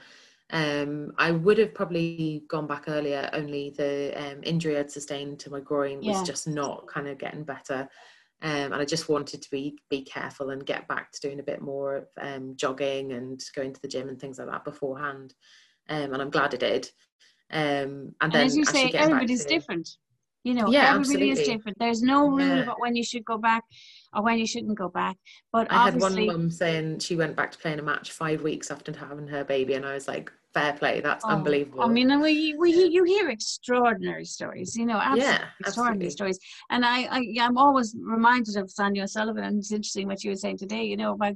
Um, 0.51 1.13
I 1.17 1.31
would 1.31 1.57
have 1.57 1.73
probably 1.73 2.43
gone 2.47 2.67
back 2.67 2.85
earlier, 2.87 3.29
only 3.33 3.71
the 3.71 4.13
um, 4.15 4.41
injury 4.43 4.77
I'd 4.77 4.91
sustained 4.91 5.39
to 5.39 5.49
my 5.49 5.59
groin 5.59 5.97
was 5.97 6.17
yeah. 6.17 6.23
just 6.23 6.47
not 6.47 6.85
kind 6.87 7.07
of 7.07 7.17
getting 7.17 7.43
better. 7.43 7.89
Um, 8.43 8.73
and 8.73 8.75
I 8.75 8.85
just 8.85 9.07
wanted 9.07 9.41
to 9.41 9.49
be 9.49 9.77
be 9.89 10.01
careful 10.01 10.49
and 10.49 10.65
get 10.65 10.87
back 10.87 11.11
to 11.13 11.21
doing 11.21 11.39
a 11.39 11.43
bit 11.43 11.61
more 11.61 11.95
of 11.95 12.07
um, 12.19 12.55
jogging 12.57 13.13
and 13.13 13.41
going 13.55 13.73
to 13.73 13.81
the 13.81 13.87
gym 13.87 14.09
and 14.09 14.19
things 14.19 14.37
like 14.37 14.49
that 14.49 14.65
beforehand. 14.65 15.33
Um, 15.89 16.13
and 16.13 16.21
I'm 16.21 16.29
glad 16.29 16.53
I 16.53 16.57
did. 16.57 16.91
Um, 17.51 17.59
and, 17.59 18.15
and 18.21 18.31
then 18.33 18.45
as 18.45 18.57
you 18.57 18.65
say, 18.65 18.91
everybody's 18.93 19.45
different. 19.45 19.89
You 20.43 20.53
know, 20.53 20.69
yeah, 20.69 20.89
everybody 20.89 21.31
absolutely. 21.31 21.31
is 21.31 21.47
different. 21.47 21.79
There's 21.79 22.01
no 22.01 22.27
rule 22.27 22.39
yeah. 22.39 22.63
about 22.63 22.81
when 22.81 22.95
you 22.95 23.03
should 23.03 23.23
go 23.23 23.37
back 23.37 23.63
or 24.13 24.23
when 24.23 24.37
you 24.39 24.45
shouldn't 24.45 24.77
go 24.77 24.89
back. 24.89 25.15
But 25.53 25.71
I 25.71 25.85
had 25.85 26.01
one 26.01 26.25
mum 26.25 26.51
saying 26.51 26.99
she 26.99 27.15
went 27.15 27.35
back 27.35 27.51
to 27.53 27.57
playing 27.57 27.79
a 27.79 27.83
match 27.83 28.11
five 28.11 28.41
weeks 28.41 28.69
after 28.69 28.91
having 28.95 29.27
her 29.29 29.45
baby, 29.45 29.73
and 29.73 29.85
I 29.85 29.93
was 29.93 30.07
like, 30.07 30.31
fair 30.53 30.73
play. 30.73 31.01
That's 31.01 31.25
oh, 31.25 31.29
unbelievable. 31.29 31.83
I 31.83 31.87
mean, 31.87 32.21
we, 32.21 32.55
we 32.57 32.71
you 32.71 33.03
hear 33.03 33.29
extraordinary 33.29 34.25
stories, 34.25 34.75
you 34.75 34.85
know, 34.85 34.97
absolutely 34.97 35.23
yeah, 35.23 35.45
extraordinary 35.59 36.05
absolutely. 36.07 36.09
stories. 36.09 36.39
And 36.69 36.85
I, 36.85 37.03
I, 37.05 37.35
I'm 37.41 37.57
always 37.57 37.95
reminded 37.99 38.55
of 38.57 38.69
Sonia 38.69 39.03
O'Sullivan, 39.03 39.43
and 39.43 39.57
it's 39.59 39.71
interesting 39.71 40.07
what 40.07 40.23
you 40.23 40.31
were 40.31 40.35
saying 40.35 40.57
today, 40.57 40.83
you 40.83 40.97
know, 40.97 41.13
about 41.13 41.35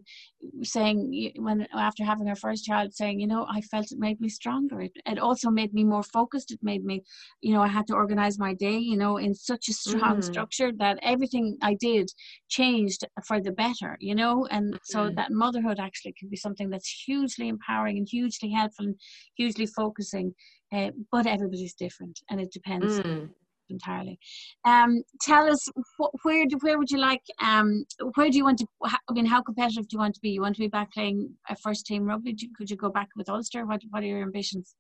saying 0.63 1.33
when 1.37 1.67
after 1.73 2.03
having 2.03 2.27
her 2.27 2.35
first 2.35 2.65
child, 2.65 2.93
saying, 2.93 3.19
you 3.19 3.27
know, 3.27 3.47
I 3.49 3.61
felt 3.61 3.91
it 3.91 3.99
made 3.99 4.21
me 4.21 4.29
stronger. 4.29 4.81
It, 4.81 4.91
it 5.05 5.19
also 5.19 5.49
made 5.49 5.73
me 5.73 5.83
more 5.83 6.03
focused. 6.03 6.51
It 6.51 6.59
made 6.61 6.85
me, 6.85 7.03
you 7.41 7.53
know, 7.53 7.61
I 7.61 7.67
had 7.67 7.87
to 7.87 7.95
organize 7.95 8.37
my 8.37 8.53
day, 8.53 8.77
you 8.77 8.97
know, 8.97 9.17
in 9.17 9.33
such 9.33 9.67
a 9.69 9.73
strong 9.73 10.17
mm. 10.17 10.23
structure 10.23 10.71
that 10.77 10.99
everything 11.01 11.57
I 11.61 11.73
did 11.75 12.09
changed 12.49 13.05
for 13.25 13.41
the 13.41 13.51
better, 13.51 13.97
you 13.99 14.15
know, 14.15 14.47
and 14.51 14.73
mm. 14.73 14.79
so 14.83 15.09
that 15.15 15.31
motherhood 15.31 15.79
actually 15.79 16.13
can 16.13 16.29
be 16.29 16.37
something 16.37 16.69
that's 16.69 17.03
hugely 17.05 17.47
empowering 17.47 17.97
and 17.97 18.07
hugely 18.09 18.51
helpful 18.51 18.85
and 18.85 18.95
hugely 19.35 19.65
focusing. 19.65 20.33
Uh, 20.73 20.91
but 21.11 21.25
everybody's 21.25 21.73
different, 21.73 22.19
and 22.29 22.41
it 22.41 22.51
depends. 22.51 22.99
Mm 22.99 23.29
entirely. 23.69 24.19
Um, 24.65 25.03
tell 25.21 25.49
us 25.49 25.67
wh- 25.99 26.25
where 26.25 26.45
do, 26.45 26.57
where 26.61 26.77
would 26.77 26.89
you 26.89 26.99
like 26.99 27.21
um, 27.43 27.85
where 28.15 28.29
do 28.29 28.37
you 28.37 28.43
want 28.43 28.59
to? 28.59 28.67
I 28.83 28.97
mean, 29.11 29.25
how 29.25 29.41
competitive 29.41 29.87
do 29.87 29.95
you 29.95 29.99
want 29.99 30.15
to 30.15 30.21
be? 30.21 30.29
You 30.29 30.41
want 30.41 30.55
to 30.55 30.61
be 30.61 30.67
back 30.67 30.91
playing 30.93 31.29
a 31.49 31.55
first 31.55 31.85
team 31.85 32.03
rugby? 32.03 32.35
Could 32.57 32.69
you 32.69 32.77
go 32.77 32.89
back 32.89 33.09
with 33.15 33.29
Ulster? 33.29 33.65
What 33.65 33.81
What 33.89 34.03
are 34.03 34.07
your 34.07 34.21
ambitions? 34.21 34.75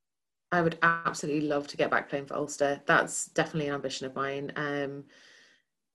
I 0.51 0.61
would 0.61 0.77
absolutely 0.81 1.47
love 1.47 1.67
to 1.67 1.77
get 1.77 1.91
back 1.91 2.09
playing 2.09 2.27
for 2.27 2.35
Ulster. 2.35 2.81
That's 2.85 3.25
definitely 3.27 3.67
an 3.67 3.75
ambition 3.75 4.05
of 4.07 4.15
mine. 4.15 4.53
Um, 4.55 5.03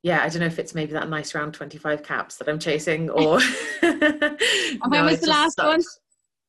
yeah, 0.03 0.23
I 0.23 0.29
don't 0.29 0.41
know 0.41 0.47
if 0.47 0.59
it's 0.59 0.75
maybe 0.75 0.93
that 0.93 1.09
nice 1.09 1.35
round 1.35 1.55
25 1.55 2.03
caps 2.03 2.37
that 2.37 2.49
I'm 2.49 2.59
chasing 2.59 3.09
or. 3.09 3.39
and 3.41 3.41
when 3.83 4.41
no, 4.91 5.05
was 5.05 5.21
the 5.21 5.29
last 5.29 5.59
one? 5.59 5.83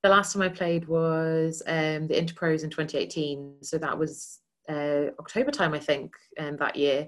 The 0.03 0.09
last 0.09 0.33
time 0.33 0.41
I 0.41 0.49
played 0.49 0.87
was 0.87 1.63
um, 1.65 2.07
the 2.07 2.15
Interpros 2.15 2.63
in 2.63 2.69
2018. 2.69 3.55
So 3.61 3.77
that 3.77 3.97
was 3.97 4.39
uh, 4.69 5.11
October 5.17 5.49
time, 5.49 5.73
I 5.73 5.79
think, 5.79 6.13
um, 6.37 6.57
that 6.57 6.75
year. 6.75 7.07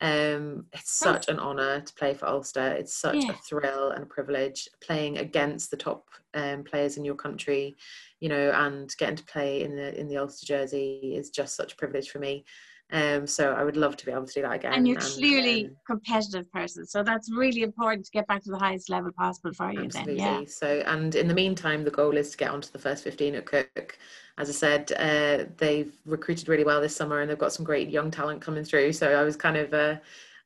Um, 0.00 0.66
it's 0.72 0.92
such 0.92 1.28
an 1.28 1.40
honour 1.40 1.80
to 1.80 1.94
play 1.94 2.14
for 2.14 2.28
Ulster. 2.28 2.72
It's 2.72 2.94
such 2.94 3.16
yeah. 3.16 3.32
a 3.32 3.34
thrill 3.34 3.90
and 3.90 4.04
a 4.04 4.06
privilege 4.06 4.68
playing 4.80 5.18
against 5.18 5.70
the 5.70 5.76
top 5.76 6.04
um, 6.34 6.64
players 6.64 6.98
in 6.98 7.04
your 7.04 7.14
country, 7.14 7.76
you 8.20 8.28
know, 8.28 8.52
and 8.54 8.94
getting 8.98 9.16
to 9.16 9.24
play 9.24 9.62
in 9.62 9.74
the 9.74 9.98
in 9.98 10.06
the 10.06 10.18
Ulster 10.18 10.46
jersey 10.46 11.14
is 11.16 11.30
just 11.30 11.56
such 11.56 11.72
a 11.72 11.76
privilege 11.76 12.10
for 12.10 12.18
me. 12.18 12.44
Um, 12.92 13.26
so 13.26 13.52
I 13.52 13.64
would 13.64 13.76
love 13.76 13.96
to 13.96 14.06
be 14.06 14.12
able 14.12 14.26
to 14.26 14.32
do 14.32 14.42
that 14.42 14.52
again. 14.52 14.72
And 14.72 14.86
you're 14.86 14.98
and, 14.98 15.06
clearly 15.06 15.64
um, 15.66 15.76
competitive 15.86 16.50
person, 16.52 16.86
so 16.86 17.02
that's 17.02 17.30
really 17.32 17.62
important 17.62 18.04
to 18.06 18.12
get 18.12 18.28
back 18.28 18.44
to 18.44 18.50
the 18.50 18.58
highest 18.58 18.88
level 18.88 19.10
possible 19.10 19.52
for 19.52 19.72
you. 19.72 19.84
Absolutely. 19.84 20.18
Then, 20.18 20.42
yeah. 20.42 20.48
So, 20.48 20.84
and 20.86 21.14
in 21.16 21.26
the 21.26 21.34
meantime, 21.34 21.82
the 21.82 21.90
goal 21.90 22.16
is 22.16 22.30
to 22.30 22.36
get 22.36 22.50
onto 22.50 22.70
the 22.70 22.78
first 22.78 23.02
15 23.02 23.34
at 23.34 23.46
Cooke. 23.46 23.98
As 24.38 24.48
I 24.48 24.52
said, 24.52 24.92
uh, 24.98 25.50
they've 25.56 25.92
recruited 26.04 26.48
really 26.48 26.62
well 26.62 26.80
this 26.80 26.94
summer, 26.94 27.20
and 27.20 27.30
they've 27.30 27.38
got 27.38 27.52
some 27.52 27.64
great 27.64 27.90
young 27.90 28.10
talent 28.10 28.40
coming 28.40 28.62
through. 28.62 28.92
So 28.92 29.18
I 29.18 29.24
was 29.24 29.34
kind 29.34 29.56
of 29.56 29.74
uh, 29.74 29.96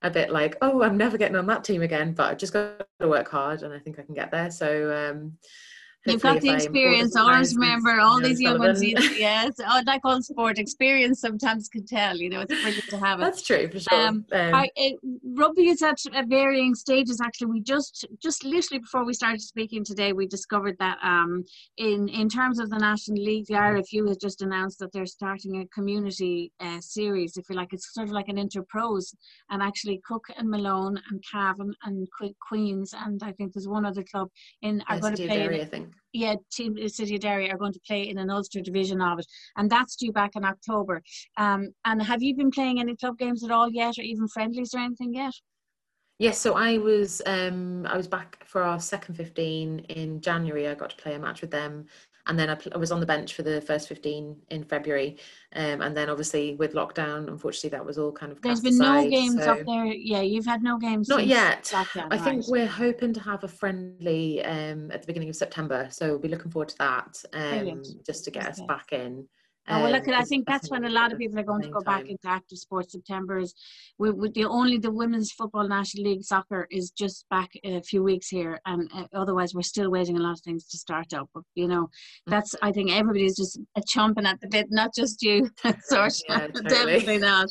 a 0.00 0.10
bit 0.10 0.30
like, 0.30 0.56
oh, 0.62 0.82
I'm 0.82 0.96
never 0.96 1.18
getting 1.18 1.36
on 1.36 1.46
that 1.46 1.62
team 1.62 1.82
again, 1.82 2.14
but 2.14 2.30
I've 2.30 2.38
just 2.38 2.54
got 2.54 2.86
to 3.00 3.08
work 3.08 3.28
hard, 3.28 3.64
and 3.64 3.74
I 3.74 3.78
think 3.78 3.98
I 3.98 4.02
can 4.02 4.14
get 4.14 4.30
there. 4.30 4.50
So. 4.50 5.10
Um, 5.10 5.36
You've 6.06 6.22
got 6.22 6.40
the 6.40 6.50
experience. 6.50 7.14
Always 7.14 7.54
remember 7.54 8.00
all 8.00 8.20
these 8.20 8.40
young 8.40 8.58
ones. 8.58 8.82
Yes, 9.20 9.54
oh, 9.60 9.82
like 9.86 10.00
all 10.04 10.22
sport 10.22 10.58
experience 10.58 11.20
sometimes 11.20 11.68
can 11.68 11.84
tell. 11.84 12.16
You 12.16 12.30
know, 12.30 12.40
it's 12.40 12.62
brilliant 12.62 12.88
to 12.88 12.96
have 12.98 13.20
it. 13.20 13.24
That's 13.24 13.42
true 13.42 13.68
for 13.68 13.80
sure. 13.80 14.08
Um, 14.08 14.24
um, 14.32 14.54
I, 14.54 14.68
it, 14.76 14.98
rugby 15.24 15.68
is 15.68 15.82
at 15.82 15.98
varying 16.26 16.74
stages. 16.74 17.20
Actually, 17.20 17.48
we 17.48 17.60
just 17.60 18.06
just 18.22 18.44
literally 18.44 18.78
before 18.78 19.04
we 19.04 19.12
started 19.12 19.40
speaking 19.40 19.84
today, 19.84 20.12
we 20.12 20.26
discovered 20.26 20.76
that 20.78 20.98
um, 21.02 21.44
in 21.76 22.08
in 22.08 22.28
terms 22.28 22.58
of 22.60 22.70
the 22.70 22.78
National 22.78 23.22
League, 23.22 23.46
the 23.46 23.54
IRFU 23.54 24.08
has 24.08 24.16
just 24.16 24.42
announced 24.42 24.78
that 24.78 24.92
they're 24.92 25.06
starting 25.06 25.60
a 25.60 25.66
community 25.66 26.52
uh, 26.60 26.80
series. 26.80 27.36
If 27.36 27.44
you 27.50 27.56
like, 27.56 27.72
it's 27.72 27.92
sort 27.92 28.08
of 28.08 28.12
like 28.12 28.28
an 28.28 28.36
interpros, 28.36 29.14
and 29.50 29.62
actually 29.62 30.00
Cooke 30.06 30.28
and 30.36 30.48
Malone 30.48 30.98
and 31.10 31.22
Cavan 31.30 31.74
and 31.84 32.08
Queens 32.40 32.94
and 32.94 33.22
I 33.22 33.32
think 33.32 33.52
there's 33.52 33.68
one 33.68 33.84
other 33.84 34.02
club 34.02 34.28
in 34.62 34.82
are 34.88 34.98
going 34.98 35.14
to 35.16 35.26
play. 35.26 35.38
Derry, 35.38 35.62
I 35.62 35.64
think. 35.64 35.89
Yeah, 36.12 36.34
Team 36.50 36.76
City 36.88 37.14
of 37.14 37.20
Derry 37.20 37.50
are 37.50 37.58
going 37.58 37.72
to 37.72 37.80
play 37.86 38.08
in 38.08 38.18
an 38.18 38.30
Ulster 38.30 38.60
division 38.60 39.00
of 39.00 39.20
it, 39.20 39.26
and 39.56 39.70
that's 39.70 39.96
due 39.96 40.12
back 40.12 40.32
in 40.34 40.44
October. 40.44 41.02
Um, 41.36 41.68
and 41.84 42.02
have 42.02 42.22
you 42.22 42.34
been 42.36 42.50
playing 42.50 42.80
any 42.80 42.96
club 42.96 43.18
games 43.18 43.44
at 43.44 43.50
all 43.50 43.70
yet, 43.70 43.98
or 43.98 44.02
even 44.02 44.28
friendlies 44.28 44.74
or 44.74 44.78
anything 44.80 45.14
yet? 45.14 45.34
Yes, 46.18 46.38
so 46.38 46.52
I 46.54 46.76
was 46.76 47.22
um, 47.24 47.86
I 47.86 47.96
was 47.96 48.06
back 48.06 48.44
for 48.44 48.62
our 48.62 48.78
second 48.78 49.14
15 49.14 49.78
in 49.88 50.20
January. 50.20 50.68
I 50.68 50.74
got 50.74 50.90
to 50.90 50.96
play 50.96 51.14
a 51.14 51.18
match 51.18 51.40
with 51.40 51.50
them 51.50 51.86
and 52.26 52.38
then 52.38 52.50
I, 52.50 52.54
pl- 52.54 52.72
I, 52.74 52.78
was 52.78 52.92
on 52.92 53.00
the 53.00 53.06
bench 53.06 53.34
for 53.34 53.42
the 53.42 53.60
first 53.60 53.88
15 53.88 54.36
in 54.50 54.64
February 54.64 55.18
um, 55.54 55.80
and 55.80 55.96
then 55.96 56.10
obviously 56.10 56.54
with 56.54 56.74
lockdown 56.74 57.28
unfortunately 57.28 57.70
that 57.70 57.84
was 57.84 57.98
all 57.98 58.12
kind 58.12 58.32
of 58.32 58.40
there's 58.42 58.60
been 58.60 58.74
aside, 58.74 59.04
no 59.04 59.10
games 59.10 59.44
so... 59.44 59.52
up 59.52 59.66
there. 59.66 59.86
Yeah 59.86 60.20
you've 60.20 60.46
had 60.46 60.62
no 60.62 60.78
games 60.78 61.08
not 61.08 61.26
yet. 61.26 61.64
lockdown, 61.64 62.06
I 62.10 62.16
right. 62.16 62.20
think 62.22 62.48
we're 62.48 62.66
hoping 62.66 63.12
to 63.14 63.20
have 63.20 63.44
a 63.44 63.48
friendly 63.48 64.44
um, 64.44 64.90
at 64.90 65.02
the 65.02 65.06
beginning 65.06 65.28
of 65.28 65.36
September 65.36 65.88
so 65.90 66.08
we'll 66.08 66.18
be 66.18 66.28
looking 66.28 66.50
forward 66.50 66.68
to 66.70 66.78
that 66.78 67.22
um, 67.32 67.82
just 68.06 68.24
to 68.24 68.30
get 68.30 68.46
us 68.46 68.60
back 68.62 68.92
in 68.92 69.26
Oh, 69.70 69.82
well, 69.82 69.92
look, 69.92 70.08
I 70.08 70.22
think 70.24 70.46
that's 70.46 70.70
when 70.70 70.84
a 70.84 70.90
lot 70.90 71.12
of 71.12 71.18
people 71.18 71.38
are 71.38 71.44
going 71.44 71.62
to 71.62 71.68
go 71.68 71.80
back 71.80 72.08
into 72.08 72.26
active 72.26 72.58
sports. 72.58 72.92
September 72.92 73.38
is 73.38 73.54
we, 73.98 74.10
we, 74.10 74.30
the 74.30 74.44
only 74.44 74.78
the 74.78 74.90
women's 74.90 75.30
football 75.32 75.68
national 75.68 76.04
league 76.04 76.24
soccer 76.24 76.66
is 76.70 76.90
just 76.90 77.24
back 77.30 77.50
a 77.64 77.80
few 77.82 78.02
weeks 78.02 78.28
here, 78.28 78.60
and 78.66 78.90
uh, 78.94 79.04
otherwise 79.14 79.54
we're 79.54 79.62
still 79.62 79.90
waiting 79.90 80.16
a 80.16 80.20
lot 80.20 80.32
of 80.32 80.40
things 80.40 80.66
to 80.68 80.78
start 80.78 81.12
up. 81.12 81.28
But 81.34 81.44
you 81.54 81.68
know, 81.68 81.84
mm. 81.84 81.90
that's 82.26 82.54
I 82.62 82.72
think 82.72 82.90
everybody's 82.90 83.36
just 83.36 83.58
a 83.76 83.80
chomping 83.82 84.26
at 84.26 84.40
the 84.40 84.48
bit, 84.48 84.66
not 84.70 84.94
just 84.94 85.22
you. 85.22 85.50
sort 85.84 86.14
yeah, 86.28 86.46
totally. 86.48 86.68
definitely 86.68 87.18
not. 87.18 87.48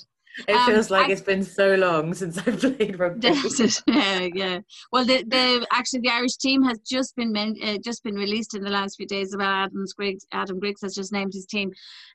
It 0.48 0.56
um, 0.56 0.66
feels 0.66 0.90
like 0.90 1.08
I, 1.08 1.12
it's 1.12 1.22
been 1.22 1.44
so 1.44 1.76
long 1.76 2.14
since 2.14 2.38
I've 2.38 2.60
played 2.78 3.00
rugby. 3.00 3.28
yeah, 3.88 4.28
yeah. 4.34 4.60
Well, 4.92 5.06
the, 5.06 5.24
the 5.24 5.66
actually 5.72 6.02
the 6.02 6.10
Irish 6.10 6.38
team 6.38 6.64
has 6.64 6.80
just 6.80 7.16
been 7.16 7.36
uh, 7.36 7.78
just 7.84 8.04
been 8.04 8.16
released 8.16 8.56
in 8.56 8.64
the 8.64 8.70
last 8.70 8.96
few 8.98 9.06
days. 9.08 9.34
About 9.34 9.66
Adam 9.66 9.86
Griggs, 9.98 10.26
Adam 10.32 10.60
Griggs 10.60 10.82
has 10.82 10.96
just 10.96 11.12
named 11.12 11.34
his 11.34 11.46
team 11.46 11.72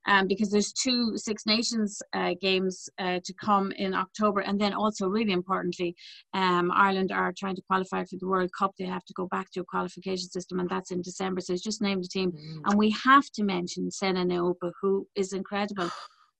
um, 0.06 0.26
because 0.26 0.50
there's 0.50 0.72
two 0.72 1.16
Six 1.16 1.46
Nations 1.46 2.00
uh, 2.12 2.34
games 2.40 2.88
uh, 2.98 3.20
to 3.24 3.34
come 3.34 3.72
in 3.72 3.94
October, 3.94 4.40
and 4.40 4.60
then 4.60 4.72
also 4.72 5.08
really 5.08 5.32
importantly, 5.32 5.94
um, 6.32 6.70
Ireland 6.72 7.12
are 7.12 7.32
trying 7.36 7.56
to 7.56 7.62
qualify 7.62 8.04
for 8.04 8.16
the 8.18 8.28
World 8.28 8.50
Cup. 8.58 8.72
They 8.78 8.86
have 8.86 9.04
to 9.04 9.14
go 9.14 9.26
back 9.26 9.50
to 9.52 9.60
a 9.60 9.64
qualification 9.64 10.28
system, 10.30 10.60
and 10.60 10.68
that's 10.68 10.90
in 10.90 11.02
December. 11.02 11.40
So 11.40 11.52
he's 11.52 11.62
just 11.62 11.82
named 11.82 12.04
a 12.04 12.08
team, 12.08 12.32
mm. 12.32 12.60
and 12.64 12.78
we 12.78 12.90
have 13.04 13.30
to 13.34 13.44
mention 13.44 13.90
Sene 13.90 14.16
Naoupu, 14.16 14.72
who 14.80 15.06
is 15.14 15.32
incredible. 15.32 15.90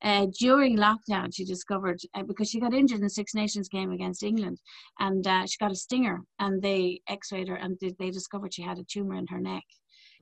Uh, 0.04 0.26
during 0.38 0.76
lockdown, 0.76 1.34
she 1.34 1.46
discovered 1.46 1.98
uh, 2.14 2.22
because 2.22 2.50
she 2.50 2.60
got 2.60 2.74
injured 2.74 2.98
in 2.98 3.04
the 3.04 3.08
Six 3.08 3.34
Nations 3.34 3.70
game 3.70 3.90
against 3.90 4.22
England, 4.22 4.60
and 5.00 5.26
uh, 5.26 5.46
she 5.46 5.56
got 5.58 5.72
a 5.72 5.74
stinger, 5.74 6.20
and 6.38 6.60
they 6.60 7.00
X-rayed 7.08 7.48
her, 7.48 7.56
and 7.56 7.78
they, 7.80 7.94
they 7.98 8.10
discovered 8.10 8.52
she 8.52 8.60
had 8.60 8.78
a 8.78 8.84
tumor 8.84 9.14
in 9.14 9.26
her 9.28 9.40
neck. 9.40 9.64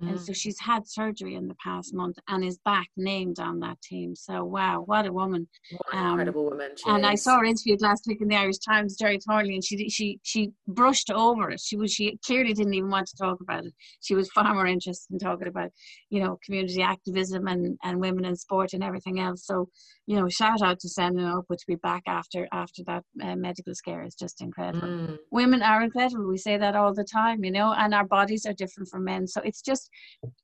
Mm. 0.02 0.10
And 0.10 0.20
so 0.20 0.32
she's 0.32 0.58
had 0.58 0.86
surgery 0.86 1.34
in 1.36 1.46
the 1.46 1.54
past 1.54 1.94
month 1.94 2.18
and 2.28 2.44
is 2.44 2.58
back 2.64 2.88
named 2.96 3.38
on 3.38 3.60
that 3.60 3.80
team. 3.82 4.14
So 4.16 4.44
wow, 4.44 4.82
what 4.84 5.06
a 5.06 5.12
woman! 5.12 5.48
What 5.70 5.94
um, 5.94 6.10
incredible 6.10 6.44
woman! 6.44 6.72
and 6.86 7.04
is. 7.04 7.10
I 7.10 7.14
saw 7.14 7.38
her 7.38 7.44
interviewed 7.44 7.80
last 7.80 8.04
week 8.06 8.20
in 8.20 8.28
the 8.28 8.36
Irish 8.36 8.58
Times, 8.58 8.96
Gerry 8.96 9.18
Thornley, 9.18 9.54
and 9.54 9.64
she 9.64 9.88
she 9.88 10.18
she 10.22 10.50
brushed 10.66 11.10
over 11.10 11.50
it. 11.50 11.60
She 11.60 11.76
was 11.76 11.92
she 11.92 12.18
clearly 12.24 12.52
didn't 12.52 12.74
even 12.74 12.90
want 12.90 13.06
to 13.08 13.16
talk 13.16 13.40
about 13.40 13.64
it. 13.64 13.72
She 14.00 14.14
was 14.14 14.30
far 14.30 14.54
more 14.54 14.66
interested 14.66 15.12
in 15.12 15.18
talking 15.18 15.48
about 15.48 15.70
you 16.10 16.22
know 16.22 16.38
community 16.44 16.82
activism 16.82 17.46
and 17.46 17.78
and 17.82 18.00
women 18.00 18.24
in 18.24 18.36
sport 18.36 18.72
and 18.72 18.82
everything 18.82 19.20
else. 19.20 19.46
So 19.46 19.68
you 20.06 20.16
know, 20.16 20.28
shout 20.28 20.62
out 20.62 20.80
to 20.80 20.88
sending 20.88 21.24
up 21.24 21.44
to 21.48 21.64
be 21.66 21.76
back 21.76 22.02
after 22.06 22.48
after 22.52 22.82
that 22.86 23.04
uh, 23.22 23.36
medical 23.36 23.74
scare 23.74 24.02
is 24.02 24.14
just 24.14 24.40
incredible. 24.40 24.88
Mm. 24.88 25.18
Women 25.30 25.62
are 25.62 25.82
incredible. 25.82 26.26
We 26.26 26.38
say 26.38 26.56
that 26.56 26.74
all 26.74 26.92
the 26.92 27.04
time, 27.04 27.44
you 27.44 27.52
know, 27.52 27.72
and 27.72 27.94
our 27.94 28.04
bodies 28.04 28.44
are 28.44 28.52
different 28.52 28.88
from 28.88 29.04
men. 29.04 29.26
So 29.26 29.40
it's 29.42 29.62
just 29.62 29.90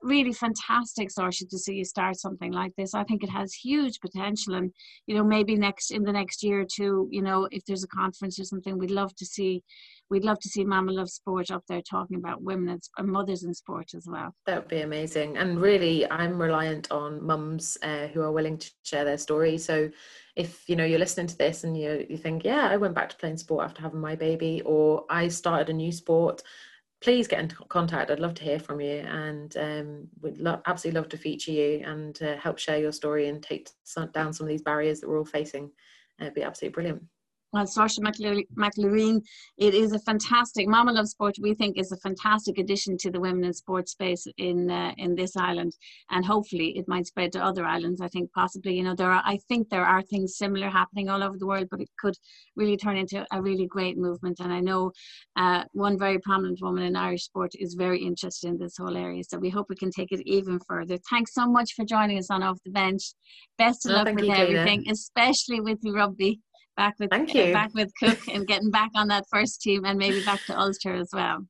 really 0.03 0.33
fantastic, 0.33 1.09
Sorcha, 1.09 1.49
to 1.49 1.59
see 1.59 1.75
you 1.75 1.85
start 1.85 2.19
something 2.19 2.53
like 2.53 2.73
this. 2.77 2.95
I 2.95 3.05
think 3.05 3.23
it 3.23 3.31
has 3.31 3.55
huge 3.55 4.01
potential, 4.01 4.55
and 4.55 4.73
you 5.07 5.15
know, 5.15 5.25
maybe 5.25 5.57
next 5.57 5.91
in 5.91 6.03
the 6.03 6.13
next 6.13 6.43
year 6.43 6.61
or 6.61 6.67
two, 6.67 7.09
you 7.11 7.23
know, 7.23 7.49
if 7.51 7.65
there's 7.65 7.85
a 7.85 7.89
conference 7.89 8.39
or 8.39 8.45
something, 8.45 8.79
we'd 8.79 8.91
love 8.91 9.15
to 9.17 9.27
see 9.27 9.63
we'd 10.11 10.25
love 10.25 10.39
to 10.41 10.49
see 10.49 10.65
Mama 10.65 10.93
Loves 10.93 11.13
Sport 11.13 11.51
up 11.51 11.65
there 11.69 11.83
talking 11.83 12.17
about 12.17 12.43
women 12.43 12.81
and 12.97 13.09
mothers 13.09 13.45
in 13.45 13.53
sport 13.55 13.95
as 13.95 14.07
well. 14.07 14.35
That 14.47 14.61
would 14.61 14.69
be 14.69 14.81
amazing. 14.81 15.37
And 15.37 15.61
really, 15.61 16.11
I'm 16.11 16.41
reliant 16.41 16.91
on 16.91 17.25
mums 17.25 17.77
uh, 17.83 18.07
who 18.09 18.23
are 18.23 18.33
willing 18.33 18.59
to 18.59 18.71
share 18.83 19.05
their 19.05 19.19
story. 19.19 19.59
So 19.59 19.91
if 20.37 20.69
you 20.69 20.77
know 20.77 20.85
you're 20.85 20.99
listening 20.99 21.27
to 21.27 21.39
this 21.39 21.65
and 21.65 21.77
you 21.77 22.07
you 22.09 22.17
think, 22.17 22.45
yeah, 22.45 22.69
I 22.69 22.77
went 22.77 22.95
back 22.95 23.11
to 23.11 23.17
playing 23.17 23.39
sport 23.39 23.65
after 23.65 23.83
having 23.83 24.01
my 24.01 24.17
baby, 24.17 24.63
or 24.65 25.05
I 25.11 25.29
started 25.29 25.69
a 25.69 25.73
new 25.73 25.93
sport. 25.93 26.43
Please 27.01 27.29
get 27.29 27.41
in 27.41 27.49
contact. 27.69 28.11
I'd 28.11 28.19
love 28.19 28.35
to 28.35 28.45
hear 28.45 28.59
from 28.59 28.81
you, 28.81 29.05
and 29.07 29.57
um, 29.57 30.09
we'd 30.21 30.39
lo- 30.39 30.61
absolutely 30.67 31.01
love 31.01 31.09
to 31.11 31.17
feature 31.17 31.53
you 31.53 31.83
and 31.85 32.21
uh, 32.23 32.37
help 32.37 32.59
share 32.59 32.79
your 32.79 32.93
story 32.93 33.29
and 33.29 33.41
take 33.43 33.71
some, 33.85 34.11
down 34.11 34.33
some 34.33 34.47
of 34.47 34.49
these 34.49 34.63
barriers 34.63 35.01
that 35.01 35.09
we're 35.09 35.19
all 35.19 35.25
facing. 35.25 35.71
Uh, 36.21 36.25
it'd 36.25 36.35
be 36.35 36.43
absolutely 36.43 36.75
brilliant 36.75 37.03
well, 37.53 37.65
Sorcha 37.65 38.01
MacLaimhin, 38.01 39.23
it 39.57 39.75
is 39.75 39.93
a 39.93 39.99
fantastic, 40.01 40.69
Mama 40.69 40.93
Loves 40.93 41.11
Sport, 41.11 41.37
we 41.41 41.55
think 41.55 41.79
is 41.79 41.93
a 41.93 41.97
fantastic 41.99 42.59
addition 42.59 42.97
to 42.99 43.11
the 43.11 43.21
women 43.21 43.45
in 43.45 43.55
sports 43.55 43.93
space 43.93 44.27
in 44.37 44.71
uh, 44.71 44.93
in 44.99 45.15
this 45.15 45.37
island. 45.37 45.73
And 46.11 46.25
hopefully 46.25 46.77
it 46.77 46.87
might 46.89 47.07
spread 47.07 47.33
to 47.33 47.45
other 47.45 47.65
islands. 47.65 48.01
I 48.01 48.09
think 48.09 48.31
possibly, 48.33 48.75
you 48.77 48.83
know, 48.83 48.95
there 48.95 49.11
are, 49.11 49.23
I 49.25 49.39
think 49.49 49.71
there 49.71 49.85
are 49.85 50.03
things 50.03 50.37
similar 50.37 50.69
happening 50.69 51.09
all 51.09 51.23
over 51.23 51.39
the 51.39 51.47
world, 51.47 51.69
but 51.71 51.81
it 51.81 51.89
could 51.99 52.15
really 52.57 52.77
turn 52.77 52.97
into 52.97 53.27
a 53.33 53.41
really 53.41 53.67
great 53.67 53.97
movement. 53.97 54.41
And 54.41 54.53
I 54.53 54.61
know 54.61 54.93
uh, 55.37 55.65
one 55.73 55.99
very 55.99 56.19
prominent 56.19 56.59
woman 56.61 56.85
in 56.85 56.97
Irish 56.97 57.25
sport 57.25 57.53
is 57.55 57.75
very 57.75 58.01
interested 58.01 58.49
in 58.49 58.59
this 58.59 58.77
whole 58.77 58.97
area. 58.97 59.23
So 59.25 59.39
we 59.39 59.51
hope 59.51 59.67
we 59.69 59.77
can 59.77 59.91
take 59.91 60.13
it 60.13 60.21
even 60.27 60.59
further. 60.69 60.99
Thanks 61.11 61.33
so 61.35 61.47
much 61.47 61.73
for 61.75 61.85
joining 61.85 62.19
us 62.19 62.31
on 62.31 62.43
Off 62.43 62.59
the 62.65 62.73
Bench. 62.73 63.15
Best 63.57 63.87
of 63.87 63.93
luck 63.93 64.15
with 64.15 64.25
you, 64.25 64.33
everything, 64.33 64.85
especially 64.91 65.61
with 65.61 65.81
the 65.81 65.93
rugby 65.93 66.41
back 66.79 66.95
with 66.99 67.11
Thank 67.11 67.35
you. 67.35 67.53
back 67.53 67.75
with 67.75 67.93
Cooke 68.01 68.29
and 68.29 68.47
getting 68.47 68.71
back 68.71 68.91
on 68.95 69.09
that 69.09 69.27
first 69.31 69.61
team 69.61 69.85
and 69.85 69.99
maybe 69.99 70.25
back 70.25 70.41
to 70.47 70.59
Ulster 70.59 70.95
as 70.95 71.11
well. 71.13 71.45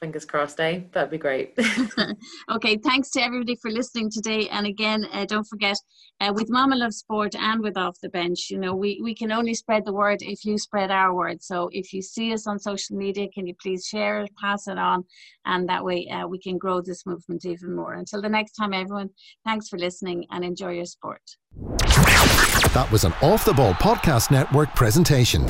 Fingers 0.00 0.24
crossed, 0.24 0.60
eh? 0.60 0.80
That'd 0.92 1.12
be 1.12 1.16
great. 1.16 1.56
okay, 2.50 2.76
thanks 2.76 3.10
to 3.12 3.22
everybody 3.22 3.56
for 3.62 3.70
listening 3.70 4.10
today. 4.10 4.48
And 4.50 4.66
again, 4.66 5.06
uh, 5.12 5.24
don't 5.26 5.46
forget, 5.46 5.76
uh, 6.20 6.32
with 6.34 6.50
Mama 6.50 6.76
Loves 6.76 6.96
Sport 6.96 7.36
and 7.36 7.62
with 7.62 7.78
Off 7.78 7.96
the 8.02 8.08
Bench, 8.08 8.50
you 8.50 8.58
know, 8.58 8.74
we, 8.74 9.00
we 9.02 9.14
can 9.14 9.30
only 9.30 9.54
spread 9.54 9.86
the 9.86 9.94
word 9.94 10.18
if 10.20 10.44
you 10.44 10.58
spread 10.58 10.90
our 10.90 11.14
word. 11.14 11.40
So 11.42 11.70
if 11.72 11.92
you 11.92 12.02
see 12.02 12.34
us 12.34 12.46
on 12.46 12.58
social 12.58 12.96
media, 12.96 13.28
can 13.32 13.46
you 13.46 13.54
please 13.62 13.86
share 13.86 14.22
it, 14.22 14.30
pass 14.38 14.66
it 14.66 14.76
on, 14.76 15.04
and 15.46 15.68
that 15.68 15.84
way 15.84 16.08
uh, 16.08 16.26
we 16.26 16.40
can 16.40 16.58
grow 16.58 16.82
this 16.82 17.06
movement 17.06 17.46
even 17.46 17.74
more. 17.74 17.94
Until 17.94 18.20
the 18.20 18.28
next 18.28 18.52
time, 18.52 18.74
everyone, 18.74 19.10
thanks 19.44 19.68
for 19.68 19.78
listening 19.78 20.26
and 20.32 20.44
enjoy 20.44 20.72
your 20.72 20.84
sport. 20.84 21.22
That 21.56 22.88
was 22.90 23.04
an 23.04 23.12
Off 23.22 23.44
the 23.44 23.52
Ball 23.52 23.74
Podcast 23.74 24.30
Network 24.30 24.74
presentation. 24.74 25.46